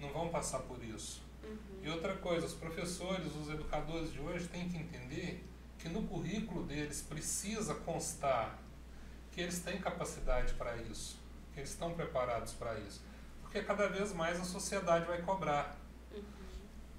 não 0.00 0.10
vão 0.10 0.30
passar 0.30 0.60
por 0.60 0.82
isso. 0.82 1.22
E 1.82 1.90
outra 1.90 2.16
coisa, 2.16 2.46
os 2.46 2.54
professores, 2.54 3.36
os 3.36 3.50
educadores 3.50 4.10
de 4.10 4.20
hoje 4.20 4.48
têm 4.48 4.66
que 4.70 4.78
entender 4.78 5.46
que 5.78 5.90
no 5.90 6.04
currículo 6.04 6.64
deles 6.64 7.02
precisa 7.02 7.74
constar 7.74 8.58
que 9.32 9.42
eles 9.42 9.58
têm 9.58 9.78
capacidade 9.78 10.54
para 10.54 10.78
isso, 10.78 11.18
que 11.52 11.60
eles 11.60 11.68
estão 11.68 11.92
preparados 11.92 12.54
para 12.54 12.78
isso. 12.80 13.02
Porque 13.42 13.60
cada 13.60 13.86
vez 13.88 14.14
mais 14.14 14.40
a 14.40 14.44
sociedade 14.44 15.04
vai 15.04 15.20
cobrar. 15.20 15.76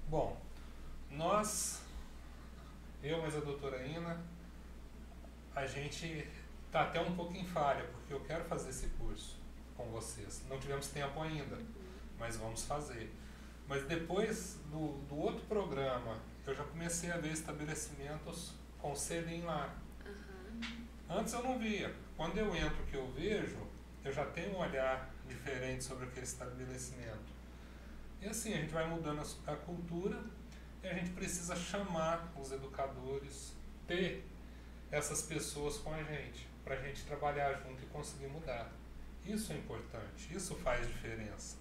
Bom, 0.08 0.40
nós, 1.10 1.80
eu 3.08 3.20
mais 3.20 3.36
a 3.36 3.40
doutora 3.40 3.86
Ina, 3.86 4.20
a 5.54 5.66
gente 5.66 6.26
está 6.66 6.82
até 6.82 7.00
um 7.00 7.14
pouco 7.14 7.34
em 7.34 7.44
falha, 7.44 7.84
porque 7.84 8.12
eu 8.12 8.20
quero 8.20 8.44
fazer 8.44 8.70
esse 8.70 8.88
curso 8.98 9.38
com 9.76 9.84
vocês. 9.90 10.42
Não 10.48 10.58
tivemos 10.58 10.88
tempo 10.88 11.20
ainda, 11.22 11.58
mas 12.18 12.36
vamos 12.36 12.64
fazer. 12.64 13.12
Mas 13.68 13.84
depois 13.84 14.58
do, 14.70 14.98
do 15.08 15.16
outro 15.16 15.44
programa, 15.46 16.18
eu 16.46 16.54
já 16.54 16.64
comecei 16.64 17.10
a 17.10 17.16
ver 17.16 17.32
estabelecimentos 17.32 18.52
com 18.78 18.94
selim 18.94 19.42
lá. 19.42 19.74
Antes 21.08 21.32
eu 21.32 21.42
não 21.42 21.58
via. 21.58 21.94
Quando 22.16 22.38
eu 22.38 22.54
entro 22.54 22.82
que 22.90 22.96
eu 22.96 23.10
vejo, 23.12 23.58
eu 24.04 24.12
já 24.12 24.24
tenho 24.26 24.56
um 24.56 24.58
olhar 24.58 25.10
diferente 25.28 25.84
sobre 25.84 26.06
aquele 26.06 26.26
estabelecimento. 26.26 27.36
E 28.20 28.26
assim, 28.26 28.54
a 28.54 28.58
gente 28.58 28.72
vai 28.72 28.86
mudando 28.88 29.20
a 29.20 29.52
a 29.52 29.56
cultura 29.56 30.22
e 30.86 30.88
a 30.88 30.94
gente 30.94 31.10
precisa 31.10 31.56
chamar 31.56 32.32
os 32.40 32.52
educadores, 32.52 33.52
ter 33.88 34.24
essas 34.90 35.22
pessoas 35.22 35.78
com 35.78 35.92
a 35.92 36.00
gente, 36.02 36.46
para 36.64 36.76
a 36.76 36.80
gente 36.80 37.04
trabalhar 37.04 37.54
junto 37.54 37.82
e 37.82 37.86
conseguir 37.86 38.28
mudar. 38.28 38.70
Isso 39.24 39.52
é 39.52 39.56
importante, 39.56 40.32
isso 40.32 40.54
faz 40.56 40.86
diferença. 40.86 41.56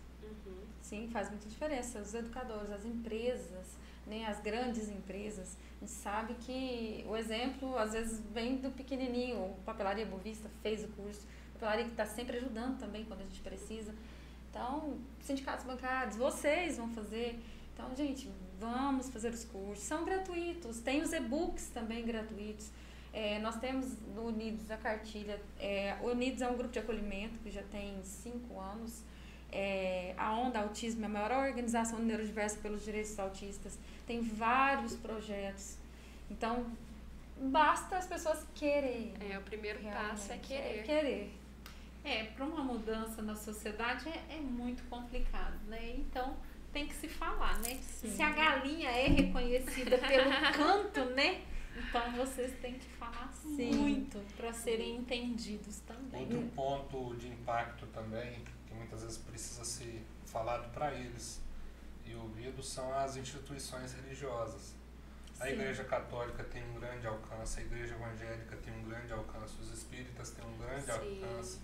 Sim, 0.79 1.09
faz 1.11 1.29
muita 1.29 1.49
diferença. 1.49 1.99
Os 1.99 2.13
educadores, 2.13 2.69
as 2.71 2.85
empresas, 2.85 3.75
né, 4.05 4.25
as 4.27 4.39
grandes 4.41 4.87
empresas, 4.89 5.57
a 5.77 5.79
gente 5.79 5.91
sabe 5.91 6.35
que 6.35 7.03
o 7.07 7.17
exemplo 7.17 7.75
às 7.79 7.93
vezes 7.93 8.19
vem 8.31 8.57
do 8.57 8.69
pequenininho. 8.69 9.37
O 9.37 9.59
Papelaria 9.65 10.05
Bovista 10.05 10.47
fez 10.61 10.83
o 10.83 10.87
curso, 10.89 11.25
papelaria 11.53 11.85
que 11.85 11.91
está 11.91 12.05
sempre 12.05 12.37
ajudando 12.37 12.77
também 12.77 13.03
quando 13.05 13.21
a 13.21 13.23
gente 13.23 13.41
precisa. 13.41 13.91
Então, 14.51 14.99
sindicatos 15.21 15.65
bancários, 15.65 16.15
vocês 16.15 16.77
vão 16.77 16.93
fazer. 16.93 17.39
Então, 17.73 17.93
gente, 17.95 18.31
vamos 18.59 19.09
fazer 19.09 19.33
os 19.33 19.43
cursos. 19.45 19.83
São 19.83 20.05
gratuitos, 20.05 20.79
tem 20.79 21.01
os 21.01 21.13
e-books 21.13 21.69
também 21.69 22.05
gratuitos. 22.05 22.69
É, 23.13 23.39
nós 23.39 23.55
temos 23.57 23.97
no 24.13 24.27
Unidos 24.27 24.69
a 24.69 24.77
cartilha. 24.77 25.39
É, 25.59 25.95
o 26.01 26.07
Unidos 26.07 26.41
é 26.41 26.49
um 26.49 26.57
grupo 26.57 26.73
de 26.73 26.79
acolhimento 26.79 27.39
que 27.39 27.49
já 27.49 27.63
tem 27.63 28.03
cinco 28.03 28.59
anos. 28.59 29.03
É, 29.51 30.13
a 30.17 30.33
Onda 30.33 30.59
Autismo 30.59 31.03
é 31.03 31.05
a 31.05 31.09
maior 31.09 31.31
organização 31.31 31.99
neurodiversa 31.99 32.57
pelos 32.59 32.83
direitos 32.83 33.11
dos 33.11 33.19
autistas. 33.19 33.79
Tem 34.05 34.21
vários 34.21 34.95
projetos. 34.97 35.77
Então, 36.29 36.65
basta 37.37 37.97
as 37.97 38.05
pessoas 38.05 38.45
quererem. 38.53 39.13
É, 39.29 39.37
o 39.37 39.41
primeiro 39.41 39.79
passo 39.83 40.33
é 40.33 40.37
querer. 40.37 40.79
É 40.79 40.83
querer. 40.83 41.33
É, 42.03 42.25
para 42.25 42.45
uma 42.45 42.63
mudança 42.63 43.21
na 43.21 43.35
sociedade 43.35 44.07
é, 44.09 44.35
é 44.35 44.39
muito 44.39 44.83
complicado, 44.89 45.57
né? 45.67 45.95
Então 45.97 46.35
tem 46.75 46.87
que 46.87 46.95
se 46.95 47.07
falar, 47.07 47.57
né? 47.59 47.79
Sim. 47.81 48.13
Se 48.13 48.21
a 48.21 48.31
galinha 48.31 48.89
é 48.89 49.07
reconhecida 49.07 49.97
pelo 49.97 50.29
canto, 50.53 51.05
né? 51.11 51.41
Então 51.73 52.11
vocês 52.17 52.51
têm 52.59 52.73
que 52.73 52.87
falar 52.97 53.31
Sim. 53.33 53.73
muito 53.75 54.19
para 54.35 54.51
serem 54.51 54.97
entendidos 54.97 55.79
também. 55.79 56.23
Outro 56.23 56.41
ponto 56.53 57.15
de 57.15 57.29
impacto 57.29 57.87
também, 57.87 58.43
que 58.67 58.73
muitas 58.73 59.03
vezes 59.03 59.17
precisa 59.17 59.63
ser 59.63 60.05
falado 60.25 60.69
para 60.73 60.93
eles 60.93 61.41
e 62.05 62.13
ouvido, 62.13 62.61
são 62.61 62.93
as 62.93 63.15
instituições 63.15 63.93
religiosas. 63.93 64.75
A 65.39 65.45
Sim. 65.45 65.53
Igreja 65.53 65.85
Católica 65.85 66.43
tem 66.43 66.61
um 66.71 66.73
grande 66.73 67.07
alcance, 67.07 67.61
a 67.61 67.63
Igreja 67.63 67.95
Evangélica 67.95 68.57
tem 68.57 68.73
um 68.73 68.83
grande 68.83 69.13
alcance, 69.13 69.53
os 69.61 69.71
espíritas 69.71 70.31
têm 70.31 70.45
um 70.45 70.57
grande 70.57 70.91
Sim. 70.91 71.23
alcance. 71.23 71.59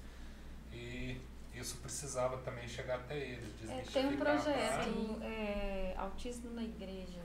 E 0.72 1.20
isso 1.54 1.78
precisava 1.78 2.38
também 2.38 2.68
chegar 2.68 2.96
até 2.96 3.18
eles. 3.18 3.70
É, 3.70 3.82
tem 3.92 4.08
um 4.08 4.18
projeto, 4.18 5.22
é, 5.22 5.94
Autismo 5.98 6.52
na 6.52 6.64
Igreja. 6.64 7.22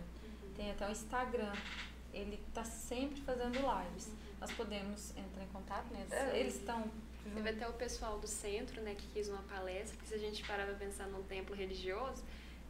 Tem 0.56 0.70
até 0.70 0.86
o 0.86 0.90
Instagram. 0.90 1.52
Ele 2.12 2.40
está 2.48 2.64
sempre 2.64 3.20
fazendo 3.20 3.58
lives. 3.58 4.10
Nós 4.40 4.50
podemos 4.52 5.10
entrar 5.16 5.44
em 5.44 5.48
contato, 5.48 5.86
né? 5.92 6.06
Sim. 6.08 6.36
Eles 6.36 6.56
estão. 6.56 6.90
Teve 7.34 7.50
até 7.50 7.68
o 7.68 7.72
pessoal 7.72 8.20
do 8.20 8.26
centro, 8.28 8.80
né, 8.82 8.94
que 8.94 9.04
quis 9.08 9.28
uma 9.28 9.42
palestra, 9.42 9.98
que 9.98 10.06
se 10.06 10.14
a 10.14 10.18
gente 10.18 10.46
parar 10.46 10.64
pra 10.64 10.76
pensar 10.76 11.08
num 11.08 11.24
templo 11.24 11.56
religioso, 11.56 12.22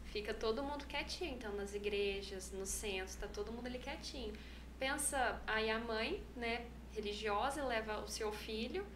fica 0.07 0.33
todo 0.33 0.63
mundo 0.63 0.87
quietinho. 0.87 1.35
Então, 1.35 1.55
nas 1.55 1.75
igrejas, 1.75 2.51
nos 2.53 2.71
centros, 2.71 3.17
tá 3.17 3.29
todo 3.29 3.53
mundo 3.53 3.67
ali 3.67 3.79
quietinho. 3.79 4.33
Pensa, 4.79 5.43
aí 5.47 5.71
a 5.71 5.79
mãe, 5.79 6.23
né, 6.35 6.65
religiosa, 6.95 7.63
leva 7.65 7.99
o 7.99 8.09
seu 8.09 8.33
filho 8.33 8.87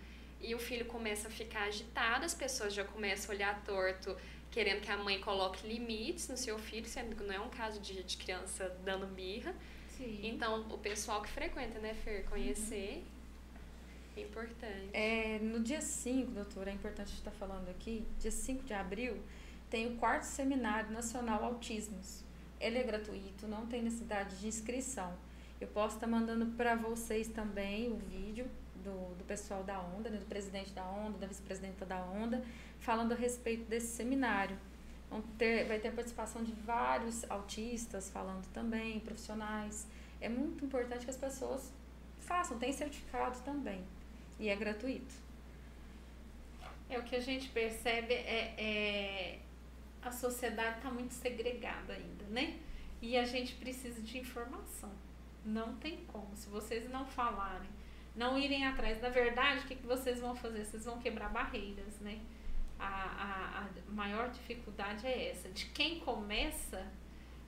e 0.40 0.54
o 0.54 0.58
filho 0.58 0.86
começa 0.86 1.28
a 1.28 1.30
ficar 1.30 1.64
agitado, 1.64 2.24
as 2.24 2.34
pessoas 2.34 2.72
já 2.72 2.84
começam 2.84 3.32
a 3.32 3.34
olhar 3.34 3.62
torto, 3.62 4.16
querendo 4.50 4.80
que 4.80 4.90
a 4.90 4.96
mãe 4.96 5.20
coloque 5.20 5.66
limites 5.66 6.28
no 6.28 6.36
seu 6.36 6.58
filho, 6.58 6.86
sendo 6.86 7.14
que 7.14 7.22
não 7.22 7.34
é 7.34 7.40
um 7.40 7.50
caso 7.50 7.80
de, 7.80 8.02
de 8.02 8.16
criança 8.16 8.74
dando 8.84 9.06
birra. 9.06 9.54
Sim. 9.96 10.20
Então, 10.22 10.66
o 10.70 10.78
pessoal 10.78 11.22
que 11.22 11.28
frequenta, 11.28 11.78
né, 11.78 11.94
Fer, 11.94 12.24
conhecer 12.24 13.04
é 14.16 14.20
importante. 14.22 14.90
É, 14.92 15.38
no 15.40 15.60
dia 15.60 15.80
5, 15.80 16.30
doutora, 16.32 16.70
é 16.70 16.74
importante 16.74 17.12
estar 17.12 17.30
falando 17.32 17.68
aqui, 17.68 18.04
dia 18.18 18.30
5 18.30 18.64
de 18.64 18.74
abril, 18.74 19.22
tem 19.68 19.92
o 19.92 19.96
quarto 19.96 20.24
Seminário 20.24 20.90
Nacional 20.90 21.44
Autismos. 21.44 22.24
Ele 22.58 22.78
é 22.78 22.82
gratuito, 22.82 23.46
não 23.46 23.66
tem 23.66 23.82
necessidade 23.82 24.38
de 24.38 24.46
inscrição. 24.46 25.16
Eu 25.60 25.68
posso 25.68 25.96
estar 25.96 26.06
mandando 26.06 26.46
para 26.56 26.74
vocês 26.74 27.28
também 27.28 27.90
o 27.90 27.96
vídeo 27.96 28.50
do, 28.80 29.14
do 29.16 29.24
pessoal 29.24 29.62
da 29.62 29.80
Onda, 29.80 30.10
né, 30.10 30.18
do 30.18 30.26
presidente 30.26 30.72
da 30.72 30.84
Onda, 30.84 31.18
da 31.18 31.26
vice-presidenta 31.26 31.86
da 31.86 32.02
Onda, 32.02 32.42
falando 32.78 33.12
a 33.12 33.14
respeito 33.14 33.64
desse 33.68 33.88
seminário. 33.88 34.58
Vão 35.08 35.22
ter, 35.36 35.66
vai 35.66 35.78
ter 35.78 35.88
a 35.88 35.92
participação 35.92 36.44
de 36.44 36.52
vários 36.52 37.28
autistas 37.30 38.10
falando 38.10 38.46
também, 38.52 39.00
profissionais. 39.00 39.86
É 40.20 40.28
muito 40.28 40.64
importante 40.64 41.04
que 41.04 41.10
as 41.10 41.16
pessoas 41.16 41.72
façam, 42.20 42.58
tem 42.58 42.72
certificado 42.72 43.38
também. 43.40 43.82
E 44.38 44.48
é 44.48 44.56
gratuito. 44.56 45.14
É 46.88 46.98
o 46.98 47.02
que 47.02 47.16
a 47.16 47.20
gente 47.20 47.48
percebe 47.48 48.14
é, 48.14 48.54
é 48.58 49.38
a 50.02 50.10
sociedade 50.10 50.78
está 50.78 50.90
muito 50.90 51.12
segregada 51.12 51.92
ainda, 51.92 52.24
né? 52.30 52.58
E 53.02 53.16
a 53.16 53.24
gente 53.24 53.54
precisa 53.54 54.00
de 54.00 54.18
informação. 54.18 54.90
Não 55.44 55.74
tem 55.76 56.04
como. 56.06 56.36
Se 56.36 56.48
vocês 56.48 56.88
não 56.90 57.06
falarem, 57.06 57.68
não 58.14 58.38
irem 58.38 58.66
atrás. 58.66 59.00
Na 59.00 59.08
verdade, 59.08 59.64
o 59.64 59.68
que, 59.68 59.76
que 59.76 59.86
vocês 59.86 60.20
vão 60.20 60.34
fazer? 60.34 60.64
Vocês 60.64 60.84
vão 60.84 60.98
quebrar 60.98 61.28
barreiras, 61.30 61.98
né? 62.00 62.20
A, 62.78 62.86
a, 62.86 63.58
a 63.64 63.92
maior 63.92 64.30
dificuldade 64.30 65.06
é 65.06 65.30
essa, 65.30 65.50
de 65.50 65.66
quem 65.66 66.00
começa 66.00 66.86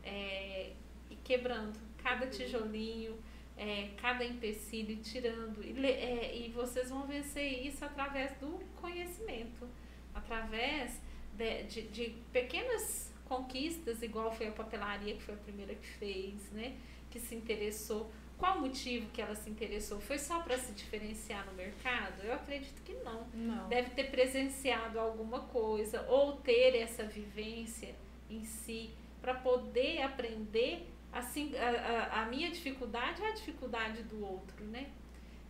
é, 0.02 0.72
e 1.08 1.16
quebrando 1.16 1.78
cada 2.02 2.26
tijolinho, 2.26 3.18
é, 3.56 3.90
cada 3.96 4.24
empecilho, 4.24 4.96
tirando. 5.02 5.62
E, 5.64 5.86
é, 5.86 6.36
e 6.36 6.50
vocês 6.50 6.90
vão 6.90 7.06
vencer 7.06 7.66
isso 7.66 7.84
através 7.84 8.32
do 8.38 8.60
conhecimento, 8.80 9.68
através 10.14 11.00
de, 11.34 11.62
de, 11.64 11.82
de 11.88 12.10
pequenas 12.32 13.12
conquistas, 13.24 14.02
igual 14.02 14.30
foi 14.30 14.48
a 14.48 14.52
papelaria, 14.52 15.14
que 15.14 15.22
foi 15.22 15.34
a 15.34 15.38
primeira 15.38 15.74
que 15.74 15.86
fez, 15.86 16.50
né? 16.52 16.76
Que 17.10 17.18
se 17.18 17.34
interessou. 17.34 18.10
Qual 18.43 18.59
o 18.59 18.61
motivo 18.62 19.09
que 19.12 19.22
ela 19.22 19.36
se 19.36 19.49
interessou? 19.49 20.01
Foi 20.01 20.18
só 20.18 20.40
para 20.40 20.59
se 20.59 20.72
diferenciar 20.72 21.47
no 21.47 21.53
mercado? 21.53 22.24
Eu 22.24 22.34
acredito 22.34 22.82
que 22.82 22.93
não 22.95 23.24
Não. 23.32 23.68
deve 23.68 23.90
ter 23.90 24.11
presenciado 24.11 24.99
alguma 24.99 25.40
coisa 25.43 26.05
ou 26.09 26.32
ter 26.38 26.74
essa 26.74 27.05
vivência 27.05 27.95
em 28.28 28.43
si 28.45 28.90
para 29.20 29.34
poder 29.34 30.03
aprender 30.03 30.88
assim 31.12 31.53
a, 31.57 31.68
a, 31.68 32.22
a 32.22 32.26
minha 32.26 32.51
dificuldade 32.51 33.22
é 33.22 33.28
a 33.28 33.32
dificuldade 33.32 34.03
do 34.03 34.18
outro 34.26 34.64
né 34.64 34.90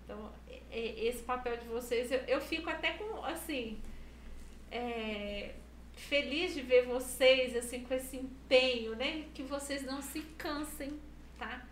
Então, 0.04 0.30
esse 0.70 1.22
papel 1.22 1.56
de 1.56 1.66
vocês, 1.68 2.10
eu, 2.12 2.18
eu 2.34 2.40
fico 2.42 2.68
até 2.68 2.92
com, 2.98 3.24
assim, 3.24 3.80
é, 4.70 5.54
feliz 5.94 6.52
de 6.54 6.60
ver 6.60 6.84
vocês, 6.86 7.56
assim, 7.56 7.80
com 7.84 7.94
esse 7.94 8.16
empenho, 8.18 8.94
né? 8.96 9.10
Que 9.32 9.42
vocês 9.42 9.82
não 9.82 10.02
se 10.02 10.20
cansem, 10.36 10.90
tá? 11.38 11.64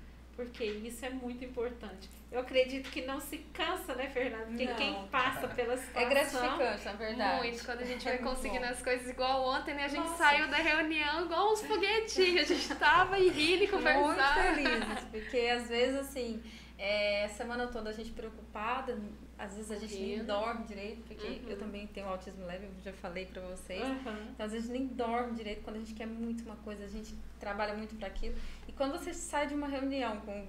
Porque 0.45 0.65
isso 0.65 1.05
é 1.05 1.11
muito 1.11 1.45
importante. 1.45 2.09
Eu 2.33 2.41
acredito 2.41 2.91
que 2.91 3.03
não 3.03 3.21
se 3.21 3.39
cansa, 3.53 3.95
né, 3.95 4.09
Fernanda? 4.09 4.47
Porque 4.47 4.65
Não. 4.65 4.75
quem 4.77 5.07
passa 5.09 5.49
pela 5.49 5.75
É 5.75 5.77
situação... 5.77 6.09
gratificante, 6.09 6.85
na 6.87 6.93
verdade. 6.93 7.39
Muito, 7.43 7.65
quando 7.65 7.81
a 7.81 7.85
gente 7.85 8.09
É 8.09 8.13
vai 8.13 8.21
muito 8.23 8.37
conseguindo 8.37 8.65
bom. 8.65 8.71
as 8.71 8.83
coisas 8.83 9.09
igual 9.11 9.45
ontem, 9.49 9.75
né? 9.75 9.85
A 9.85 9.89
gente 9.89 10.01
Nossa. 10.07 10.17
saiu 10.17 10.49
da 10.49 10.57
reunião 10.57 11.25
igual 11.27 11.53
uns 11.53 11.63
foguetinhos. 11.63 12.51
A 12.51 12.55
gente 12.55 12.75
tava 12.77 13.19
e 13.19 13.29
rindo 13.29 13.65
e 13.65 13.69
Muito 13.69 13.71
conversando. 13.73 14.55
felizes, 14.55 15.05
porque 15.11 15.37
às 15.49 15.69
vezes, 15.69 15.97
assim, 15.99 16.43
é, 16.79 17.29
semana 17.37 17.67
toda 17.67 17.91
a 17.91 17.93
gente 17.93 18.13
preocupada, 18.13 18.99
às 19.41 19.55
vezes 19.57 19.71
a 19.71 19.77
gente 19.79 19.97
nem 19.99 20.23
dorme 20.25 20.65
direito, 20.67 21.03
porque 21.09 21.27
Uhum. 21.27 21.49
eu 21.49 21.59
também 21.59 21.87
tenho 21.87 22.07
autismo 22.09 22.45
leve, 22.45 22.67
eu 22.67 22.73
já 22.85 22.93
falei 22.93 23.25
pra 23.27 23.41
vocês. 23.43 23.81
Aham. 23.83 24.29
Então, 24.35 24.47
às 24.47 24.53
vezes 24.53 24.69
nem 24.69 24.87
dorme 24.87 25.35
direito 25.35 25.63
quando 25.63 25.77
a 25.77 25.79
gente 25.79 25.95
quer 25.95 26.07
muito 26.07 26.45
uma 26.45 26.57
coisa, 26.57 26.85
a 26.85 26.89
gente 26.89 27.15
trabalha 27.39 27.75
muito 27.75 27.95
para 27.97 28.09
aquilo. 28.09 28.35
E 28.69 28.73
quando 28.73 28.93
você 28.99 29.15
sai 29.15 29.47
de 29.47 29.55
uma 29.55 29.67
reunião 29.67 30.21
com 30.21 30.47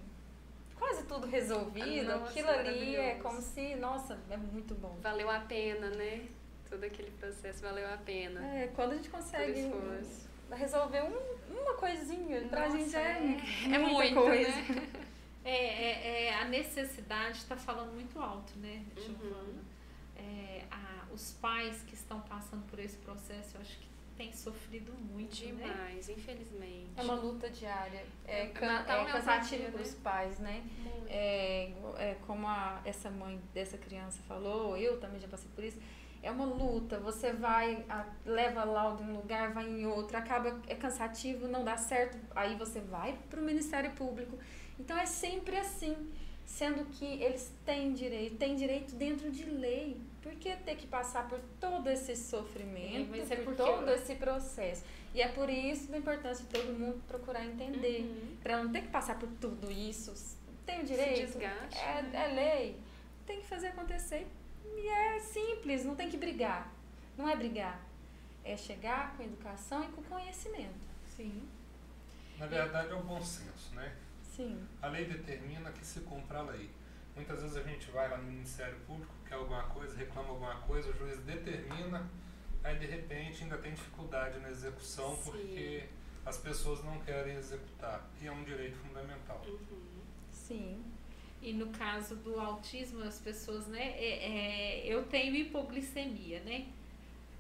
quase 0.76 1.04
tudo 1.06 1.26
resolvido, 1.28 2.08
Nossa, 2.12 2.26
aquilo 2.32 2.50
ali 2.50 2.96
é 2.96 3.16
como 3.16 3.39
se, 3.42 3.76
nossa, 3.76 4.20
é 4.30 4.36
muito 4.38 4.76
bom. 4.76 4.98
Valeu 5.02 5.30
a 5.30 5.39
pena, 5.39 5.89
né? 5.92 6.26
Todo 6.70 6.84
aquele 6.84 7.12
processo 7.12 7.62
valeu 7.62 7.86
a 7.94 7.98
pena. 7.98 8.46
É, 8.56 8.68
quando 8.76 8.92
a 8.94 8.96
gente 8.96 9.10
consegue 9.10 9.70
resolver 10.52 11.02
um- 11.04 11.56
uma 11.62 11.74
coisinha, 11.76 12.42
pra 12.50 12.66
Nossa, 12.68 12.78
gente 12.78 12.96
é, 12.96 13.00
é- 13.00 13.18
muita 13.20 13.76
é 13.76 13.80
muito, 13.80 14.16
coisa. 14.16 14.50
né? 14.50 14.66
É, 15.44 15.50
é, 15.56 16.26
é, 16.28 16.36
a 16.36 16.46
necessidade 16.46 17.38
está 17.39 17.58
falando 17.58 17.94
muito 17.94 18.20
alto, 18.20 18.54
né, 18.60 18.84
Uhum. 18.96 19.04
Giovana? 19.04 19.62
É, 20.16 20.64
a, 20.70 21.06
os 21.14 21.32
pais 21.42 21.82
que 21.88 21.96
estão 21.96 22.20
passando 22.22 22.64
por 22.70 22.78
esse 22.80 22.98
processo, 22.98 23.56
eu 23.58 23.62
acho 23.62 23.78
que 23.80 23.88
têm 24.16 24.32
sofrido 24.32 24.94
muito, 24.94 25.32
né? 25.56 25.64
Demais, 25.64 26.10
infelizmente. 26.10 26.92
É 26.96 27.02
uma 27.02 27.16
luta 27.16 27.50
diária. 27.50 28.06
É, 28.28 28.42
É, 28.44 28.46
can, 28.50 28.82
é 28.82 29.06
cansativo 29.06 29.64
para 29.64 29.78
né? 29.78 29.82
os 29.82 29.96
pais, 29.96 30.38
né? 30.39 30.64
É, 31.08 31.72
é, 31.98 32.18
como 32.28 32.48
a, 32.48 32.80
essa 32.86 33.10
mãe 33.10 33.42
dessa 33.54 33.78
criança 33.80 34.22
falou, 34.28 34.78
eu 34.78 35.00
também 35.00 35.20
já 35.20 35.28
passei 35.28 35.50
por 35.56 35.64
isso. 35.64 35.80
É 36.22 36.30
uma 36.30 36.46
luta. 36.46 37.00
Você 37.00 37.34
vai, 37.34 37.84
a- 37.89 38.06
leva 38.24 38.64
laudo 38.64 39.02
em 39.02 39.08
um 39.08 39.16
lugar, 39.16 39.54
vai 39.54 39.68
em 39.68 39.88
outro, 39.88 40.16
acaba 40.16 40.62
é 40.68 40.76
cansativo, 40.76 41.48
não 41.48 41.64
dá 41.64 41.76
certo. 41.78 42.16
Aí 42.36 42.56
você 42.56 42.80
vai 42.80 43.18
para 43.28 43.39
o 43.42 43.44
Ministério 43.44 43.89
Público. 43.94 44.38
Então 44.82 44.98
é 44.98 45.06
sempre 45.06 45.56
assim, 45.58 45.96
sendo 46.44 46.86
que 46.86 47.06
eles 47.06 47.52
têm 47.64 47.94
direito, 47.94 48.36
têm 48.38 48.56
direito 48.56 48.96
dentro 48.96 49.32
de 49.32 49.44
lei. 49.46 50.02
Por 50.24 50.34
que 50.34 50.56
ter 50.56 50.76
que 50.76 50.88
passar 50.88 51.28
por 51.30 51.40
todo 51.60 51.88
esse 51.88 52.16
sofrimento, 52.16 53.14
É, 53.16 53.34
é 53.34 53.36
por 53.38 53.56
todo 53.56 53.90
esse 53.92 54.16
processo? 54.16 54.84
E 55.14 55.22
é 55.22 55.28
por 55.28 55.50
isso 55.50 55.92
da 55.92 55.98
importância 55.98 56.44
de 56.46 56.50
todo 56.52 56.74
mundo 56.74 57.00
procurar 57.08 57.46
entender, 57.46 58.02
Uhum. 58.02 58.38
para 58.42 58.64
não 58.64 58.72
ter 58.72 58.82
que 58.82 58.88
passar 58.88 59.20
por 59.20 59.30
tudo 59.40 59.72
isso. 59.72 60.14
Tem 60.66 60.82
o 60.82 60.84
direito, 60.84 61.28
desgaste, 61.28 61.78
é, 61.78 62.02
né? 62.02 62.26
é 62.26 62.34
lei, 62.34 62.80
tem 63.28 63.40
que 63.42 63.46
fazer 63.48 63.68
acontecer. 63.68 64.28
E 64.78 64.88
é 64.88 65.20
simples, 65.20 65.86
não 65.86 65.96
tem 65.96 66.10
que 66.10 66.18
brigar. 66.18 66.72
Não 67.18 67.30
é 67.30 67.36
brigar, 67.36 67.80
é 68.44 68.58
chegar 68.58 69.16
com 69.16 69.24
educação 69.24 69.84
e 69.84 69.88
com 69.90 70.02
conhecimento. 70.04 70.74
Sim. 71.16 71.44
Na 72.40 72.48
verdade 72.48 72.90
é 72.90 72.96
o 72.96 73.04
bom 73.04 73.22
senso, 73.22 73.76
né? 73.76 73.94
Sim. 74.36 74.66
A 74.82 74.88
lei 74.88 75.06
determina 75.06 75.72
que 75.72 75.86
se 75.86 76.02
cumpra 76.02 76.40
a 76.40 76.44
lei. 76.44 76.70
Muitas 77.16 77.42
vezes 77.42 77.58
a 77.58 77.64
gente 77.64 77.92
vai 77.92 78.10
lá 78.10 78.18
no 78.18 78.24
Ministério 78.24 78.80
Público, 78.88 79.14
quer 79.28 79.36
alguma 79.36 79.64
coisa, 79.64 79.96
reclama 79.98 80.30
alguma 80.30 80.56
coisa, 80.62 80.90
o 80.90 80.94
juiz 80.94 81.20
determina, 81.20 82.10
aí 82.64 82.78
de 82.80 82.86
repente 82.86 83.44
ainda 83.44 83.58
tem 83.58 83.74
dificuldade 83.74 84.40
na 84.40 84.50
execução 84.50 85.16
Sim. 85.18 85.24
porque 85.32 85.84
as 86.26 86.38
pessoas 86.38 86.84
não 86.84 87.00
querem 87.02 87.36
executar. 87.36 88.10
E 88.22 88.28
é 88.28 88.32
um 88.32 88.44
direito 88.44 88.78
fundamental. 88.78 89.44
Uhum. 89.46 90.02
Sim. 90.32 90.84
E 91.42 91.52
no 91.54 91.68
caso 91.70 92.16
do 92.18 92.40
autismo, 92.40 93.04
as 93.04 93.20
pessoas, 93.20 93.68
né? 93.68 93.82
é- 93.98 94.84
é, 94.84 94.86
eu 94.86 95.04
tenho 95.08 95.36
hipoglicemia, 95.36 96.40
né? 96.42 96.68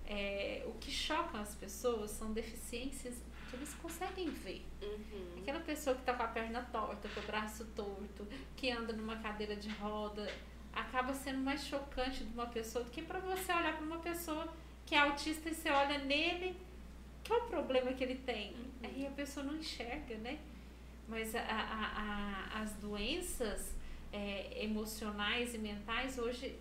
É, 0.07 0.63
o 0.65 0.71
que 0.73 0.91
choca 0.91 1.39
as 1.39 1.55
pessoas 1.55 2.11
são 2.11 2.33
deficiências 2.33 3.21
que 3.51 3.57
eles 3.57 3.73
conseguem 3.75 4.29
ver. 4.29 4.65
Uhum. 4.81 5.39
Aquela 5.41 5.59
pessoa 5.59 5.95
que 5.95 6.01
está 6.01 6.13
com 6.13 6.23
a 6.23 6.27
perna 6.27 6.61
torta, 6.71 7.07
com 7.09 7.19
o 7.19 7.23
braço 7.23 7.65
torto, 7.75 8.27
que 8.55 8.71
anda 8.71 8.93
numa 8.93 9.17
cadeira 9.17 9.55
de 9.55 9.69
roda, 9.69 10.27
acaba 10.73 11.13
sendo 11.13 11.39
mais 11.41 11.63
chocante 11.65 12.23
de 12.23 12.33
uma 12.33 12.47
pessoa 12.47 12.83
do 12.85 12.89
que 12.89 13.01
para 13.01 13.19
você 13.19 13.51
olhar 13.53 13.75
para 13.75 13.85
uma 13.85 13.99
pessoa 13.99 14.47
que 14.85 14.95
é 14.95 14.99
autista 14.99 15.49
e 15.49 15.53
você 15.53 15.69
olha 15.69 15.99
nele, 15.99 16.55
qual 17.27 17.39
é 17.39 17.43
o 17.43 17.47
problema 17.47 17.93
que 17.93 18.03
ele 18.03 18.15
tem? 18.15 18.53
Uhum. 18.53 18.71
Aí 18.83 19.05
a 19.05 19.11
pessoa 19.11 19.45
não 19.45 19.55
enxerga, 19.57 20.15
né? 20.17 20.39
Mas 21.07 21.35
a, 21.35 21.41
a- 21.41 22.51
a- 22.55 22.61
as 22.61 22.71
doenças 22.75 23.73
é, 24.13 24.63
emocionais 24.63 25.53
e 25.53 25.57
mentais 25.57 26.17
hoje 26.17 26.57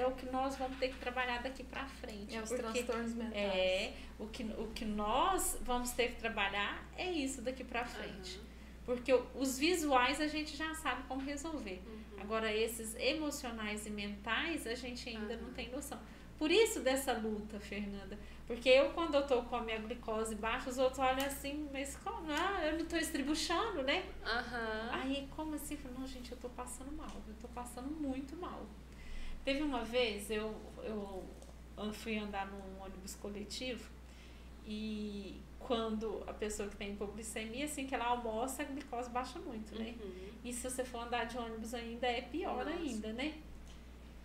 é 0.00 0.06
o 0.06 0.12
que 0.12 0.26
nós 0.30 0.56
vamos 0.56 0.78
ter 0.78 0.88
que 0.88 0.98
trabalhar 0.98 1.42
daqui 1.42 1.64
para 1.64 1.84
frente. 1.86 2.36
É 2.36 2.40
os 2.40 2.50
transtornos 2.50 3.14
mentais. 3.14 3.34
é, 3.36 3.92
o 4.18 4.26
que, 4.26 4.44
o 4.44 4.68
que 4.68 4.84
nós 4.84 5.58
vamos 5.62 5.90
ter 5.90 6.08
que 6.12 6.16
trabalhar 6.16 6.86
é 6.96 7.10
isso 7.10 7.42
daqui 7.42 7.64
pra 7.64 7.84
frente. 7.84 8.36
Aham. 8.36 8.48
Porque 8.86 9.12
os 9.34 9.58
visuais 9.58 10.20
a 10.20 10.26
gente 10.26 10.56
já 10.56 10.74
sabe 10.74 11.02
como 11.08 11.20
resolver. 11.20 11.82
Uhum. 11.86 12.20
Agora, 12.22 12.50
esses 12.50 12.94
emocionais 12.94 13.86
e 13.86 13.90
mentais, 13.90 14.66
a 14.66 14.74
gente 14.74 15.08
ainda 15.08 15.36
não 15.36 15.48
Aham. 15.48 15.52
tem 15.54 15.68
noção. 15.70 16.00
Por 16.38 16.50
isso 16.50 16.80
dessa 16.80 17.12
luta, 17.12 17.58
Fernanda. 17.58 18.16
Porque 18.46 18.68
eu, 18.68 18.90
quando 18.92 19.14
eu 19.16 19.26
tô 19.26 19.42
com 19.42 19.56
a 19.56 19.60
minha 19.60 19.78
glicose 19.78 20.34
baixa, 20.36 20.70
os 20.70 20.78
outros 20.78 21.00
olham 21.00 21.26
assim, 21.26 21.68
mas 21.72 21.96
como? 21.96 22.30
Ah, 22.30 22.64
eu 22.64 22.78
não 22.78 22.86
tô 22.86 22.96
estribuchando, 22.96 23.82
né? 23.82 24.04
Aí, 24.92 25.28
como 25.34 25.54
assim? 25.56 25.76
Não, 25.98 26.06
gente, 26.06 26.30
eu 26.32 26.38
tô 26.38 26.48
passando 26.48 26.92
mal. 26.92 27.10
Eu 27.26 27.34
tô 27.42 27.48
passando 27.48 27.90
muito 27.90 28.36
mal. 28.36 28.64
Teve 29.44 29.62
uma 29.62 29.84
vez, 29.84 30.30
eu, 30.30 30.54
eu 30.82 31.24
fui 31.92 32.18
andar 32.18 32.46
num 32.46 32.82
ônibus 32.82 33.14
coletivo 33.14 33.88
e 34.66 35.40
quando 35.58 36.22
a 36.26 36.32
pessoa 36.32 36.68
que 36.68 36.76
tem 36.76 36.92
hipoglicemia, 36.92 37.64
assim 37.64 37.86
que 37.86 37.94
ela 37.94 38.06
almoça, 38.06 38.62
a 38.62 38.64
glicose 38.64 39.10
baixa 39.10 39.38
muito, 39.38 39.74
né? 39.78 39.94
Uhum. 40.00 40.28
E 40.44 40.52
se 40.52 40.68
você 40.68 40.84
for 40.84 41.02
andar 41.02 41.24
de 41.24 41.36
ônibus 41.36 41.74
ainda, 41.74 42.06
é 42.06 42.22
pior 42.22 42.64
Nossa. 42.64 42.78
ainda, 42.78 43.12
né? 43.12 43.34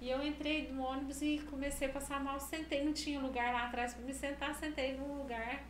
E 0.01 0.09
eu 0.09 0.26
entrei 0.26 0.72
no 0.72 0.84
ônibus 0.84 1.22
e 1.22 1.41
comecei 1.49 1.88
a 1.88 1.91
passar 1.91 2.22
mal, 2.22 2.39
sentei, 2.39 2.84
não 2.84 2.93
tinha 2.93 3.20
lugar 3.20 3.53
lá 3.53 3.68
atrás 3.68 3.93
para 3.93 4.03
me 4.03 4.14
sentar, 4.14 4.53
sentei 4.55 4.97
num 4.97 5.18
lugar 5.18 5.64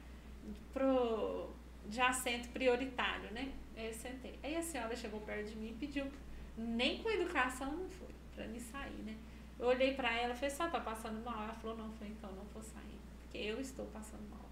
pro, 0.74 1.50
de 1.88 2.02
assento 2.02 2.50
prioritário, 2.50 3.32
né? 3.32 3.52
Aí 3.78 3.88
eu 3.88 3.94
sentei. 3.94 4.40
Aí 4.42 4.56
a 4.56 4.62
senhora 4.62 4.96
chegou 4.96 5.20
perto 5.22 5.50
de 5.50 5.56
mim 5.56 5.70
e 5.70 5.74
pediu, 5.74 6.08
nem 6.58 7.02
com 7.02 7.10
educação 7.10 7.72
não 7.72 7.90
foi, 7.90 8.10
para 8.36 8.48
me 8.48 8.60
sair, 8.60 9.04
né? 9.06 9.16
Eu 9.64 9.70
olhei 9.70 9.94
para 9.94 10.12
ela 10.14 10.34
e 10.34 10.36
falei, 10.36 10.50
só 10.50 10.68
tá 10.68 10.80
passando 10.80 11.24
mal? 11.24 11.44
Ela 11.44 11.54
falou, 11.54 11.78
não, 11.78 11.92
foi 11.94 12.08
então 12.08 12.30
não 12.34 12.44
vou 12.54 12.62
sair, 12.62 13.00
porque 13.22 13.38
eu 13.38 13.62
estou 13.62 13.86
passando 13.88 14.30
mal. 14.30 14.44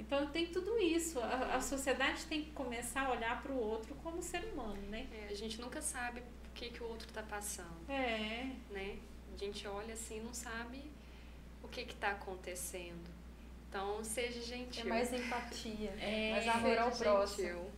Então 0.00 0.26
tem 0.28 0.46
tudo 0.46 0.78
isso. 0.78 1.20
A, 1.20 1.54
a 1.56 1.60
sociedade 1.60 2.24
tem 2.26 2.42
que 2.42 2.50
começar 2.50 3.02
a 3.06 3.12
olhar 3.12 3.40
para 3.40 3.52
o 3.52 3.56
outro 3.56 3.94
como 4.02 4.20
ser 4.20 4.42
humano, 4.52 4.82
né? 4.88 5.06
É, 5.12 5.28
a 5.30 5.34
gente 5.34 5.60
nunca 5.60 5.80
sabe 5.80 6.20
o 6.20 6.50
que, 6.54 6.70
que 6.70 6.82
o 6.82 6.88
outro 6.88 7.06
tá 7.12 7.22
passando, 7.22 7.88
É, 7.88 8.50
né? 8.70 8.98
A 9.32 9.36
gente 9.36 9.66
olha 9.68 9.94
assim 9.94 10.18
e 10.18 10.22
não 10.22 10.34
sabe 10.34 10.82
o 11.62 11.68
que 11.68 11.84
que 11.84 11.94
tá 11.94 12.10
acontecendo. 12.10 13.08
Então, 13.68 14.02
seja 14.04 14.40
É 14.40 14.42
gentil. 14.42 14.88
mais 14.88 15.12
empatia, 15.12 15.90
É, 16.00 16.32
mais 16.32 16.48
amor 16.48 16.78
ao 16.78 16.90
Seja 16.92 17.04
próximo. 17.04 17.46
gentil. 17.48 17.70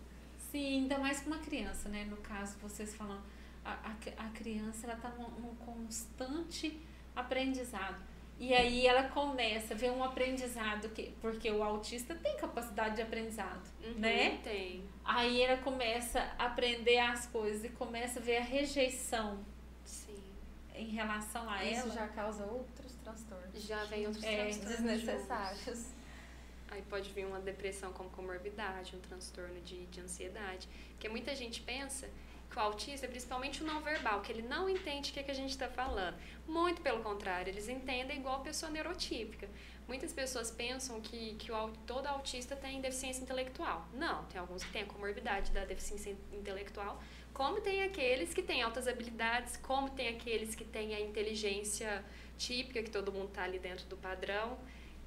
sim, 0.51 0.67
ainda 0.81 0.99
mais 0.99 1.21
com 1.21 1.27
uma 1.27 1.39
criança, 1.39 1.89
né? 1.91 2.05
No 2.07 2.17
caso, 2.17 2.57
vocês 2.59 2.95
falam, 2.95 3.21
a, 3.65 3.73
a, 3.73 4.27
a 4.27 4.29
criança 4.31 4.87
ela 4.87 4.97
tá 4.97 5.09
num, 5.11 5.29
num 5.41 5.55
constante 5.57 6.81
aprendizado. 7.15 8.03
E 8.39 8.53
aí 8.53 8.85
ela 8.85 9.05
começa 9.11 9.75
a 9.75 9.77
ver 9.77 9.93
um 9.93 10.03
aprendizado 10.03 10.89
que 10.89 11.15
porque 11.21 11.49
o 11.51 11.63
autista 11.63 12.17
tem 12.17 12.37
capacidade 12.37 12.97
de 12.97 13.03
aprendizado, 13.03 13.63
Uhum, 13.85 13.95
né? 13.95 14.39
Tem. 14.43 14.83
Aí 15.05 15.41
ela 15.41 15.63
começa 15.63 16.21
a 16.37 16.47
aprender 16.47 16.99
as 16.99 17.27
coisas 17.27 17.65
e 17.65 17.69
começa 17.69 18.19
a 18.19 18.23
ver 18.23 18.39
a 18.39 18.43
rejeição 18.43 19.39
Sim. 19.85 20.21
em 20.75 20.89
relação 20.89 21.49
a 21.49 21.65
Isso 21.65 21.83
ela. 21.87 21.95
já 21.95 22.09
causa 22.09 22.45
outros 22.45 22.93
transtornos. 23.05 23.63
Já 23.63 23.85
vem 23.85 24.07
outros 24.09 24.25
É, 24.25 24.37
transtornos. 24.47 24.79
Desnecessários. 24.79 25.65
juntos. 25.65 25.87
Aí 26.73 26.83
pode 26.83 27.11
vir 27.13 27.25
uma 27.27 27.39
depressão 27.39 27.93
como 27.93 28.11
comorbidade, 28.11 28.97
um 28.97 29.01
transtorno 29.01 29.61
de, 29.61 29.87
de 29.87 30.01
ansiedade. 30.01 30.69
Porque 30.91 31.09
muita 31.09 31.33
gente 31.37 31.61
pensa 31.63 32.11
o 32.59 32.63
autista 32.63 33.07
é 33.07 33.09
principalmente 33.09 33.63
o 33.63 33.67
não 33.67 33.81
verbal, 33.81 34.21
que 34.21 34.33
ele 34.33 34.43
não 34.43 34.69
entende 34.69 35.11
o 35.11 35.15
que, 35.15 35.23
que 35.23 35.31
a 35.31 35.35
gente 35.35 35.51
está 35.51 35.69
falando. 35.69 36.17
Muito 36.47 36.81
pelo 36.83 37.03
contrário, 37.03 37.51
eles 37.51 37.69
entendem 37.69 38.19
igual 38.19 38.37
a 38.37 38.41
pessoa 38.41 38.71
neurotípica. 38.71 39.49
Muitas 39.87 40.13
pessoas 40.13 40.51
pensam 40.51 41.01
que, 41.01 41.35
que 41.35 41.53
o, 41.53 41.69
todo 41.87 42.07
autista 42.07 42.57
tem 42.57 42.81
deficiência 42.81 43.23
intelectual. 43.23 43.87
Não, 43.93 44.25
tem 44.25 44.41
alguns 44.41 44.65
que 44.65 44.73
têm 44.73 44.83
a 44.83 44.87
comorbidade 44.87 45.51
da 45.53 45.65
deficiência 45.65 46.17
intelectual, 46.33 47.03
Como 47.35 47.61
tem 47.61 47.83
aqueles 47.83 48.33
que 48.33 48.43
têm 48.43 48.63
altas 48.63 48.87
habilidades, 48.87 49.57
como 49.57 49.91
tem 49.91 50.09
aqueles 50.09 50.55
que 50.55 50.65
têm 50.65 50.95
a 50.95 51.01
inteligência 51.01 52.05
típica, 52.39 52.83
que 52.83 52.91
todo 52.91 53.13
mundo 53.13 53.29
está 53.29 53.43
ali 53.43 53.59
dentro 53.59 53.87
do 53.87 53.97
padrão. 53.97 54.57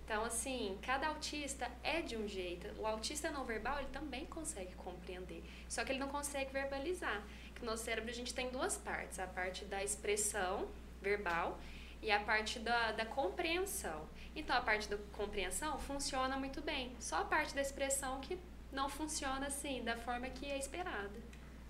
Então, 0.07 0.23
assim, 0.23 0.79
cada 0.83 1.09
autista 1.09 1.69
é 1.83 2.01
de 2.01 2.15
um 2.15 2.25
jeito. 2.29 2.65
O 2.79 2.87
autista 2.87 3.29
não 3.29 3.43
verbal, 3.43 3.77
ele 3.79 3.89
também 3.89 4.25
consegue 4.25 4.73
compreender. 4.75 5.43
Só 5.67 5.83
que 5.83 5.91
ele 5.91 5.99
não 5.99 6.07
consegue 6.07 6.49
verbalizar. 6.53 7.21
Que 7.53 7.59
no 7.59 7.71
nosso 7.71 7.83
cérebro 7.83 8.09
a 8.09 8.13
gente 8.13 8.33
tem 8.33 8.49
duas 8.49 8.77
partes. 8.77 9.19
A 9.19 9.27
parte 9.27 9.65
da 9.65 9.83
expressão 9.83 10.69
verbal 11.01 11.59
e 12.01 12.09
a 12.09 12.21
parte 12.21 12.57
da, 12.57 12.93
da 12.93 13.05
compreensão. 13.05 14.07
Então, 14.33 14.55
a 14.55 14.61
parte 14.61 14.87
da 14.87 14.95
compreensão 15.11 15.77
funciona 15.77 16.37
muito 16.37 16.61
bem. 16.61 16.95
Só 17.01 17.17
a 17.17 17.25
parte 17.25 17.53
da 17.53 17.59
expressão 17.61 18.21
que 18.21 18.39
não 18.71 18.87
funciona 18.87 19.47
assim, 19.47 19.83
da 19.83 19.97
forma 19.97 20.29
que 20.29 20.45
é 20.45 20.57
esperada. 20.57 21.19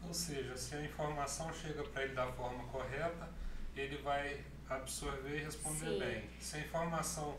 Ou 0.03 0.13
seja, 0.13 0.55
se 0.55 0.75
a 0.75 0.83
informação 0.83 1.51
chega 1.55 1.83
para 1.85 2.03
ele 2.03 2.13
da 2.13 2.31
forma 2.33 2.63
correta, 2.65 3.29
ele 3.75 3.97
vai 3.97 4.43
absorver 4.69 5.39
e 5.39 5.43
responder 5.43 5.89
Sim. 5.89 5.99
bem. 5.99 6.29
Se 6.39 6.57
a 6.57 6.59
informação 6.59 7.35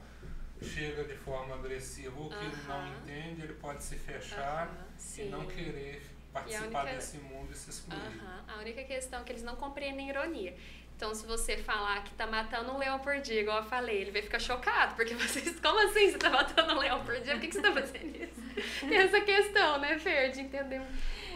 chega 0.63 1.05
de 1.05 1.15
forma 1.17 1.55
agressiva 1.55 2.19
ou 2.21 2.29
que 2.29 2.35
ele 2.37 2.57
não 2.67 2.87
entende, 2.89 3.43
ele 3.43 3.55
pode 3.55 3.83
se 3.83 3.97
fechar 3.97 4.69
e 5.17 5.23
não 5.25 5.47
querer 5.47 6.03
participar 6.33 6.65
única- 6.83 6.85
desse 6.97 7.19
mundo 7.19 7.53
e 7.53 7.55
se 7.57 7.71
excluir. 7.71 8.01
A 8.49 8.59
única 8.59 8.83
questão 8.85 9.21
é 9.21 9.25
que 9.25 9.33
eles 9.33 9.43
não 9.43 9.57
compreendem 9.57 10.09
ironia. 10.09 10.55
Então, 10.97 11.15
se 11.15 11.25
você 11.27 11.57
falar 11.57 12.03
que 12.03 12.13
tá 12.15 12.27
matando 12.27 12.73
um 12.73 12.79
leão 12.79 12.99
por 12.99 13.21
dia, 13.21 13.41
igual 13.43 13.59
eu 13.59 13.65
falei, 13.65 13.99
ele 14.03 14.11
vai 14.11 14.21
ficar 14.21 14.41
chocado, 14.41 14.97
porque 14.97 15.15
vocês, 15.15 15.59
como 15.61 15.79
assim 15.79 16.11
você 16.11 16.19
tá 16.19 16.29
matando 16.29 16.75
um 16.75 16.79
leão 16.79 17.05
por 17.05 17.15
dia? 17.21 17.35
Por 17.35 17.41
que, 17.41 17.47
que 17.49 17.55
você 17.55 17.63
tá 17.63 17.73
fazendo 17.73 18.17
isso? 18.17 18.43
Tem 18.81 18.97
essa 18.99 19.21
questão, 19.21 19.79
né, 19.79 19.97
Fer, 19.97 20.33
de 20.33 20.41
entender 20.41 20.83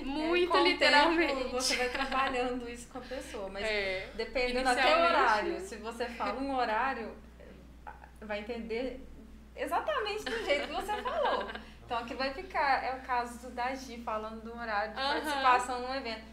muito 0.04 0.56
É, 0.56 0.62
literalmente. 0.64 1.32
tempo, 1.36 1.50
você 1.50 1.76
vai 1.76 1.88
trabalhando 1.90 2.68
isso 2.68 2.88
com 2.88 2.98
a 2.98 3.02
pessoa, 3.02 3.48
mas 3.48 3.64
É, 3.64 4.08
dependendo 4.16 4.68
até 4.68 4.96
o 4.96 5.00
horário. 5.00 5.60
Se 5.60 5.76
você 5.76 6.06
fala 6.06 6.40
um 6.40 6.56
horário, 6.56 7.12
vai 8.20 8.40
entender 8.40 9.00
exatamente 9.57 10.24
do 10.24 10.44
jeito 10.44 10.68
que 10.68 10.74
você 10.74 11.03
falou. 11.03 11.48
Então 11.84 11.98
aqui 11.98 12.14
vai 12.14 12.32
ficar, 12.32 12.84
é 12.84 12.96
o 12.96 13.00
caso 13.03 13.38
do 13.40 13.55
Dagi 13.55 13.98
falando 13.98 14.42
do 14.42 14.57
horário 14.57 14.94
de 14.94 15.00
participação 15.00 15.82
num 15.82 15.94
evento. 15.94 16.24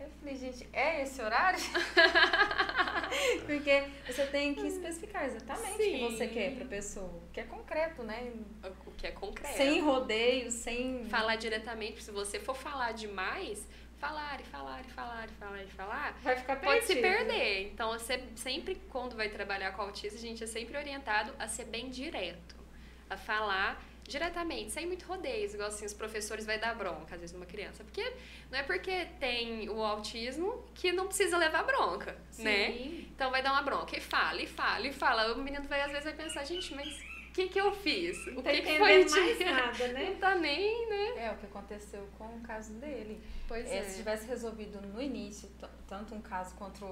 Eu 0.00 0.10
falei, 0.18 0.36
gente, 0.36 0.68
é 0.72 1.02
esse 1.02 1.22
horário? 1.22 1.60
Porque 3.46 3.84
você 4.06 4.26
tem 4.26 4.54
que 4.54 4.66
especificar 4.66 5.26
exatamente 5.26 5.74
o 5.74 5.76
que 5.76 5.84
Sim. 5.84 6.10
você 6.10 6.26
quer 6.26 6.56
pra 6.56 6.64
pessoa. 6.64 7.22
Que 7.32 7.40
é 7.40 7.44
concreto, 7.44 8.02
né? 8.02 8.32
o 8.84 8.90
que 8.92 9.06
é 9.06 9.12
concreto. 9.12 9.56
Sem 9.56 9.80
rodeios, 9.80 10.54
sem. 10.54 11.04
Falar 11.04 11.36
diretamente, 11.36 12.02
se 12.02 12.10
você 12.10 12.40
for 12.40 12.56
falar 12.56 12.92
demais, 12.92 13.64
falar 14.02 14.40
e 14.40 14.44
falar 14.44 14.80
e 14.80 14.90
falar 14.90 15.28
e 15.28 15.32
falar 15.38 15.62
e 15.62 15.68
falar, 15.68 16.12
Vai 16.24 16.36
ficar 16.36 16.56
pode 16.56 16.84
se 16.84 16.96
perdido. 16.96 17.28
perder. 17.28 17.70
Então, 17.72 17.92
você 17.92 18.20
sempre, 18.34 18.74
quando 18.90 19.14
vai 19.14 19.28
trabalhar 19.28 19.70
com 19.72 19.82
autista, 19.82 20.18
a 20.18 20.20
gente 20.20 20.42
é 20.42 20.46
sempre 20.48 20.76
orientado 20.76 21.32
a 21.38 21.46
ser 21.46 21.66
bem 21.66 21.88
direto, 21.88 22.56
a 23.08 23.16
falar 23.16 23.80
diretamente, 24.02 24.72
sem 24.72 24.84
muito 24.88 25.04
rodeios, 25.06 25.54
igual 25.54 25.68
assim, 25.68 25.86
os 25.86 25.94
professores 25.94 26.44
vai 26.44 26.58
dar 26.58 26.74
bronca, 26.74 27.14
às 27.14 27.20
vezes, 27.20 27.32
numa 27.32 27.46
criança. 27.46 27.84
Porque 27.84 28.02
não 28.50 28.58
é 28.58 28.64
porque 28.64 29.06
tem 29.20 29.70
o 29.70 29.80
autismo 29.80 30.64
que 30.74 30.90
não 30.90 31.06
precisa 31.06 31.38
levar 31.38 31.62
bronca, 31.62 32.12
né? 32.38 32.72
Sim. 32.72 33.08
Então 33.14 33.30
vai 33.30 33.40
dar 33.40 33.52
uma 33.52 33.62
bronca 33.62 33.96
e 33.96 34.00
fala, 34.00 34.42
e 34.42 34.48
fala, 34.48 34.84
e 34.88 34.92
fala. 34.92 35.32
O 35.32 35.38
menino 35.38 35.68
vai, 35.68 35.80
às 35.80 35.92
vezes, 35.92 36.04
vai 36.04 36.14
pensar, 36.14 36.44
gente, 36.44 36.74
mas 36.74 36.88
o 37.32 37.32
que 37.32 37.48
que 37.48 37.58
eu 37.60 37.72
fiz? 37.72 38.18
O 38.26 38.42
tá 38.42 38.50
que, 38.50 38.60
que 38.62 38.76
foi 38.78 39.04
mais 39.04 39.38
nada, 39.40 39.88
né? 39.88 40.04
Não 40.10 40.16
tá 40.16 40.34
nem, 40.34 40.88
né? 40.90 41.24
É 41.28 41.30
o 41.30 41.36
que 41.36 41.46
aconteceu 41.46 42.06
com 42.18 42.26
o 42.26 42.40
caso 42.40 42.74
dele. 42.74 43.22
Pois 43.52 43.70
É, 43.70 43.82
Se 43.82 43.98
tivesse 43.98 44.26
resolvido 44.26 44.80
no 44.80 45.02
início, 45.02 45.46
tanto 45.86 46.14
um 46.14 46.22
caso 46.22 46.54
quanto 46.54 46.82
o 46.86 46.88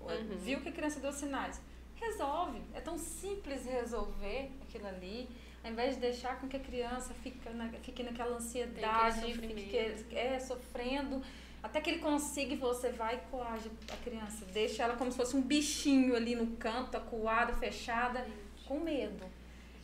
outro, 0.00 0.32
Uhum. 0.32 0.38
viu 0.38 0.60
que 0.60 0.68
a 0.68 0.72
criança 0.72 0.98
deu 0.98 1.12
sinais, 1.12 1.60
resolve. 1.94 2.60
É 2.74 2.80
tão 2.80 2.98
simples 2.98 3.64
resolver 3.64 4.50
aquilo 4.62 4.88
ali, 4.88 5.28
ao 5.62 5.70
invés 5.70 5.94
de 5.94 6.00
deixar 6.00 6.40
com 6.40 6.48
que 6.48 6.56
a 6.56 6.60
criança 6.60 7.14
fique, 7.14 7.48
na, 7.50 7.68
fique 7.68 8.02
naquela 8.02 8.34
ansiedade, 8.38 9.34
fique 9.34 10.16
é, 10.16 10.40
sofrendo, 10.40 11.22
até 11.62 11.80
que 11.80 11.90
ele 11.90 12.00
consiga 12.00 12.54
e 12.54 12.56
você 12.56 12.90
vai 12.90 13.14
e 13.14 13.18
coage 13.30 13.70
a 13.92 13.96
criança. 13.98 14.44
Deixa 14.46 14.82
ela 14.82 14.96
como 14.96 15.12
se 15.12 15.16
fosse 15.16 15.36
um 15.36 15.42
bichinho 15.42 16.16
ali 16.16 16.34
no 16.34 16.56
canto, 16.56 16.96
acuada, 16.96 17.52
fechada, 17.52 18.26
com 18.66 18.80
medo. 18.80 19.24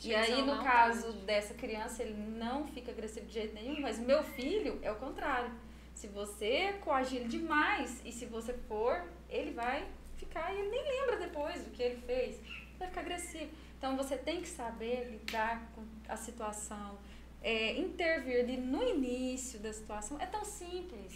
E 0.02 0.12
aí, 0.12 0.42
no 0.42 0.60
caso 0.64 1.12
dessa 1.24 1.54
criança, 1.54 2.02
ele 2.02 2.14
não 2.14 2.66
fica 2.66 2.90
agressivo 2.90 3.26
de 3.26 3.32
jeito 3.34 3.54
nenhum, 3.54 3.80
mas 3.80 3.96
meu 4.00 4.24
filho 4.24 4.80
é 4.82 4.90
o 4.90 4.96
contrário. 4.96 5.50
Se 5.96 6.06
você 6.08 6.74
coagir 6.84 7.20
ele 7.22 7.28
demais 7.28 8.00
e 8.04 8.12
se 8.12 8.26
você 8.26 8.52
for, 8.68 9.02
ele 9.30 9.52
vai 9.52 9.78
ficar 10.18 10.52
e 10.54 10.58
ele 10.60 10.68
nem 10.68 10.82
lembra 11.00 11.16
depois 11.16 11.62
do 11.64 11.70
que 11.70 11.82
ele 11.82 12.00
fez. 12.02 12.38
Vai 12.78 12.86
ficar 12.88 13.00
agressivo. 13.00 13.50
Então 13.78 13.96
você 13.96 14.16
tem 14.16 14.40
que 14.42 14.48
saber 14.48 15.08
lidar 15.10 15.62
com 15.74 15.82
a 16.08 16.16
situação, 16.16 16.98
é, 17.42 17.78
intervir 17.78 18.40
ali 18.40 18.56
no 18.58 18.82
início 18.86 19.58
da 19.58 19.72
situação. 19.72 20.20
É 20.20 20.26
tão 20.26 20.44
simples. 20.44 21.12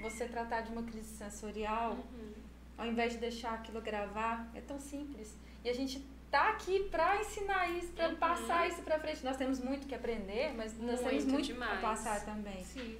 Você 0.00 0.26
tratar 0.26 0.62
de 0.62 0.72
uma 0.72 0.82
crise 0.82 1.16
sensorial, 1.16 1.92
Uhum. 1.92 2.32
ao 2.78 2.86
invés 2.86 3.12
de 3.12 3.18
deixar 3.18 3.52
aquilo 3.54 3.80
gravar, 3.82 4.50
é 4.54 4.60
tão 4.62 4.78
simples. 4.80 5.36
E 5.64 5.68
a 5.68 5.74
gente 5.74 6.02
tá 6.30 6.50
aqui 6.50 6.84
para 6.90 7.20
ensinar 7.20 7.68
isso, 7.76 7.92
para 7.92 8.08
Uhum. 8.08 8.16
passar 8.16 8.68
isso 8.68 8.80
para 8.82 8.98
frente. 9.00 9.22
Nós 9.24 9.36
temos 9.36 9.58
muito 9.60 9.86
que 9.86 9.94
aprender, 9.94 10.54
mas 10.54 10.78
nós 10.78 11.00
temos 11.00 11.24
Muito 11.24 11.32
muito 11.32 11.46
demais. 11.46 11.78
a 11.78 11.82
passar 11.82 12.24
também, 12.24 12.62
Sim. 12.64 12.98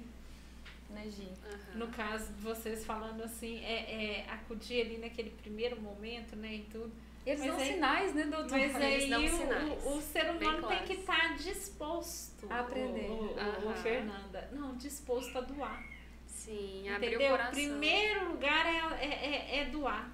Né, 0.89 1.09
Gi? 1.09 1.27
Aham. 1.45 1.75
No 1.79 1.87
caso 1.89 2.31
de 2.33 2.41
vocês 2.41 2.85
falando 2.85 3.21
assim, 3.23 3.63
é, 3.63 4.21
é 4.23 4.25
acudir 4.29 4.81
ali 4.81 4.97
naquele 4.97 5.29
primeiro 5.31 5.79
momento, 5.81 6.35
né, 6.35 6.55
e 6.55 6.63
tudo. 6.71 6.91
Eles 7.25 7.39
Mas 7.41 7.49
dão 7.51 7.59
aí- 7.59 7.73
sinais, 7.73 8.13
né, 8.15 8.23
doutor? 8.23 8.51
Mas 8.57 8.75
Eles 8.75 9.03
aí 9.03 9.09
dão 9.09 9.25
o, 9.25 9.29
sinais, 9.29 9.85
o, 9.85 9.89
o 9.97 10.01
ser 10.01 10.23
bem 10.33 10.47
humano 10.47 10.67
tem 10.67 10.77
claros. 10.77 10.87
que 10.87 10.93
estar 10.93 11.35
disposto 11.37 12.47
A 12.51 12.59
aprender. 12.61 13.09
O, 13.09 13.13
o, 13.13 13.25
o- 13.25 13.35
o 13.35 13.69
Aham. 13.69 13.73
Fernanda. 13.83 14.49
Não, 14.53 14.75
disposto 14.77 15.37
a 15.37 15.41
doar. 15.41 15.83
Sim, 16.25 16.89
abrir 16.89 17.07
o 17.07 17.09
Entendeu? 17.15 17.29
coração. 17.31 17.51
Primeiro 17.53 18.31
lugar 18.31 18.65
é, 18.65 19.05
é, 19.05 19.57
é, 19.57 19.59
é 19.59 19.65
doar. 19.65 20.09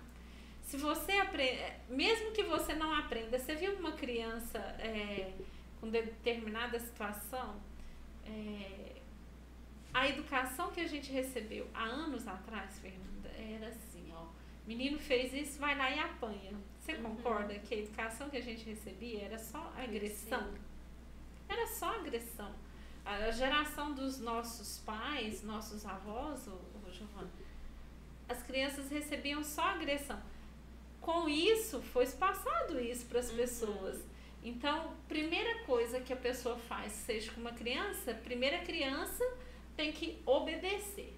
Se 0.64 0.78
você 0.78 1.12
aprende, 1.14 1.62
mesmo 1.88 2.32
que 2.32 2.42
você 2.44 2.74
não 2.74 2.94
aprenda, 2.94 3.38
você 3.38 3.54
viu 3.56 3.76
uma 3.76 3.92
criança 3.92 4.58
é, 4.80 5.32
com 5.80 5.88
determinada 5.90 6.80
situação, 6.80 7.56
é, 8.26 8.95
a 10.00 10.10
educação 10.10 10.72
que 10.72 10.82
a 10.82 10.88
gente 10.88 11.10
recebeu 11.20 11.66
há 11.74 11.84
anos 11.84 12.28
atrás, 12.28 12.78
Fernanda, 12.80 13.30
era 13.56 13.68
assim, 13.70 14.12
ó, 14.14 14.26
menino 14.68 15.00
fez 15.00 15.34
isso, 15.34 15.58
vai 15.58 15.74
lá 15.78 15.90
e 15.90 16.00
apanha. 16.00 16.52
Você 16.80 16.94
Uhum. 16.96 17.04
concorda 17.16 17.58
que 17.60 17.74
a 17.74 17.78
educação 17.78 18.30
que 18.30 18.36
a 18.36 18.42
gente 18.42 18.64
recebia 18.66 19.24
era 19.24 19.40
só 19.40 19.72
agressão? 19.78 20.54
Era 21.48 21.66
só 21.68 21.96
agressão. 21.96 22.52
A 23.06 23.32
geração 23.32 23.94
dos 23.94 24.20
nossos 24.20 24.80
pais, 24.80 25.44
nossos 25.44 25.86
avós, 25.86 26.46
ô, 26.48 26.60
Giovana, 26.92 27.30
as 28.28 28.44
crianças 28.44 28.90
recebiam 28.90 29.44
só 29.44 29.62
agressão. 29.78 30.22
Com 31.00 31.30
isso, 31.30 31.82
foi 31.94 32.06
passado 32.08 32.80
isso 32.82 33.06
para 33.06 33.20
as 33.20 33.30
Uhum. 33.30 33.38
pessoas. 33.38 34.04
Então, 34.44 34.94
primeira 35.08 35.64
coisa 35.64 36.02
que 36.02 36.12
a 36.12 36.18
pessoa 36.18 36.58
faz, 36.58 36.92
seja 36.92 37.32
com 37.32 37.40
uma 37.42 37.54
criança, 37.54 38.14
primeira 38.14 38.60
criança 38.60 39.24
tem 39.76 39.92
que 39.92 40.22
obedecer. 40.26 41.14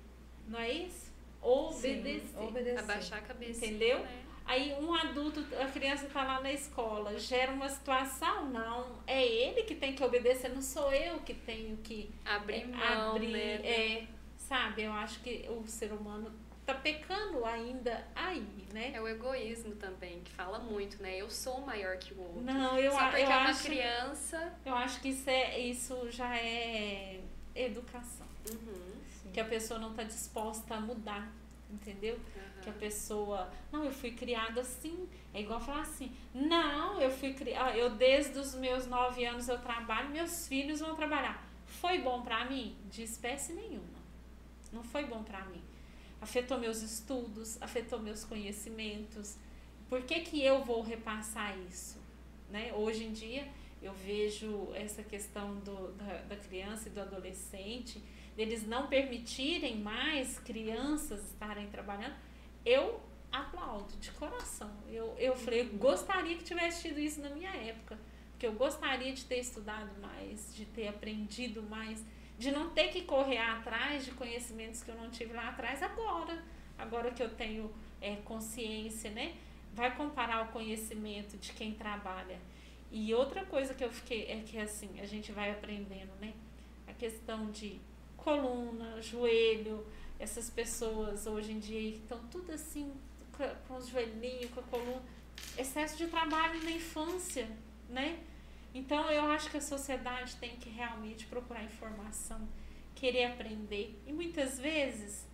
Não 0.47 0.59
é 0.59 0.71
isso? 0.71 1.11
Obedecer. 1.41 2.21
Sim, 2.27 2.47
obedecer. 2.47 2.79
Abaixar 2.79 3.19
a 3.19 3.21
cabeça. 3.21 3.65
Entendeu? 3.65 3.99
Né? 3.99 4.23
Aí 4.45 4.73
um 4.79 4.93
adulto, 4.93 5.45
a 5.61 5.65
criança 5.67 6.07
tá 6.07 6.23
lá 6.23 6.39
na 6.39 6.51
escola, 6.53 7.19
gera 7.19 7.51
uma 7.51 7.67
situação, 7.67 8.45
não, 8.45 8.95
é 9.05 9.21
ele 9.25 9.63
que 9.63 9.75
tem 9.75 9.93
que 9.93 10.01
obedecer, 10.01 10.49
não 10.53 10.61
sou 10.61 10.89
eu 10.93 11.19
que 11.19 11.33
tenho 11.33 11.75
que 11.77 12.09
Abrir 12.23 12.61
é, 12.61 12.65
mão, 12.65 13.15
abrir, 13.17 13.27
né? 13.33 13.55
é, 13.55 14.07
sabe? 14.37 14.83
Eu 14.83 14.93
acho 14.93 15.19
que 15.19 15.45
o 15.49 15.67
ser 15.67 15.91
humano 15.91 16.31
tá 16.65 16.73
pecando 16.73 17.43
ainda 17.43 18.07
aí, 18.15 18.47
né? 18.73 18.91
É 18.93 19.01
o 19.01 19.07
egoísmo 19.07 19.75
também, 19.75 20.21
que 20.21 20.31
fala 20.31 20.59
muito, 20.59 21.01
né? 21.03 21.17
Eu 21.17 21.29
sou 21.29 21.59
maior 21.61 21.97
que 21.97 22.13
o 22.13 22.21
outro. 22.21 22.41
Não, 22.41 22.79
eu, 22.79 22.91
Só 22.93 23.09
porque 23.09 23.21
eu 23.21 23.31
é 23.31 23.37
uma 23.37 23.49
acho, 23.49 23.63
criança. 23.63 24.53
eu 24.65 24.75
acho 24.75 25.01
que 25.01 25.09
isso 25.09 25.29
é, 25.29 25.59
isso 25.59 26.09
já 26.09 26.37
é 26.37 27.19
educação, 27.53 28.26
Uhum, 28.51 29.31
que 29.31 29.39
a 29.39 29.45
pessoa 29.45 29.79
não 29.79 29.93
tá 29.93 30.03
disposta 30.03 30.75
a 30.75 30.79
mudar, 30.79 31.31
entendeu? 31.69 32.15
aham. 32.15 32.61
que 32.63 32.69
a 32.69 32.73
pessoa, 32.73 33.49
não, 33.71 33.83
eu 33.83 33.91
fui 33.91 34.11
criada 34.11 34.61
assim, 34.61 35.07
é 35.33 35.41
igual 35.41 35.59
falar 35.59 35.81
assim, 35.81 36.11
não, 36.33 36.99
eu 37.01 37.11
fui 37.11 37.33
criada, 37.33 37.75
eu 37.77 37.89
desde 37.91 38.37
os 38.39 38.55
meus 38.55 38.87
nove 38.87 39.25
anos 39.25 39.47
eu 39.47 39.59
trabalho, 39.59 40.09
meus 40.09 40.47
filhos 40.47 40.79
vão 40.79 40.95
trabalhar. 40.95 41.47
Foi 41.65 41.99
bom 41.99 42.21
pra 42.21 42.45
mim? 42.45 42.75
De 42.89 43.03
espécie 43.03 43.53
nenhuma. 43.53 43.97
Não 44.71 44.83
foi 44.83 45.05
bom 45.05 45.23
pra 45.23 45.45
mim. 45.45 45.61
Afetou 46.19 46.57
meus 46.57 46.81
estudos, 46.81 47.61
afetou 47.61 47.99
meus 47.99 48.23
conhecimentos. 48.23 49.35
Por 49.89 50.01
que 50.01 50.21
que 50.21 50.43
eu 50.43 50.63
vou 50.63 50.81
repassar 50.81 51.57
isso? 51.69 51.97
Né? 52.49 52.73
Hoje 52.73 53.03
em 53.03 53.13
dia 53.13 53.47
eu 53.81 53.93
vejo 53.93 54.69
essa 54.73 55.03
questão 55.03 55.55
do, 55.57 55.91
da, 55.91 56.21
da 56.23 56.35
criança 56.35 56.89
e 56.89 56.91
do 56.91 57.01
adolescente 57.01 58.01
deles 58.37 58.67
não 58.67 58.85
permitirem 58.87 59.77
mais 59.77 60.37
crianças 60.37 61.31
estarem 61.31 61.67
trabalhando, 61.67 62.15
eu 62.63 63.01
aplaudo 63.31 63.97
de 63.97 64.11
coração. 64.11 64.71
Eu, 64.87 65.15
eu 65.17 65.35
falei, 65.35 65.61
eu 65.61 65.77
gostaria 65.77 66.37
que 66.37 66.43
tivesse 66.43 66.87
tido 66.87 66.99
isso 66.99 67.19
na 67.19 67.31
minha 67.31 67.49
época. 67.49 67.97
Porque 68.31 68.45
eu 68.45 68.53
gostaria 68.53 69.11
de 69.11 69.25
ter 69.25 69.39
estudado 69.39 69.89
mais, 69.99 70.55
de 70.55 70.65
ter 70.65 70.87
aprendido 70.87 71.63
mais, 71.63 72.05
de 72.37 72.51
não 72.51 72.69
ter 72.69 72.89
que 72.89 73.01
correr 73.01 73.39
atrás 73.39 74.05
de 74.05 74.11
conhecimentos 74.11 74.83
que 74.83 74.91
eu 74.91 74.95
não 74.95 75.09
tive 75.09 75.33
lá 75.33 75.49
atrás 75.49 75.81
agora. 75.81 76.43
Agora 76.77 77.09
que 77.09 77.23
eu 77.23 77.29
tenho 77.31 77.73
é, 77.99 78.17
consciência, 78.17 79.09
né? 79.09 79.35
Vai 79.73 79.95
comparar 79.95 80.43
o 80.45 80.49
conhecimento 80.49 81.35
de 81.37 81.51
quem 81.53 81.73
trabalha. 81.73 82.39
E 82.91 83.11
outra 83.15 83.43
coisa 83.43 83.73
que 83.73 83.83
eu 83.83 83.91
fiquei 83.91 84.27
é 84.27 84.43
que 84.45 84.59
assim, 84.59 84.99
a 84.99 85.05
gente 85.07 85.31
vai 85.31 85.49
aprendendo, 85.49 86.11
né? 86.21 86.35
A 86.85 86.93
questão 86.93 87.49
de 87.49 87.81
coluna, 88.27 89.01
joelho, 89.01 89.85
essas 90.19 90.49
pessoas 90.49 91.25
hoje 91.25 91.53
em 91.53 91.59
dia 91.59 91.95
estão 91.95 92.19
tudo 92.27 92.51
assim, 92.51 92.91
com 93.67 93.75
os 93.77 93.87
joelhinhos, 93.87 94.51
com 94.51 94.59
a 94.59 94.63
coluna. 94.63 95.01
Excesso 95.57 95.95
de 95.95 96.07
trabalho 96.07 96.61
na 96.63 96.71
infância 96.71 97.47
né? 97.89 98.19
Então 98.73 99.09
eu 99.09 99.31
acho 99.31 99.49
que 99.49 99.57
a 99.57 99.61
sociedade 99.61 100.35
tem 100.35 100.57
que 100.57 100.69
realmente 100.69 101.25
procurar 101.25 101.63
informação, 101.63 102.47
querer 102.95 103.25
aprender 103.25 103.97
e 104.05 104.11
muitas 104.11 104.59
vezes 104.59 105.25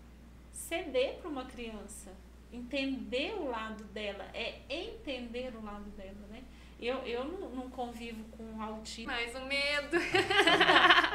ceder 0.51 1.15
para 1.15 1.29
uma 1.29 1.45
criança, 1.45 2.11
entender 2.51 3.33
o 3.33 3.49
lado 3.49 3.83
dela, 3.85 4.23
é 4.33 4.61
entender 4.69 5.55
o 5.55 5.63
lado 5.63 5.89
dela, 5.91 6.27
né? 6.29 6.43
Eu, 6.83 6.97
eu 7.03 7.23
não, 7.23 7.49
não 7.51 7.69
convivo 7.69 8.25
com 8.35 8.61
autismo. 8.61 9.09
Mais 9.09 9.33
um 9.33 9.45
medo. 9.45 9.97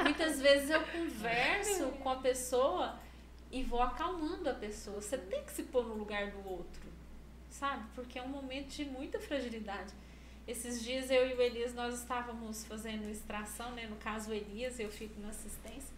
Muitas 0.01 0.41
vezes 0.41 0.71
eu 0.71 0.81
converso 0.81 1.91
com 2.01 2.09
a 2.09 2.15
pessoa 2.15 2.97
e 3.51 3.61
vou 3.61 3.79
acalmando 3.79 4.49
a 4.49 4.53
pessoa. 4.55 4.99
Você 4.99 5.15
tem 5.15 5.43
que 5.43 5.51
se 5.51 5.61
pôr 5.61 5.85
no 5.85 5.93
lugar 5.93 6.31
do 6.31 6.49
outro, 6.49 6.81
sabe? 7.51 7.83
Porque 7.93 8.17
é 8.17 8.23
um 8.23 8.29
momento 8.29 8.69
de 8.69 8.83
muita 8.83 9.19
fragilidade. 9.19 9.93
Esses 10.47 10.83
dias 10.83 11.11
eu 11.11 11.29
e 11.29 11.35
o 11.35 11.41
Elias 11.41 11.75
nós 11.75 11.99
estávamos 11.99 12.65
fazendo 12.65 13.07
extração, 13.07 13.69
né? 13.73 13.85
No 13.85 13.97
caso 13.97 14.31
o 14.31 14.33
Elias, 14.33 14.79
eu 14.79 14.89
fico 14.89 15.21
na 15.21 15.29
assistência 15.29 15.93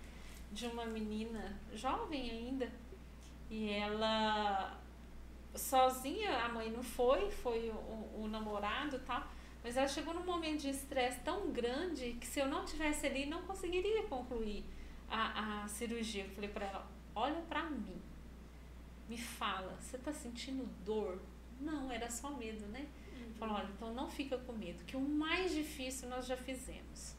de 0.51 0.67
uma 0.67 0.86
menina 0.86 1.57
jovem 1.74 2.30
ainda. 2.30 2.69
E 3.49 3.69
ela 3.69 4.78
sozinha, 5.55 6.39
a 6.39 6.49
mãe 6.49 6.69
não 6.69 6.84
foi, 6.84 7.32
foi 7.32 7.69
o, 7.69 8.24
o 8.24 8.28
namorado 8.30 8.97
e 8.97 8.99
tal. 8.99 9.26
Mas 9.64 9.78
ela 9.78 9.88
chegou 9.88 10.14
num 10.14 10.26
momento 10.26 10.62
de 10.62 10.70
estresse 10.70 11.20
tão 11.20 11.51
grande 11.51 12.14
que 12.14 12.26
se 12.26 12.39
eu 12.39 12.47
não 12.47 12.66
tivesse 12.66 13.05
ali, 13.05 13.26
não 13.26 13.43
conseguiria 13.43 14.03
concluir 14.03 14.64
a, 15.09 15.64
a 15.64 15.68
cirurgia. 15.68 16.24
Eu 16.24 16.32
falei 16.32 16.49
para 16.49 16.66
ela, 16.66 16.88
olha 17.14 17.41
para 17.41 17.70
mim, 17.70 18.01
me 19.07 19.18
fala, 19.18 19.78
você 19.80 19.97
tá 19.97 20.12
sentindo 20.12 20.66
dor? 20.84 21.20
Não, 21.59 21.91
era 21.91 22.09
só 22.09 22.32
medo, 22.32 22.66
né? 22.68 22.88
Falou, 23.38 23.55
olha, 23.55 23.70
então 23.76 23.93
não 23.93 24.07
fica 24.09 24.38
com 24.38 24.53
medo, 24.53 24.84
que 24.86 24.95
o 24.95 25.01
mais 25.01 25.53
difícil 25.53 26.09
nós 26.09 26.26
já 26.26 26.38
fizemos. 26.38 27.16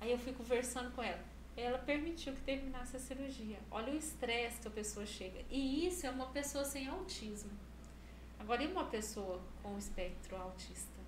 Aí 0.00 0.10
eu 0.10 0.18
fui 0.18 0.32
conversando 0.32 0.90
com 0.92 1.02
ela. 1.02 1.22
Ela 1.56 1.78
permitiu 1.78 2.32
que 2.32 2.40
terminasse 2.42 2.96
a 2.96 3.00
cirurgia. 3.00 3.58
Olha 3.70 3.92
o 3.92 3.96
estresse 3.96 4.60
que 4.60 4.68
a 4.68 4.70
pessoa 4.70 5.04
chega. 5.04 5.44
E 5.50 5.86
isso 5.86 6.06
é 6.06 6.10
uma 6.10 6.26
pessoa 6.26 6.64
sem 6.64 6.88
autismo. 6.88 7.50
Agora, 8.38 8.62
e 8.62 8.66
uma 8.66 8.84
pessoa 8.84 9.40
com 9.62 9.76
espectro 9.76 10.36
autista? 10.36 10.99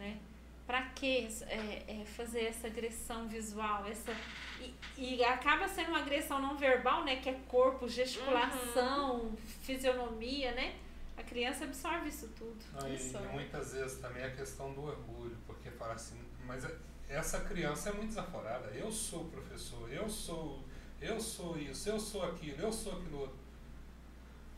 Né? 0.00 0.18
Para 0.66 0.82
que 0.82 1.28
é, 1.42 2.00
é, 2.00 2.04
fazer 2.06 2.44
essa 2.44 2.68
agressão 2.68 3.28
visual? 3.28 3.84
Essa, 3.86 4.12
e, 4.58 4.74
e, 4.96 5.24
acaba 5.24 5.68
sendo 5.68 5.88
uma 5.88 5.98
agressão 5.98 6.40
não 6.40 6.56
verbal, 6.56 7.04
né? 7.04 7.16
Que 7.16 7.28
é 7.28 7.38
corpo, 7.48 7.86
gesticulação, 7.86 9.16
uhum. 9.16 9.36
fisionomia, 9.62 10.52
né? 10.52 10.76
A 11.18 11.22
criança 11.22 11.64
absorve 11.64 12.08
isso 12.08 12.28
tudo. 12.28 12.56
Não, 12.72 12.88
e, 12.88 12.96
e, 12.96 13.32
muitas 13.32 13.74
vezes 13.74 13.98
também 14.00 14.24
a 14.24 14.30
questão 14.30 14.72
do 14.72 14.84
orgulho, 14.84 15.36
porque 15.46 15.70
fala 15.72 15.94
assim, 15.94 16.18
mas 16.46 16.64
essa 17.10 17.40
criança 17.40 17.90
é 17.90 17.92
muito 17.92 18.08
desaforada. 18.08 18.68
Eu 18.68 18.90
sou 18.90 19.24
professor, 19.24 19.92
eu 19.92 20.08
sou, 20.08 20.64
eu 20.98 21.20
sou 21.20 21.58
isso, 21.58 21.90
eu 21.90 22.00
sou 22.00 22.22
aquilo, 22.24 22.58
eu 22.62 22.72
sou 22.72 22.92
aquilo 22.92 23.20
outro. 23.20 23.38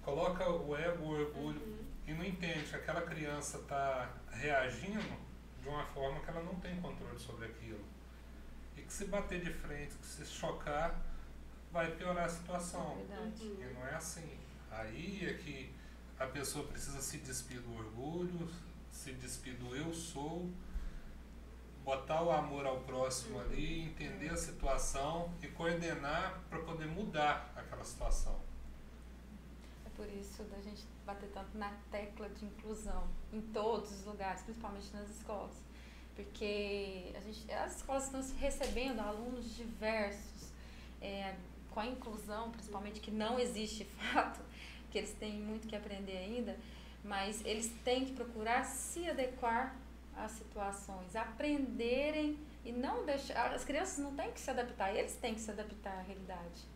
Coloca 0.05 0.49
o 0.49 0.77
ego, 0.77 1.05
o 1.05 1.11
orgulho 1.11 1.61
uhum. 1.61 1.85
e 2.07 2.13
não 2.13 2.25
entende 2.25 2.69
que 2.69 2.77
aquela 2.77 3.03
criança 3.03 3.59
está 3.59 4.09
reagindo 4.31 5.32
de 5.63 5.69
uma 5.69 5.85
forma 5.85 6.21
que 6.21 6.29
ela 6.29 6.43
não 6.43 6.57
tem 6.57 6.81
controle 6.81 7.19
sobre 7.19 7.47
aquilo. 7.47 7.85
E 8.77 8.83
que 8.83 8.93
se 8.93 9.07
bater 9.07 9.41
de 9.41 9.53
frente, 9.53 9.95
que 9.95 10.07
se 10.07 10.25
chocar, 10.27 11.01
vai 11.71 11.91
piorar 11.93 12.27
a 12.27 12.29
situação. 12.29 12.99
É. 13.11 13.45
E 13.45 13.75
não 13.75 13.87
é 13.87 13.95
assim. 13.95 14.39
Aí 14.71 15.27
é 15.27 15.35
que 15.35 15.73
a 16.19 16.27
pessoa 16.27 16.67
precisa 16.67 17.01
se 17.01 17.19
despir 17.19 17.61
do 17.61 17.77
orgulho, 17.77 18.49
se 18.91 19.13
despir 19.13 19.55
do 19.57 19.75
eu 19.75 19.93
sou, 19.93 20.51
botar 21.85 22.23
o 22.23 22.31
amor 22.31 22.67
ao 22.67 22.81
próximo 22.81 23.39
uhum. 23.39 23.45
ali, 23.45 23.83
entender 23.83 24.31
a 24.31 24.37
situação 24.37 25.33
e 25.43 25.49
coordenar 25.49 26.41
para 26.49 26.61
poder 26.61 26.87
mudar 26.87 27.53
aquela 27.57 27.85
situação. 27.85 28.41
É 29.85 29.91
por 29.91 30.09
isso 30.09 30.43
da 30.45 30.61
gente 30.61 30.87
bater 31.07 31.29
tanto 31.31 31.57
na 31.57 31.71
tecla 31.91 32.29
de 32.29 32.45
inclusão 32.45 33.09
em 33.33 33.41
todos 33.41 33.91
os 33.93 34.05
lugares, 34.05 34.43
principalmente 34.43 34.93
nas 34.93 35.09
escolas. 35.11 35.55
Porque 36.15 37.13
a 37.17 37.21
gente, 37.21 37.51
as 37.53 37.77
escolas 37.77 38.05
estão 38.05 38.21
recebendo 38.39 39.01
alunos 39.01 39.57
diversos, 39.57 40.53
é, 41.01 41.35
com 41.71 41.81
a 41.81 41.87
inclusão, 41.87 42.51
principalmente, 42.51 43.01
que 43.01 43.11
não 43.11 43.39
existe 43.39 43.85
fato, 44.13 44.41
que 44.91 44.99
eles 44.99 45.13
têm 45.15 45.41
muito 45.41 45.67
que 45.67 45.75
aprender 45.75 46.19
ainda, 46.19 46.57
mas 47.03 47.45
eles 47.45 47.73
têm 47.85 48.05
que 48.05 48.13
procurar 48.13 48.65
se 48.65 49.09
adequar 49.09 49.75
às 50.17 50.33
situações, 50.33 51.17
aprenderem 51.17 52.39
e 52.65 52.71
não 52.71 53.05
deixar. 53.05 53.53
As 53.53 53.65
crianças 53.65 53.99
não 53.99 54.15
têm 54.15 54.31
que 54.31 54.41
se 54.41 54.51
adaptar, 54.51 54.95
eles 54.95 55.17
têm 55.17 55.35
que 55.35 55.41
se 55.41 55.51
adaptar 55.51 55.99
à 55.99 56.03
realidade 56.03 56.73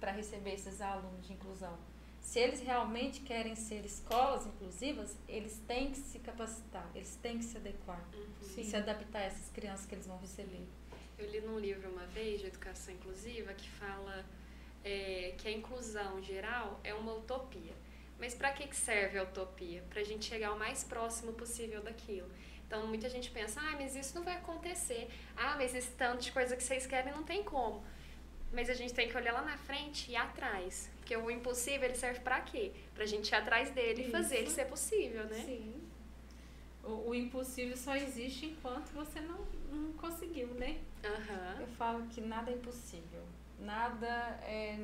para 0.00 0.12
receber 0.12 0.54
esses 0.54 0.80
alunos 0.80 1.26
de 1.26 1.32
inclusão. 1.32 1.76
Se 2.20 2.38
eles 2.38 2.60
realmente 2.60 3.20
querem 3.20 3.54
ser 3.54 3.84
escolas 3.84 4.46
inclusivas, 4.46 5.16
eles 5.26 5.58
têm 5.66 5.90
que 5.90 5.98
se 5.98 6.18
capacitar, 6.18 6.88
eles 6.94 7.16
têm 7.22 7.38
que 7.38 7.44
se 7.44 7.56
adequar 7.56 8.06
uhum. 8.14 8.26
e 8.56 8.64
se 8.64 8.76
adaptar 8.76 9.20
a 9.20 9.24
essas 9.24 9.48
crianças 9.50 9.86
que 9.86 9.94
eles 9.94 10.06
vão 10.06 10.18
receber. 10.18 10.66
Eu 11.18 11.28
li 11.30 11.40
num 11.40 11.58
livro 11.58 11.90
uma 11.90 12.06
vez 12.06 12.40
de 12.40 12.46
educação 12.46 12.94
inclusiva 12.94 13.52
que 13.54 13.68
fala 13.70 14.24
é, 14.84 15.34
que 15.38 15.48
a 15.48 15.50
inclusão 15.50 16.22
geral 16.22 16.80
é 16.84 16.94
uma 16.94 17.14
utopia. 17.14 17.72
Mas 18.18 18.34
para 18.34 18.52
que 18.52 18.74
serve 18.74 19.18
a 19.18 19.22
utopia? 19.22 19.82
Para 19.88 20.00
a 20.00 20.04
gente 20.04 20.24
chegar 20.24 20.52
o 20.52 20.58
mais 20.58 20.82
próximo 20.82 21.32
possível 21.32 21.82
daquilo. 21.82 22.28
Então, 22.66 22.86
muita 22.86 23.08
gente 23.08 23.30
pensa, 23.30 23.60
ah, 23.60 23.76
mas 23.80 23.96
isso 23.96 24.14
não 24.14 24.22
vai 24.22 24.34
acontecer. 24.34 25.08
Ah, 25.36 25.56
mas 25.56 25.74
esse 25.74 25.90
tanto 25.92 26.22
de 26.22 26.32
coisa 26.32 26.54
que 26.56 26.62
vocês 26.62 26.86
querem 26.86 27.12
não 27.12 27.22
tem 27.22 27.42
como. 27.42 27.82
Mas 28.52 28.68
a 28.68 28.74
gente 28.74 28.92
tem 28.92 29.08
que 29.08 29.16
olhar 29.16 29.32
lá 29.32 29.42
na 29.42 29.56
frente 29.56 30.10
e 30.10 30.16
atrás. 30.16 30.90
Porque 31.08 31.16
o 31.16 31.30
impossível, 31.30 31.88
ele 31.88 31.96
serve 31.96 32.20
para 32.20 32.38
quê? 32.42 32.70
Para 32.92 33.04
a 33.04 33.06
gente 33.06 33.30
ir 33.30 33.34
atrás 33.34 33.70
dele 33.70 34.02
isso. 34.02 34.10
e 34.10 34.12
fazer 34.12 34.36
ele 34.36 34.50
ser 34.50 34.66
possível, 34.66 35.24
né? 35.24 35.42
Sim. 35.42 35.72
O, 36.84 37.08
o, 37.08 37.14
impossível 37.14 37.74
só 37.78 37.96
existe 37.96 38.44
enquanto 38.44 38.90
você 38.90 39.18
não, 39.22 39.38
não 39.72 39.94
conseguiu, 39.94 40.48
né? 40.48 40.76
Uhum. 41.02 41.62
Eu 41.62 41.66
falo 41.78 42.06
que 42.08 42.20
nada 42.20 42.50
é 42.50 42.54
impossível 42.54 43.22
nada 43.60 44.06
é, 44.44 44.78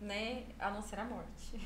né, 0.00 0.44
a 0.56 0.70
não 0.70 0.80
ser 0.80 1.00
a 1.00 1.04
morte. 1.04 1.58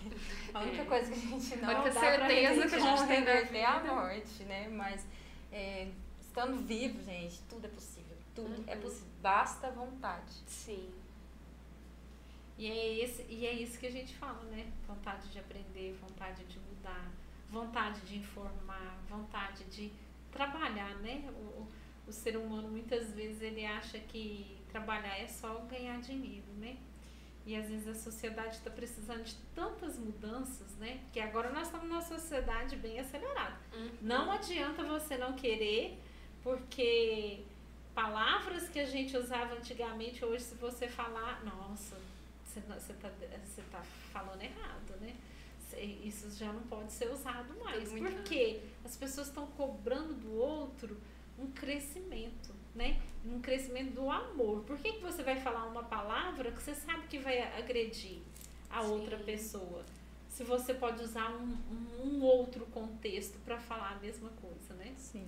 A 0.55 0.61
única 0.61 0.81
é. 0.81 0.85
coisa 0.87 1.13
que 1.13 1.19
a 1.19 1.31
gente 1.31 1.57
não 1.57 1.67
Muita 1.67 1.91
dá 1.91 2.01
certeza 2.01 2.69
que 2.69 2.75
a 2.75 2.79
gente 2.79 3.07
tem 3.51 3.61
é 3.61 3.67
a 3.67 3.81
morte, 3.85 4.45
né? 4.45 4.69
Mas 4.69 5.07
é, 5.53 5.89
estando 6.23 6.57
vivo, 6.67 7.03
gente, 7.03 7.43
tudo 7.51 7.67
é 7.67 7.69
possível. 7.69 8.17
Tudo 8.35 8.55
é 8.55 8.57
uhum. 8.57 8.65
é 8.69 8.77
possível. 8.77 9.09
Basta 9.21 9.71
vontade. 9.73 10.33
Sim. 10.47 10.89
E 12.57 12.71
é, 12.71 12.99
esse, 12.99 13.25
e 13.29 13.47
é 13.47 13.53
isso 13.53 13.79
que 13.79 13.87
a 13.87 13.91
gente 13.91 14.15
fala, 14.15 14.43
né? 14.45 14.73
Vontade 14.87 15.29
de 15.29 15.39
aprender, 15.39 15.97
vontade 16.01 16.45
de 16.45 16.59
mudar, 16.61 17.11
vontade 17.51 18.01
de 18.03 18.19
informar, 18.19 18.97
vontade 19.09 19.65
de 19.65 19.91
trabalhar, 20.31 20.95
né? 20.97 21.25
O, 21.33 21.67
o 22.07 22.13
ser 22.13 22.37
humano 22.37 22.69
muitas 22.69 23.13
vezes 23.13 23.43
ele 23.43 23.65
acha 23.65 23.99
que 23.99 24.59
trabalhar 24.71 25.19
é 25.19 25.27
só 25.27 25.59
ganhar 25.71 26.01
dinheiro, 26.01 26.47
né? 26.59 26.77
E 27.47 27.55
às 27.57 27.69
vezes 27.69 27.89
a 27.89 27.95
sociedade 27.95 28.57
está 28.57 28.71
precisando 28.71 29.23
de 29.23 29.35
tantas 29.55 29.99
mudanças, 29.99 30.77
né? 30.77 31.01
Que 31.13 31.21
agora 31.21 31.51
nós 31.51 31.67
estamos 31.67 31.89
numa 31.89 32.01
sociedade 32.01 32.77
bem 32.77 32.99
acelerada. 32.99 33.57
Uhum. 33.75 33.91
Não 34.01 34.31
adianta 34.31 34.83
você 34.83 35.19
não 35.19 35.35
querer, 35.35 35.99
porque 36.43 37.45
palavras 37.95 38.69
que 38.69 38.79
a 38.79 38.87
gente 38.87 39.17
usava 39.17 39.55
antigamente, 39.55 40.25
hoje, 40.25 40.45
se 40.45 40.55
você 40.55 40.89
falar, 40.89 41.45
nossa, 41.45 41.97
você 42.61 42.93
está 42.93 43.09
você 43.09 43.63
tá 43.71 43.83
falando 44.13 44.43
errado, 44.43 44.97
né? 45.01 45.15
Isso 46.05 46.31
já 46.39 46.53
não 46.53 46.63
pode 46.63 46.93
ser 46.93 47.11
usado 47.11 47.53
mais. 47.59 47.91
Porque 47.91 48.61
as 48.85 48.97
pessoas 48.97 49.29
estão 49.29 49.47
cobrando 49.49 50.15
do 50.15 50.35
outro 50.35 50.97
um 51.39 51.51
crescimento, 51.51 52.55
né? 52.75 53.01
Um 53.25 53.41
crescimento 53.41 53.93
do 53.95 54.11
amor. 54.11 54.63
Por 54.65 54.79
que, 54.79 54.93
que 54.93 55.01
você 55.01 55.23
vai 55.23 55.41
falar 55.41 55.67
uma 55.67 55.83
palavra 55.83 56.53
que 56.53 56.63
você 56.63 56.75
sabe 56.75 57.09
que 57.09 57.19
vai 57.19 57.41
agredir 57.59 58.19
a 58.71 58.83
Sim. 58.83 58.91
outra 58.91 59.19
pessoa? 59.19 59.85
Se 60.29 60.45
você 60.45 60.75
pode 60.75 61.03
usar 61.03 61.31
um, 61.31 61.57
um, 61.71 62.07
um 62.07 62.23
outro 62.23 62.67
contexto 62.67 63.39
para 63.45 63.59
falar 63.59 63.93
a 63.93 63.99
mesma 63.99 64.31
coisa, 64.41 64.75
né? 64.75 64.95
Sim. 64.97 65.27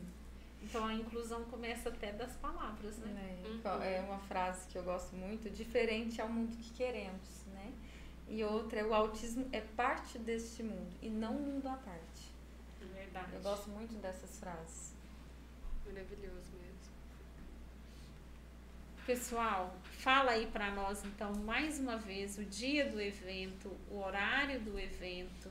Então 0.68 0.84
a 0.84 0.92
inclusão 0.94 1.44
começa 1.44 1.88
até 1.90 2.12
das 2.12 2.32
palavras, 2.34 2.98
né? 2.98 3.38
É, 3.44 3.46
Uhum. 3.68 3.82
é 3.82 4.00
uma 4.00 4.18
frase 4.18 4.66
que 4.68 4.76
eu 4.76 4.82
gosto 4.82 5.14
muito, 5.14 5.48
diferente 5.48 6.20
ao 6.20 6.28
mundo 6.28 6.56
que 6.56 6.70
queremos, 6.70 7.44
né? 7.52 7.72
E 8.28 8.42
outra 8.42 8.80
é 8.80 8.84
o 8.84 8.92
autismo 8.92 9.48
é 9.52 9.60
parte 9.60 10.18
deste 10.18 10.64
mundo 10.64 10.92
e 11.00 11.08
não 11.08 11.36
um 11.36 11.40
mundo 11.52 11.68
à 11.68 11.76
parte. 11.76 12.34
Verdade. 12.92 13.32
Eu 13.34 13.40
gosto 13.42 13.70
muito 13.70 13.94
dessas 14.02 14.38
frases. 14.40 14.92
Maravilhoso 15.86 16.50
mesmo. 16.60 16.76
Pessoal, 19.06 19.72
fala 19.98 20.32
aí 20.32 20.46
para 20.46 20.72
nós 20.72 21.04
então 21.04 21.32
mais 21.32 21.78
uma 21.78 21.96
vez 21.96 22.36
o 22.38 22.44
dia 22.44 22.90
do 22.90 23.00
evento, 23.00 23.70
o 23.88 23.98
horário 24.00 24.58
do 24.60 24.76
evento, 24.78 25.48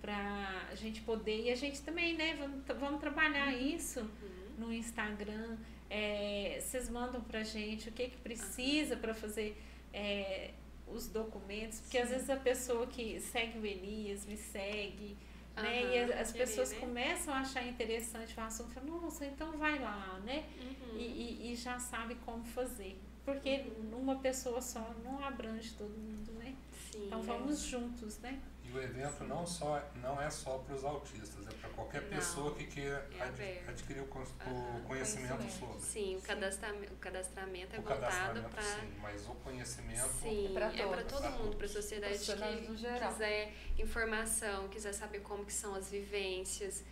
para 0.00 0.68
a 0.70 0.74
gente 0.76 1.00
poder 1.00 1.46
e 1.46 1.50
a 1.50 1.56
gente 1.56 1.82
também, 1.82 2.16
né? 2.16 2.36
Vamos, 2.36 2.64
vamos 2.78 3.00
trabalhar 3.00 3.52
isso 3.52 4.00
Uhum. 4.00 4.35
No 4.58 4.72
Instagram. 4.72 5.56
É, 5.88 6.58
vocês 6.60 6.88
mandam 6.88 7.20
pra 7.20 7.42
gente 7.42 7.88
o 7.88 7.92
que 7.92 8.08
que 8.08 8.16
precisa 8.18 8.96
para 8.96 9.14
fazer 9.14 9.56
é, 9.92 10.50
os 10.88 11.08
documentos, 11.08 11.80
porque 11.80 11.98
às 11.98 12.08
Sim. 12.08 12.14
vezes 12.14 12.30
a 12.30 12.36
pessoa 12.36 12.86
que 12.86 13.20
segue 13.20 13.58
o 13.58 13.66
Elias 13.66 14.26
me 14.26 14.36
segue, 14.36 15.16
né? 15.56 15.82
Aham, 15.82 15.90
E 15.94 16.12
as, 16.12 16.32
pessoas 16.32 16.72
né? 16.72 16.78
começam 16.78 17.32
a 17.32 17.38
achar 17.38 17.66
interessante 17.66 18.38
o 18.38 18.42
assunto, 18.42 18.70
falam, 18.70 19.00
nossa, 19.00 19.24
então 19.24 19.56
vai 19.58 19.78
lá, 19.78 20.20
né? 20.24 20.44
Uhum. 20.60 20.98
E, 20.98 21.02
e, 21.02 21.52
e 21.52 21.56
já 21.56 21.78
sabe 21.78 22.14
como 22.26 22.44
fazer. 22.44 22.98
Porque 23.24 23.64
uma 23.92 24.16
pessoa 24.20 24.62
só 24.62 24.94
não 25.02 25.24
abrange 25.24 25.72
todo 25.74 25.90
mundo, 25.90 26.32
né? 26.38 26.54
Sim. 26.92 27.06
Então 27.06 27.22
vamos 27.22 27.60
juntos, 27.60 28.18
né? 28.18 28.40
E 28.64 28.70
o 28.70 28.80
evento 28.80 29.24
não, 29.24 29.46
só, 29.46 29.82
não 30.00 30.20
é 30.20 30.30
só 30.30 30.58
para 30.58 30.74
os 30.74 30.84
autistas, 30.84 31.46
é 31.46 31.50
qualquer 31.76 32.02
Não, 32.02 32.08
pessoa 32.08 32.54
que 32.54 32.66
queira 32.66 33.08
é 33.18 33.22
ad- 33.22 33.68
adquirir 33.68 34.00
o, 34.02 34.06
conhecimento 34.06 34.84
conhecimento. 34.86 35.50
sobre. 35.52 35.80
Sim, 35.80 36.16
o, 36.16 36.20
Sim. 36.20 36.26
cadastramento, 36.26 36.92
o 36.94 36.96
cadastramento 36.96 37.76
é 37.76 37.78
o 37.78 37.82
voltado 37.82 38.42
para. 38.48 38.62
sim, 38.62 38.94
mas 39.00 39.26
o 39.28 39.34
conhecimento 39.34 40.08
Sim, 40.08 40.46
É 40.46 40.50
é 40.80 40.86
para 40.88 41.04
todos. 41.04 41.20
todo 41.20 41.30
mundo, 41.38 41.56
para 41.56 41.66
a 41.66 41.68
sociedade 41.68 42.18
que 42.18 43.06
quiser 43.08 43.52
informação, 43.78 44.68
quiser 44.68 44.92
saber 44.92 45.20
como 45.20 45.44
que 45.44 45.52
são 45.52 45.74
as 45.74 45.90
vivências. 45.90 46.82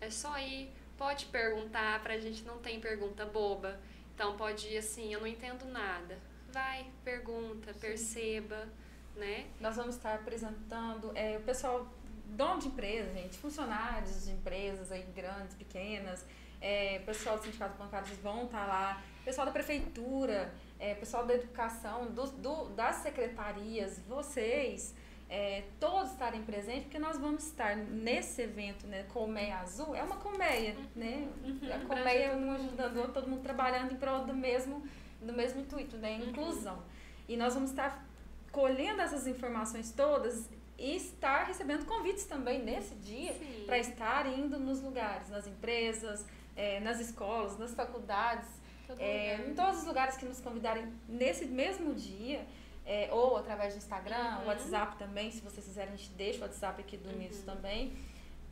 É 0.00 0.10
só 0.10 0.36
ir, 0.38 0.70
pode 0.96 1.26
perguntar, 1.26 2.02
pra 2.02 2.18
gente 2.18 2.42
não 2.42 2.58
tem 2.58 2.80
pergunta 2.80 3.24
boba. 3.26 3.78
Então 4.14 4.36
pode 4.36 4.68
ir 4.68 4.78
assim, 4.78 5.12
eu 5.12 5.20
não 5.20 5.26
entendo 5.26 5.64
nada. 5.66 6.18
Vai, 6.52 6.86
pergunta, 7.04 7.74
perceba, 7.74 8.68
né? 9.16 9.46
Nós 9.60 9.76
vamos 9.76 9.96
estar 9.96 10.14
apresentando 10.14 11.10
é, 11.16 11.36
o 11.36 11.40
pessoal, 11.42 11.92
dono 12.26 12.60
de 12.60 12.68
empresa, 12.68 13.12
gente, 13.12 13.38
funcionários 13.38 14.24
de 14.24 14.32
empresas 14.32 14.90
aí 14.90 15.02
grandes, 15.14 15.54
pequenas, 15.54 16.24
é, 16.60 16.98
pessoal 17.00 17.36
do 17.38 17.44
sindicato 17.44 17.76
bancário 17.78 18.06
vão 18.22 18.44
estar 18.44 18.66
lá, 18.66 19.02
pessoal 19.24 19.46
da 19.46 19.52
prefeitura, 19.52 20.52
é, 20.78 20.94
pessoal 20.94 21.26
da 21.26 21.34
educação, 21.34 22.06
do, 22.06 22.26
do- 22.32 22.64
das 22.70 22.96
secretarias, 22.96 23.98
vocês, 24.08 24.94
é, 25.28 25.64
todos 25.80 26.12
estarem 26.12 26.42
presentes, 26.42 26.84
porque 26.84 26.98
nós 26.98 27.18
vamos 27.18 27.44
estar 27.46 27.76
nesse 27.76 28.42
evento, 28.42 28.86
né, 28.86 29.04
Colmeia 29.12 29.58
Azul, 29.58 29.94
é 29.94 30.02
uma 30.02 30.16
colmeia, 30.16 30.76
né? 30.94 31.28
A 31.74 31.86
colmeia 31.86 32.36
um 32.36 32.52
ajudando 32.52 32.96
o 32.96 32.98
outro, 32.98 33.14
todo 33.14 33.28
mundo 33.28 33.42
trabalhando 33.42 33.92
em 33.92 33.96
prol 33.96 34.24
do 34.24 34.34
mesmo, 34.34 34.86
do 35.20 35.32
mesmo 35.32 35.60
intuito, 35.60 35.96
né? 35.96 36.18
Uhum. 36.18 36.28
Inclusão. 36.30 36.82
E 37.28 37.36
nós 37.36 37.54
vamos 37.54 37.70
estar 37.70 38.04
colhendo 38.52 39.00
essas 39.00 39.26
informações 39.26 39.90
todas 39.92 40.48
e 40.78 40.96
estar 40.96 41.44
recebendo 41.44 41.84
convites 41.86 42.24
também 42.24 42.62
nesse 42.62 42.94
dia 42.96 43.34
para 43.66 43.78
estar 43.78 44.26
indo 44.26 44.58
nos 44.58 44.80
lugares, 44.80 45.28
nas 45.28 45.46
empresas, 45.46 46.24
eh, 46.56 46.80
nas 46.80 47.00
escolas, 47.00 47.56
nas 47.58 47.74
faculdades, 47.74 48.48
lugar. 48.88 49.04
em 49.48 49.54
todos 49.54 49.78
os 49.80 49.86
lugares 49.86 50.16
que 50.16 50.24
nos 50.26 50.40
convidarem 50.40 50.92
nesse 51.08 51.46
mesmo 51.46 51.94
dia, 51.94 52.44
eh, 52.86 53.08
ou 53.12 53.36
através 53.36 53.74
do 53.74 53.78
Instagram, 53.78 54.38
Uhum. 54.40 54.46
WhatsApp 54.48 54.96
também, 54.98 55.30
se 55.30 55.40
vocês 55.40 55.64
quiserem, 55.64 55.94
a 55.94 55.96
gente 55.96 56.10
deixa 56.10 56.40
o 56.40 56.42
WhatsApp 56.42 56.80
aqui 56.82 56.96
do 56.96 57.08
Uhum. 57.08 57.28
também, 57.46 57.96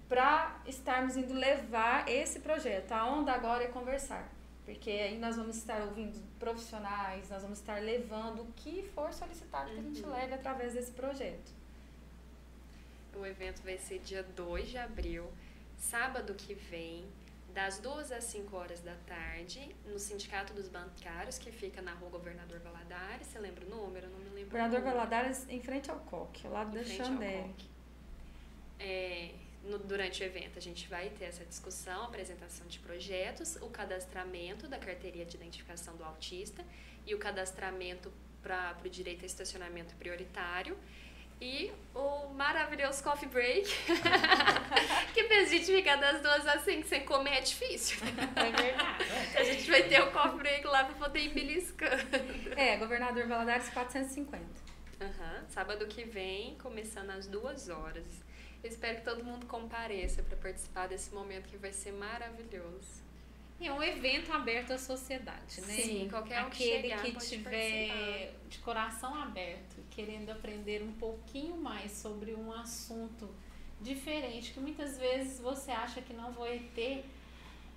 para 0.09 0.61
estarmos 0.67 1.17
indo 1.17 1.33
levar 1.35 2.09
esse 2.09 2.41
projeto. 2.41 2.93
A 2.93 3.07
onda 3.07 3.33
agora 3.33 3.65
é 3.65 3.69
conversar. 3.69 4.29
Porque 4.65 4.91
aí 4.91 5.19
nós 5.19 5.37
vamos 5.37 5.57
estar 5.57 5.81
ouvindo 5.83 6.23
profissionais, 6.39 7.29
nós 7.29 7.43
vamos 7.43 7.59
estar 7.59 7.83
levando 7.83 8.43
o 8.43 8.47
que 8.55 8.83
for 8.95 9.13
solicitado 9.13 9.71
que 9.71 9.79
a 9.79 9.83
gente 9.83 10.03
Uhum. 10.03 10.11
leve 10.13 10.35
através 10.35 10.75
desse 10.75 10.93
projeto. 10.93 11.51
O 13.15 13.27
evento 13.27 13.63
vai 13.63 13.77
ser 13.79 13.99
dia 14.01 14.23
2 14.23 14.69
de 14.71 14.79
abril, 14.79 15.31
sábado 15.77 16.35
que 16.35 16.55
vem, 16.55 17.05
das 17.53 17.79
2 17.79 18.11
às 18.13 18.25
5 18.25 18.57
horas 18.57 18.81
da 18.81 18.95
tarde, 19.07 19.75
no 19.85 19.99
Sindicato 19.99 20.55
dos 20.55 20.69
Bancários, 20.69 21.37
que 21.39 21.53
fica 21.53 21.83
na 21.83 21.93
rua 21.93 22.09
Governador 22.09 22.59
Valadares. 22.61 23.27
Você 23.27 23.39
lembra 23.39 23.65
o 23.67 23.69
número? 23.69 24.07
Eu 24.07 24.11
não 24.11 24.19
me 24.21 24.29
lembro. 24.31 24.51
Governador. 24.51 24.81
Valadares 24.83 25.47
em 25.49 25.61
frente 25.61 25.91
ao 25.91 25.99
COC, 26.01 26.47
ao 26.47 26.53
lado 26.53 26.79
Em 26.79 26.83
da. 26.83 27.43
COC. 27.43 27.71
É, 28.81 29.31
no- 29.65 29.79
durante 29.79 30.23
o 30.23 30.25
evento, 30.25 30.59
a 30.59 30.63
gente 30.63 30.89
vai 30.89 31.11
ter 31.11 31.25
essa 31.27 31.45
discussão, 31.45 32.05
apresentação 32.05 32.67
de 32.67 32.79
projetos, 32.79 33.57
o 33.57 33.69
cadastramento 33.69 34.67
da 34.67 34.79
carteirinha 34.79 35.27
de 35.27 35.37
identificação 35.37 35.95
do 35.97 36.03
autista 36.05 36.65
e 37.07 37.15
o 37.15 37.19
cadastramento 37.19 38.11
para 38.43 38.77
o 38.85 38.89
direito 38.89 39.23
a 39.23 39.27
estacionamento 39.27 39.95
prioritário. 39.97 40.77
E 41.43 41.73
o 41.93 42.29
maravilhoso 42.35 43.03
coffee 43.03 43.29
break, 43.29 43.69
que 45.13 45.25
fez 45.25 45.49
a 45.49 45.53
gente 45.53 45.67
ficar 45.67 45.97
das 45.97 46.23
duas 46.23 46.63
cinco 46.63 46.87
sem 46.87 47.05
comer 47.05 47.39
é 47.39 47.41
difícil. 47.41 47.99
É 48.07 48.63
verdade. 48.63 49.05
A 49.37 49.43
gente 49.43 49.69
vai 49.69 49.83
ter 49.83 50.01
o 50.01 50.13
coffee 50.13 50.39
break 50.39 50.65
lá 50.69 50.85
para 50.85 50.95
poder 50.95 51.19
ir 51.19 51.31
beliscando. 51.31 52.17
É, 52.57 52.77
Governador 52.77 53.27
Valadares 53.27 53.69
450. 53.71 54.45
Aham, 55.01 55.45
Sábado 55.49 55.85
que 55.89 56.05
vem, 56.05 56.55
começando 56.59 57.11
às 57.11 57.27
duas 57.27 57.69
horas. 57.69 58.07
Eu 58.63 58.71
espero 58.71 58.99
que 58.99 59.05
todo 59.05 59.25
mundo 59.25 59.45
compareça 59.47 60.23
para 60.23 60.37
participar 60.37 60.87
desse 60.87 61.13
momento 61.13 61.49
que 61.49 61.57
vai 61.57 61.73
ser 61.73 61.91
maravilhoso. 61.91 63.03
É 63.61 63.73
um 63.73 63.83
evento 63.83 64.33
aberto 64.33 64.73
à 64.73 64.79
sociedade, 64.79 65.61
né? 65.63 65.75
Sim, 65.75 66.09
qualquer 66.09 66.45
um 66.45 66.51
que 66.51 66.63
Aquele 66.73 66.83
chegar 66.83 67.03
que 67.03 67.13
tiver 67.29 67.89
participar. 67.89 68.49
de 68.49 68.59
coração 68.59 69.15
aberto, 69.23 69.82
querendo 69.95 70.31
aprender 70.31 70.83
um 70.83 70.93
pouquinho 70.93 71.57
mais 71.57 71.93
sobre 71.93 72.35
um 72.35 72.53
assunto 72.53 73.29
diferente, 73.81 74.53
que 74.53 74.61
muitas 74.61 74.99
vezes 74.99 75.41
você 75.41 75.71
acha 75.71 76.01
que 76.01 76.13
não 76.13 76.33
vai 76.33 76.59
ter 76.75 77.05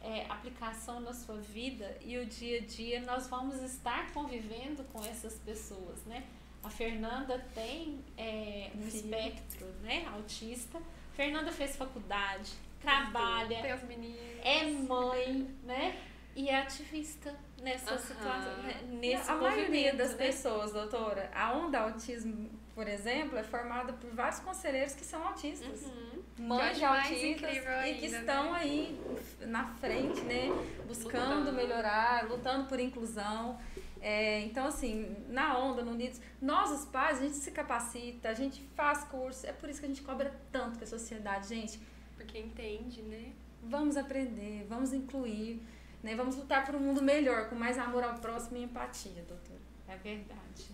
é, 0.02 0.26
aplicação 0.30 1.00
na 1.00 1.14
sua 1.14 1.38
vida 1.38 1.98
e 2.02 2.18
o 2.18 2.26
dia 2.26 2.60
a 2.60 2.62
dia 2.62 3.02
nós 3.02 3.28
vamos 3.28 3.62
estar 3.62 4.12
convivendo 4.14 4.84
com 4.86 5.04
essas 5.04 5.36
pessoas, 5.40 6.04
né? 6.06 6.24
A 6.64 6.70
Fernanda 6.70 7.44
tem 7.54 8.00
é, 8.18 8.72
um 8.76 8.84
Filho. 8.84 8.96
espectro, 8.96 9.68
né, 9.82 10.06
autista. 10.14 10.82
Fernanda 11.14 11.52
fez 11.52 11.76
faculdade, 11.76 12.52
trabalha, 12.82 13.62
Tem 13.62 13.74
os 13.74 13.84
meninos. 13.84 14.20
é 14.44 14.64
mãe, 14.66 15.56
né? 15.64 16.02
E 16.36 16.50
é 16.50 16.60
ativista 16.62 17.36
nessa 17.62 17.92
Aham. 17.92 18.00
situação, 18.00 18.58
né? 18.64 18.82
nesse 18.90 19.30
a 19.30 19.36
maioria 19.36 19.96
das 19.96 20.12
né? 20.12 20.18
pessoas, 20.18 20.72
doutora, 20.72 21.32
a 21.34 21.54
onda 21.54 21.80
autismo, 21.80 22.50
por 22.74 22.88
exemplo, 22.88 23.38
é 23.38 23.44
formada 23.44 23.94
por 23.94 24.10
vários 24.12 24.40
conselheiros 24.40 24.94
que 24.94 25.04
são 25.04 25.26
autistas. 25.28 25.84
Uhum. 25.84 26.24
Mães 26.38 26.74
de 26.74 26.80
Que 26.80 26.86
autistas 26.86 27.56
e 27.56 27.62
que 27.62 27.68
ainda, 27.70 28.18
estão 28.18 28.52
né? 28.52 28.60
aí 28.60 29.02
na 29.42 29.66
frente, 29.66 30.20
né? 30.22 30.50
Buscando 30.86 31.40
Lutando. 31.40 31.54
melhorar, 31.54 32.28
lutando 32.28 32.68
por 32.68 32.78
inclusão. 32.78 33.58
É, 34.02 34.42
então, 34.42 34.68
assim, 34.68 35.16
na 35.30 35.58
onda, 35.58 35.82
no 35.82 35.92
Unidos, 35.92 36.20
nós 36.42 36.70
os 36.72 36.86
pais, 36.86 37.20
a 37.20 37.22
gente 37.22 37.38
se 37.38 37.52
capacita, 37.52 38.30
a 38.30 38.34
gente 38.34 38.62
faz 38.76 39.04
curso, 39.06 39.48
é 39.48 39.54
por 39.54 39.70
isso 39.70 39.80
que 39.80 39.86
a 39.86 39.90
gente 39.90 40.02
cobra 40.02 40.32
tanto 40.52 40.78
com 40.78 40.84
a 40.84 40.88
sociedade, 40.88 41.48
gente. 41.48 41.80
Porque 42.16 42.38
entende, 42.38 43.02
né? 43.02 43.32
Vamos 43.64 43.98
aprender, 43.98 44.66
vamos 44.70 44.94
incluir, 44.94 45.60
né? 46.06 46.14
Vamos 46.16 46.36
lutar 46.36 46.64
por 46.64 46.76
um 46.76 46.80
mundo 46.80 47.02
melhor, 47.02 47.50
com 47.50 47.56
mais 47.56 47.80
amor 47.80 48.04
ao 48.04 48.14
próximo 48.20 48.58
e 48.58 48.64
empatia, 48.64 49.26
doutora. 49.28 49.60
É 49.88 49.98
verdade. 49.98 50.68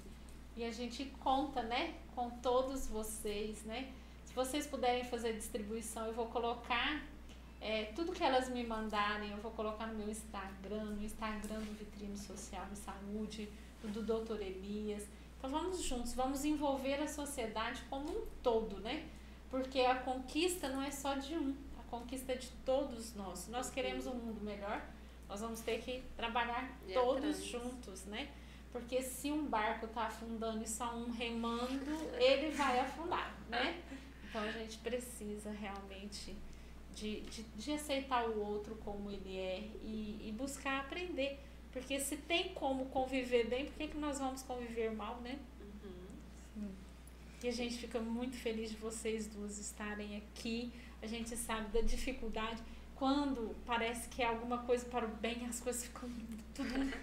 E 0.57 0.65
a 0.65 0.71
gente 0.71 1.05
conta, 1.23 1.63
né, 1.63 1.95
com 2.13 2.29
todos 2.41 2.85
vocês, 2.85 3.63
né? 3.63 3.89
Se 4.25 4.33
vocês 4.33 4.67
puderem 4.67 5.05
fazer 5.05 5.31
distribuição, 5.31 6.05
eu 6.05 6.13
vou 6.13 6.25
colocar 6.25 7.01
é, 7.61 7.85
tudo 7.95 8.11
que 8.11 8.21
elas 8.21 8.49
me 8.49 8.65
mandarem, 8.65 9.31
eu 9.31 9.37
vou 9.37 9.51
colocar 9.51 9.87
no 9.87 9.95
meu 9.97 10.09
Instagram, 10.09 10.83
no 10.83 11.01
Instagram 11.01 11.59
do 11.59 11.77
Vitrine 11.77 12.17
Social 12.17 12.67
e 12.73 12.75
Saúde, 12.75 13.49
do 13.81 14.01
Dr. 14.03 14.41
Elias. 14.41 15.07
Então 15.37 15.49
vamos 15.49 15.81
juntos, 15.81 16.13
vamos 16.13 16.43
envolver 16.43 16.95
a 16.95 17.07
sociedade 17.07 17.81
como 17.89 18.09
um 18.09 18.25
todo, 18.43 18.81
né? 18.81 19.07
Porque 19.49 19.79
a 19.79 19.95
conquista 19.95 20.67
não 20.67 20.81
é 20.81 20.91
só 20.91 21.15
de 21.15 21.35
um, 21.35 21.55
a 21.79 21.83
conquista 21.89 22.33
é 22.33 22.35
de 22.35 22.49
todos 22.65 23.15
nós. 23.15 23.47
Nós 23.47 23.69
queremos 23.69 24.05
um 24.07 24.15
mundo 24.15 24.41
melhor, 24.41 24.81
Nós 25.31 25.39
vamos 25.39 25.61
ter 25.61 25.79
que 25.81 26.03
trabalhar 26.17 26.77
E 26.85 26.93
todos 26.93 27.37
atrás. 27.39 27.45
juntos, 27.45 28.03
né? 28.03 28.29
Porque 28.69 29.01
se 29.01 29.31
um 29.31 29.45
barco 29.45 29.85
está 29.85 30.07
afundando 30.07 30.61
e 30.61 30.67
só 30.67 30.93
um 30.93 31.09
remando, 31.09 31.89
ele 32.19 32.51
vai 32.51 32.81
afundar, 32.81 33.33
né? 33.49 33.81
Então 34.25 34.41
a 34.41 34.51
gente 34.51 34.77
precisa 34.79 35.49
realmente 35.51 36.35
de, 36.93 37.21
de, 37.21 37.43
de 37.43 37.71
aceitar 37.71 38.27
o 38.29 38.41
outro 38.45 38.75
como 38.83 39.09
ele 39.09 39.37
é 39.37 39.59
e, 39.81 40.27
e 40.27 40.35
buscar 40.37 40.81
aprender. 40.81 41.39
Porque 41.71 41.97
se 42.01 42.17
tem 42.17 42.53
como 42.53 42.87
conviver 42.87 43.47
bem, 43.47 43.65
por 43.67 43.75
que, 43.75 43.87
que 43.87 43.97
nós 43.97 44.19
vamos 44.19 44.41
conviver 44.41 44.91
mal, 44.91 45.21
né? 45.21 45.39
Uhum. 46.57 46.71
E 47.41 47.47
a 47.47 47.51
gente 47.51 47.77
fica 47.77 47.99
muito 47.99 48.35
feliz 48.35 48.69
de 48.69 48.75
vocês 48.75 49.27
duas 49.27 49.57
estarem 49.57 50.17
aqui. 50.17 50.73
A 51.01 51.07
gente 51.07 51.37
sabe 51.37 51.69
da 51.71 51.79
dificuldade. 51.79 52.61
Quando 53.01 53.55
parece 53.65 54.07
que 54.09 54.21
é 54.21 54.27
alguma 54.27 54.59
coisa 54.59 54.85
para 54.85 55.07
o 55.07 55.07
bem, 55.07 55.47
as 55.47 55.59
coisas 55.59 55.85
ficam 55.85 56.07
tudo 56.53 56.93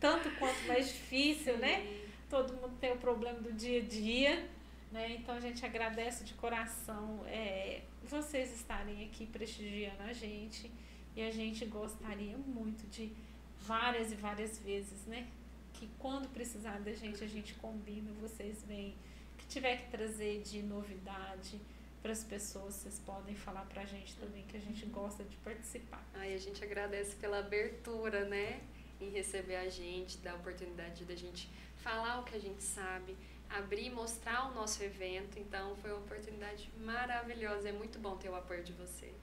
tanto 0.00 0.28
quanto 0.32 0.66
mais 0.66 0.88
difícil, 0.88 1.56
né? 1.58 1.86
Todo 2.28 2.54
mundo 2.54 2.76
tem 2.80 2.90
o 2.90 2.96
problema 2.96 3.38
do 3.38 3.52
dia 3.52 3.80
a 3.80 3.84
dia, 3.84 4.50
né? 4.90 5.12
Então 5.12 5.36
a 5.36 5.38
gente 5.38 5.64
agradece 5.64 6.24
de 6.24 6.34
coração 6.34 7.24
é, 7.24 7.82
vocês 8.02 8.52
estarem 8.52 9.04
aqui 9.04 9.26
prestigiando 9.26 10.02
a 10.02 10.12
gente. 10.12 10.68
E 11.14 11.22
a 11.22 11.30
gente 11.30 11.64
gostaria 11.66 12.36
muito 12.36 12.84
de 12.88 13.12
várias 13.60 14.10
e 14.10 14.16
várias 14.16 14.58
vezes, 14.58 15.06
né? 15.06 15.28
Que 15.72 15.88
quando 16.00 16.28
precisar 16.30 16.80
da 16.80 16.92
gente, 16.92 17.22
a 17.22 17.28
gente 17.28 17.54
combina, 17.54 18.10
vocês 18.20 18.64
vêm. 18.66 18.92
Que 19.36 19.46
tiver 19.46 19.84
que 19.84 19.90
trazer 19.92 20.42
de 20.42 20.62
novidade 20.64 21.60
para 22.02 22.12
as 22.12 22.24
pessoas, 22.24 22.74
vocês 22.74 22.98
podem 23.04 23.34
falar 23.34 23.64
para 23.66 23.82
a 23.82 23.86
gente 23.86 24.16
também, 24.16 24.44
que 24.44 24.56
a 24.56 24.60
gente 24.60 24.86
gosta 24.86 25.24
de 25.24 25.36
participar. 25.38 26.02
Ai, 26.14 26.34
a 26.34 26.38
gente 26.38 26.62
agradece 26.62 27.16
pela 27.16 27.38
abertura, 27.38 28.24
né? 28.24 28.60
Em 29.00 29.10
receber 29.10 29.56
a 29.56 29.68
gente, 29.68 30.18
dar 30.18 30.32
a 30.32 30.36
oportunidade 30.36 31.04
da 31.04 31.14
gente 31.14 31.48
falar 31.76 32.20
o 32.20 32.24
que 32.24 32.36
a 32.36 32.40
gente 32.40 32.62
sabe, 32.62 33.16
abrir 33.48 33.86
e 33.86 33.90
mostrar 33.90 34.50
o 34.50 34.54
nosso 34.54 34.82
evento. 34.82 35.38
Então, 35.38 35.76
foi 35.76 35.90
uma 35.90 36.00
oportunidade 36.00 36.70
maravilhosa. 36.80 37.68
É 37.68 37.72
muito 37.72 37.98
bom 37.98 38.16
ter 38.16 38.28
o 38.28 38.34
apoio 38.34 38.62
de 38.62 38.72
vocês. 38.72 39.14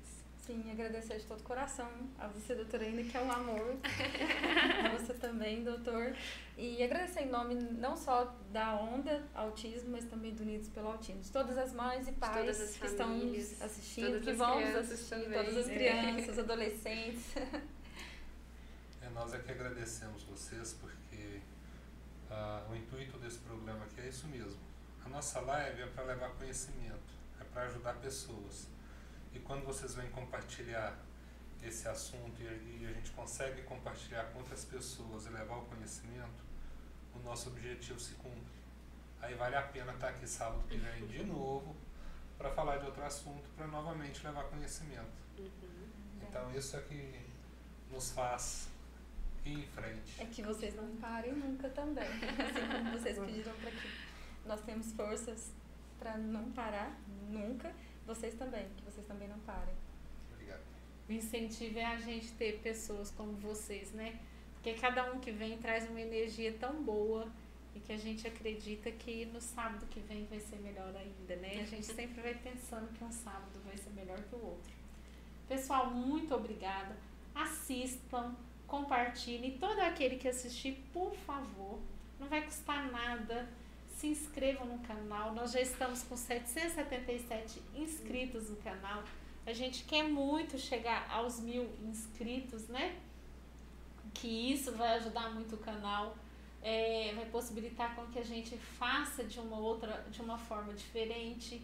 Sim, 0.45 0.69
agradecer 0.71 1.17
de 1.17 1.25
todo 1.25 1.39
o 1.39 1.43
coração 1.43 1.89
a 2.19 2.27
você, 2.27 2.53
doutora 2.53 2.85
Ina, 2.85 3.03
que 3.03 3.17
é 3.17 3.21
um 3.21 3.31
amor. 3.31 3.77
a 4.85 4.89
você 4.97 5.13
também, 5.15 5.63
doutor. 5.63 6.15
E 6.55 6.83
agradecer 6.83 7.21
em 7.21 7.29
nome 7.29 7.55
não 7.55 7.97
só 7.97 8.25
da 8.51 8.75
Onda 8.75 9.23
Autismo, 9.33 9.89
mas 9.89 10.05
também 10.05 10.35
do 10.35 10.43
Unidos 10.43 10.69
pelo 10.69 10.89
Autismo. 10.89 11.21
De 11.21 11.31
todas 11.31 11.57
as 11.57 11.73
mães 11.73 12.07
e 12.07 12.11
pais 12.11 12.61
as 12.61 12.77
que 12.77 12.85
estão 12.85 13.11
assistindo, 13.59 14.07
todas 14.07 14.23
que 14.23 14.29
as 14.29 14.37
vão 14.37 14.55
nos 14.61 14.69
crianças 14.69 14.91
assistir, 14.91 15.09
também. 15.23 15.39
todas 15.45 15.57
as 15.57 15.67
É. 15.69 15.73
crianças, 15.73 16.37
adolescentes. 16.45 17.37
É, 19.01 19.09
nós 19.15 19.33
é 19.33 19.39
que 19.39 19.51
agradecemos 19.51 20.21
vocês 20.23 20.73
porque 20.79 21.39
ah, 22.29 22.63
o 22.69 22.75
intuito 22.75 23.17
desse 23.17 23.39
programa 23.39 23.85
aqui 23.85 23.99
é 24.01 24.09
isso 24.09 24.27
mesmo. 24.27 24.59
A 25.03 25.09
nossa 25.09 25.39
live 25.39 25.81
é 25.81 25.87
para 25.87 26.03
levar 26.03 26.29
conhecimento, 26.35 27.13
é 27.41 27.43
para 27.45 27.63
ajudar 27.63 27.95
pessoas. 27.95 28.67
E 29.35 29.39
quando 29.39 29.65
vocês 29.65 29.93
vêm 29.93 30.09
compartilhar 30.11 30.97
esse 31.61 31.87
assunto 31.87 32.41
e, 32.41 32.45
e 32.45 32.87
a 32.89 32.93
gente 32.93 33.11
consegue 33.11 33.63
compartilhar 33.63 34.23
com 34.31 34.39
outras 34.39 34.63
pessoas 34.63 35.25
e 35.25 35.29
levar 35.29 35.57
o 35.57 35.65
conhecimento, 35.65 36.43
o 37.13 37.19
nosso 37.19 37.49
objetivo 37.49 37.99
se 37.99 38.13
cumpre. 38.15 38.55
Aí 39.21 39.33
vale 39.35 39.55
a 39.55 39.61
pena 39.61 39.93
estar 39.93 40.09
aqui 40.09 40.27
sábado 40.27 40.63
que 40.67 40.77
vem 40.77 41.07
de 41.07 41.23
novo 41.23 41.75
para 42.37 42.49
falar 42.51 42.77
de 42.77 42.85
outro 42.85 43.03
assunto, 43.03 43.49
para 43.55 43.67
novamente 43.67 44.25
levar 44.25 44.45
conhecimento. 44.45 45.25
Uhum. 45.37 45.89
Então 46.21 46.55
isso 46.55 46.77
é 46.77 46.81
que 46.81 47.25
nos 47.91 48.11
faz 48.11 48.69
ir 49.43 49.59
em 49.59 49.67
frente. 49.67 50.21
É 50.21 50.25
que 50.25 50.41
vocês 50.41 50.75
não 50.75 50.95
parem 50.97 51.33
nunca 51.33 51.69
também. 51.69 52.07
Assim 52.07 52.67
como 52.71 52.91
vocês 52.91 53.17
pediram 53.17 53.53
para 53.53 53.71
que 53.71 53.89
nós 54.45 54.61
temos 54.61 54.91
forças 54.93 55.51
para 55.99 56.17
não 56.17 56.51
parar 56.51 56.95
nunca, 57.29 57.73
vocês 58.05 58.33
também, 58.35 58.65
que 58.77 58.83
vocês 58.83 59.05
também 59.05 59.27
não 59.27 59.39
parem. 59.39 59.75
Obrigado. 60.31 60.61
O 61.09 61.11
incentivo 61.11 61.79
é 61.79 61.85
a 61.85 61.97
gente 61.97 62.31
ter 62.33 62.59
pessoas 62.59 63.11
como 63.11 63.33
vocês, 63.33 63.91
né? 63.91 64.19
Porque 64.53 64.73
cada 64.73 65.11
um 65.11 65.19
que 65.19 65.31
vem 65.31 65.57
traz 65.57 65.89
uma 65.89 66.01
energia 66.01 66.53
tão 66.59 66.83
boa 66.83 67.27
e 67.75 67.79
que 67.79 67.91
a 67.91 67.97
gente 67.97 68.25
acredita 68.25 68.91
que 68.91 69.25
no 69.25 69.41
sábado 69.41 69.85
que 69.87 69.99
vem 69.99 70.25
vai 70.25 70.39
ser 70.39 70.57
melhor 70.57 70.95
ainda, 70.95 71.35
né? 71.35 71.61
A 71.61 71.65
gente 71.65 71.85
sempre 71.93 72.21
vai 72.21 72.33
pensando 72.35 72.91
que 72.93 73.03
um 73.03 73.11
sábado 73.11 73.59
vai 73.65 73.77
ser 73.77 73.91
melhor 73.91 74.17
que 74.23 74.35
o 74.35 74.45
outro. 74.45 74.73
Pessoal, 75.47 75.91
muito 75.91 76.33
obrigada. 76.33 76.95
Assistam, 77.33 78.35
compartilhem. 78.65 79.57
Todo 79.57 79.79
aquele 79.79 80.15
que 80.15 80.27
assistir, 80.27 80.83
por 80.91 81.13
favor, 81.15 81.79
não 82.19 82.27
vai 82.27 82.43
custar 82.43 82.91
nada. 82.91 83.47
Se 84.05 84.09
inscrevam 84.11 84.67
no 84.67 84.77
canal. 84.83 85.33
Nós 85.33 85.51
já 85.51 85.59
estamos 85.59 86.03
com 86.03 86.15
777 86.15 87.59
inscritos 87.75 88.51
no 88.51 88.55
canal. 88.57 89.03
A 89.47 89.51
gente 89.51 89.83
quer 89.83 90.03
muito 90.03 90.59
chegar 90.59 91.09
aos 91.09 91.39
mil 91.39 91.67
inscritos, 91.81 92.67
né? 92.67 93.01
Que 94.13 94.27
isso 94.27 94.71
vai 94.73 94.89
ajudar 94.97 95.33
muito 95.33 95.55
o 95.55 95.57
canal, 95.57 96.15
é, 96.61 97.13
vai 97.15 97.25
possibilitar 97.25 97.95
com 97.95 98.05
que 98.11 98.19
a 98.19 98.23
gente 98.23 98.55
faça 98.55 99.23
de 99.23 99.39
uma 99.39 99.57
outra, 99.57 100.05
de 100.11 100.21
uma 100.21 100.37
forma 100.37 100.75
diferente 100.75 101.59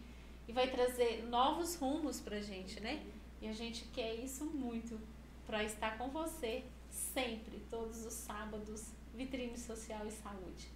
e 0.47 0.51
vai 0.51 0.67
trazer 0.71 1.23
novos 1.29 1.75
rumos 1.75 2.19
pra 2.19 2.41
gente, 2.41 2.79
né? 2.79 3.05
E 3.39 3.47
a 3.47 3.53
gente 3.53 3.85
quer 3.93 4.15
isso 4.15 4.45
muito 4.45 4.99
para 5.45 5.63
estar 5.63 5.95
com 5.95 6.09
você 6.09 6.63
sempre, 6.89 7.59
todos 7.69 8.03
os 8.03 8.13
sábados, 8.13 8.87
vitrine 9.13 9.59
social 9.59 10.07
e 10.07 10.11
saúde. 10.11 10.71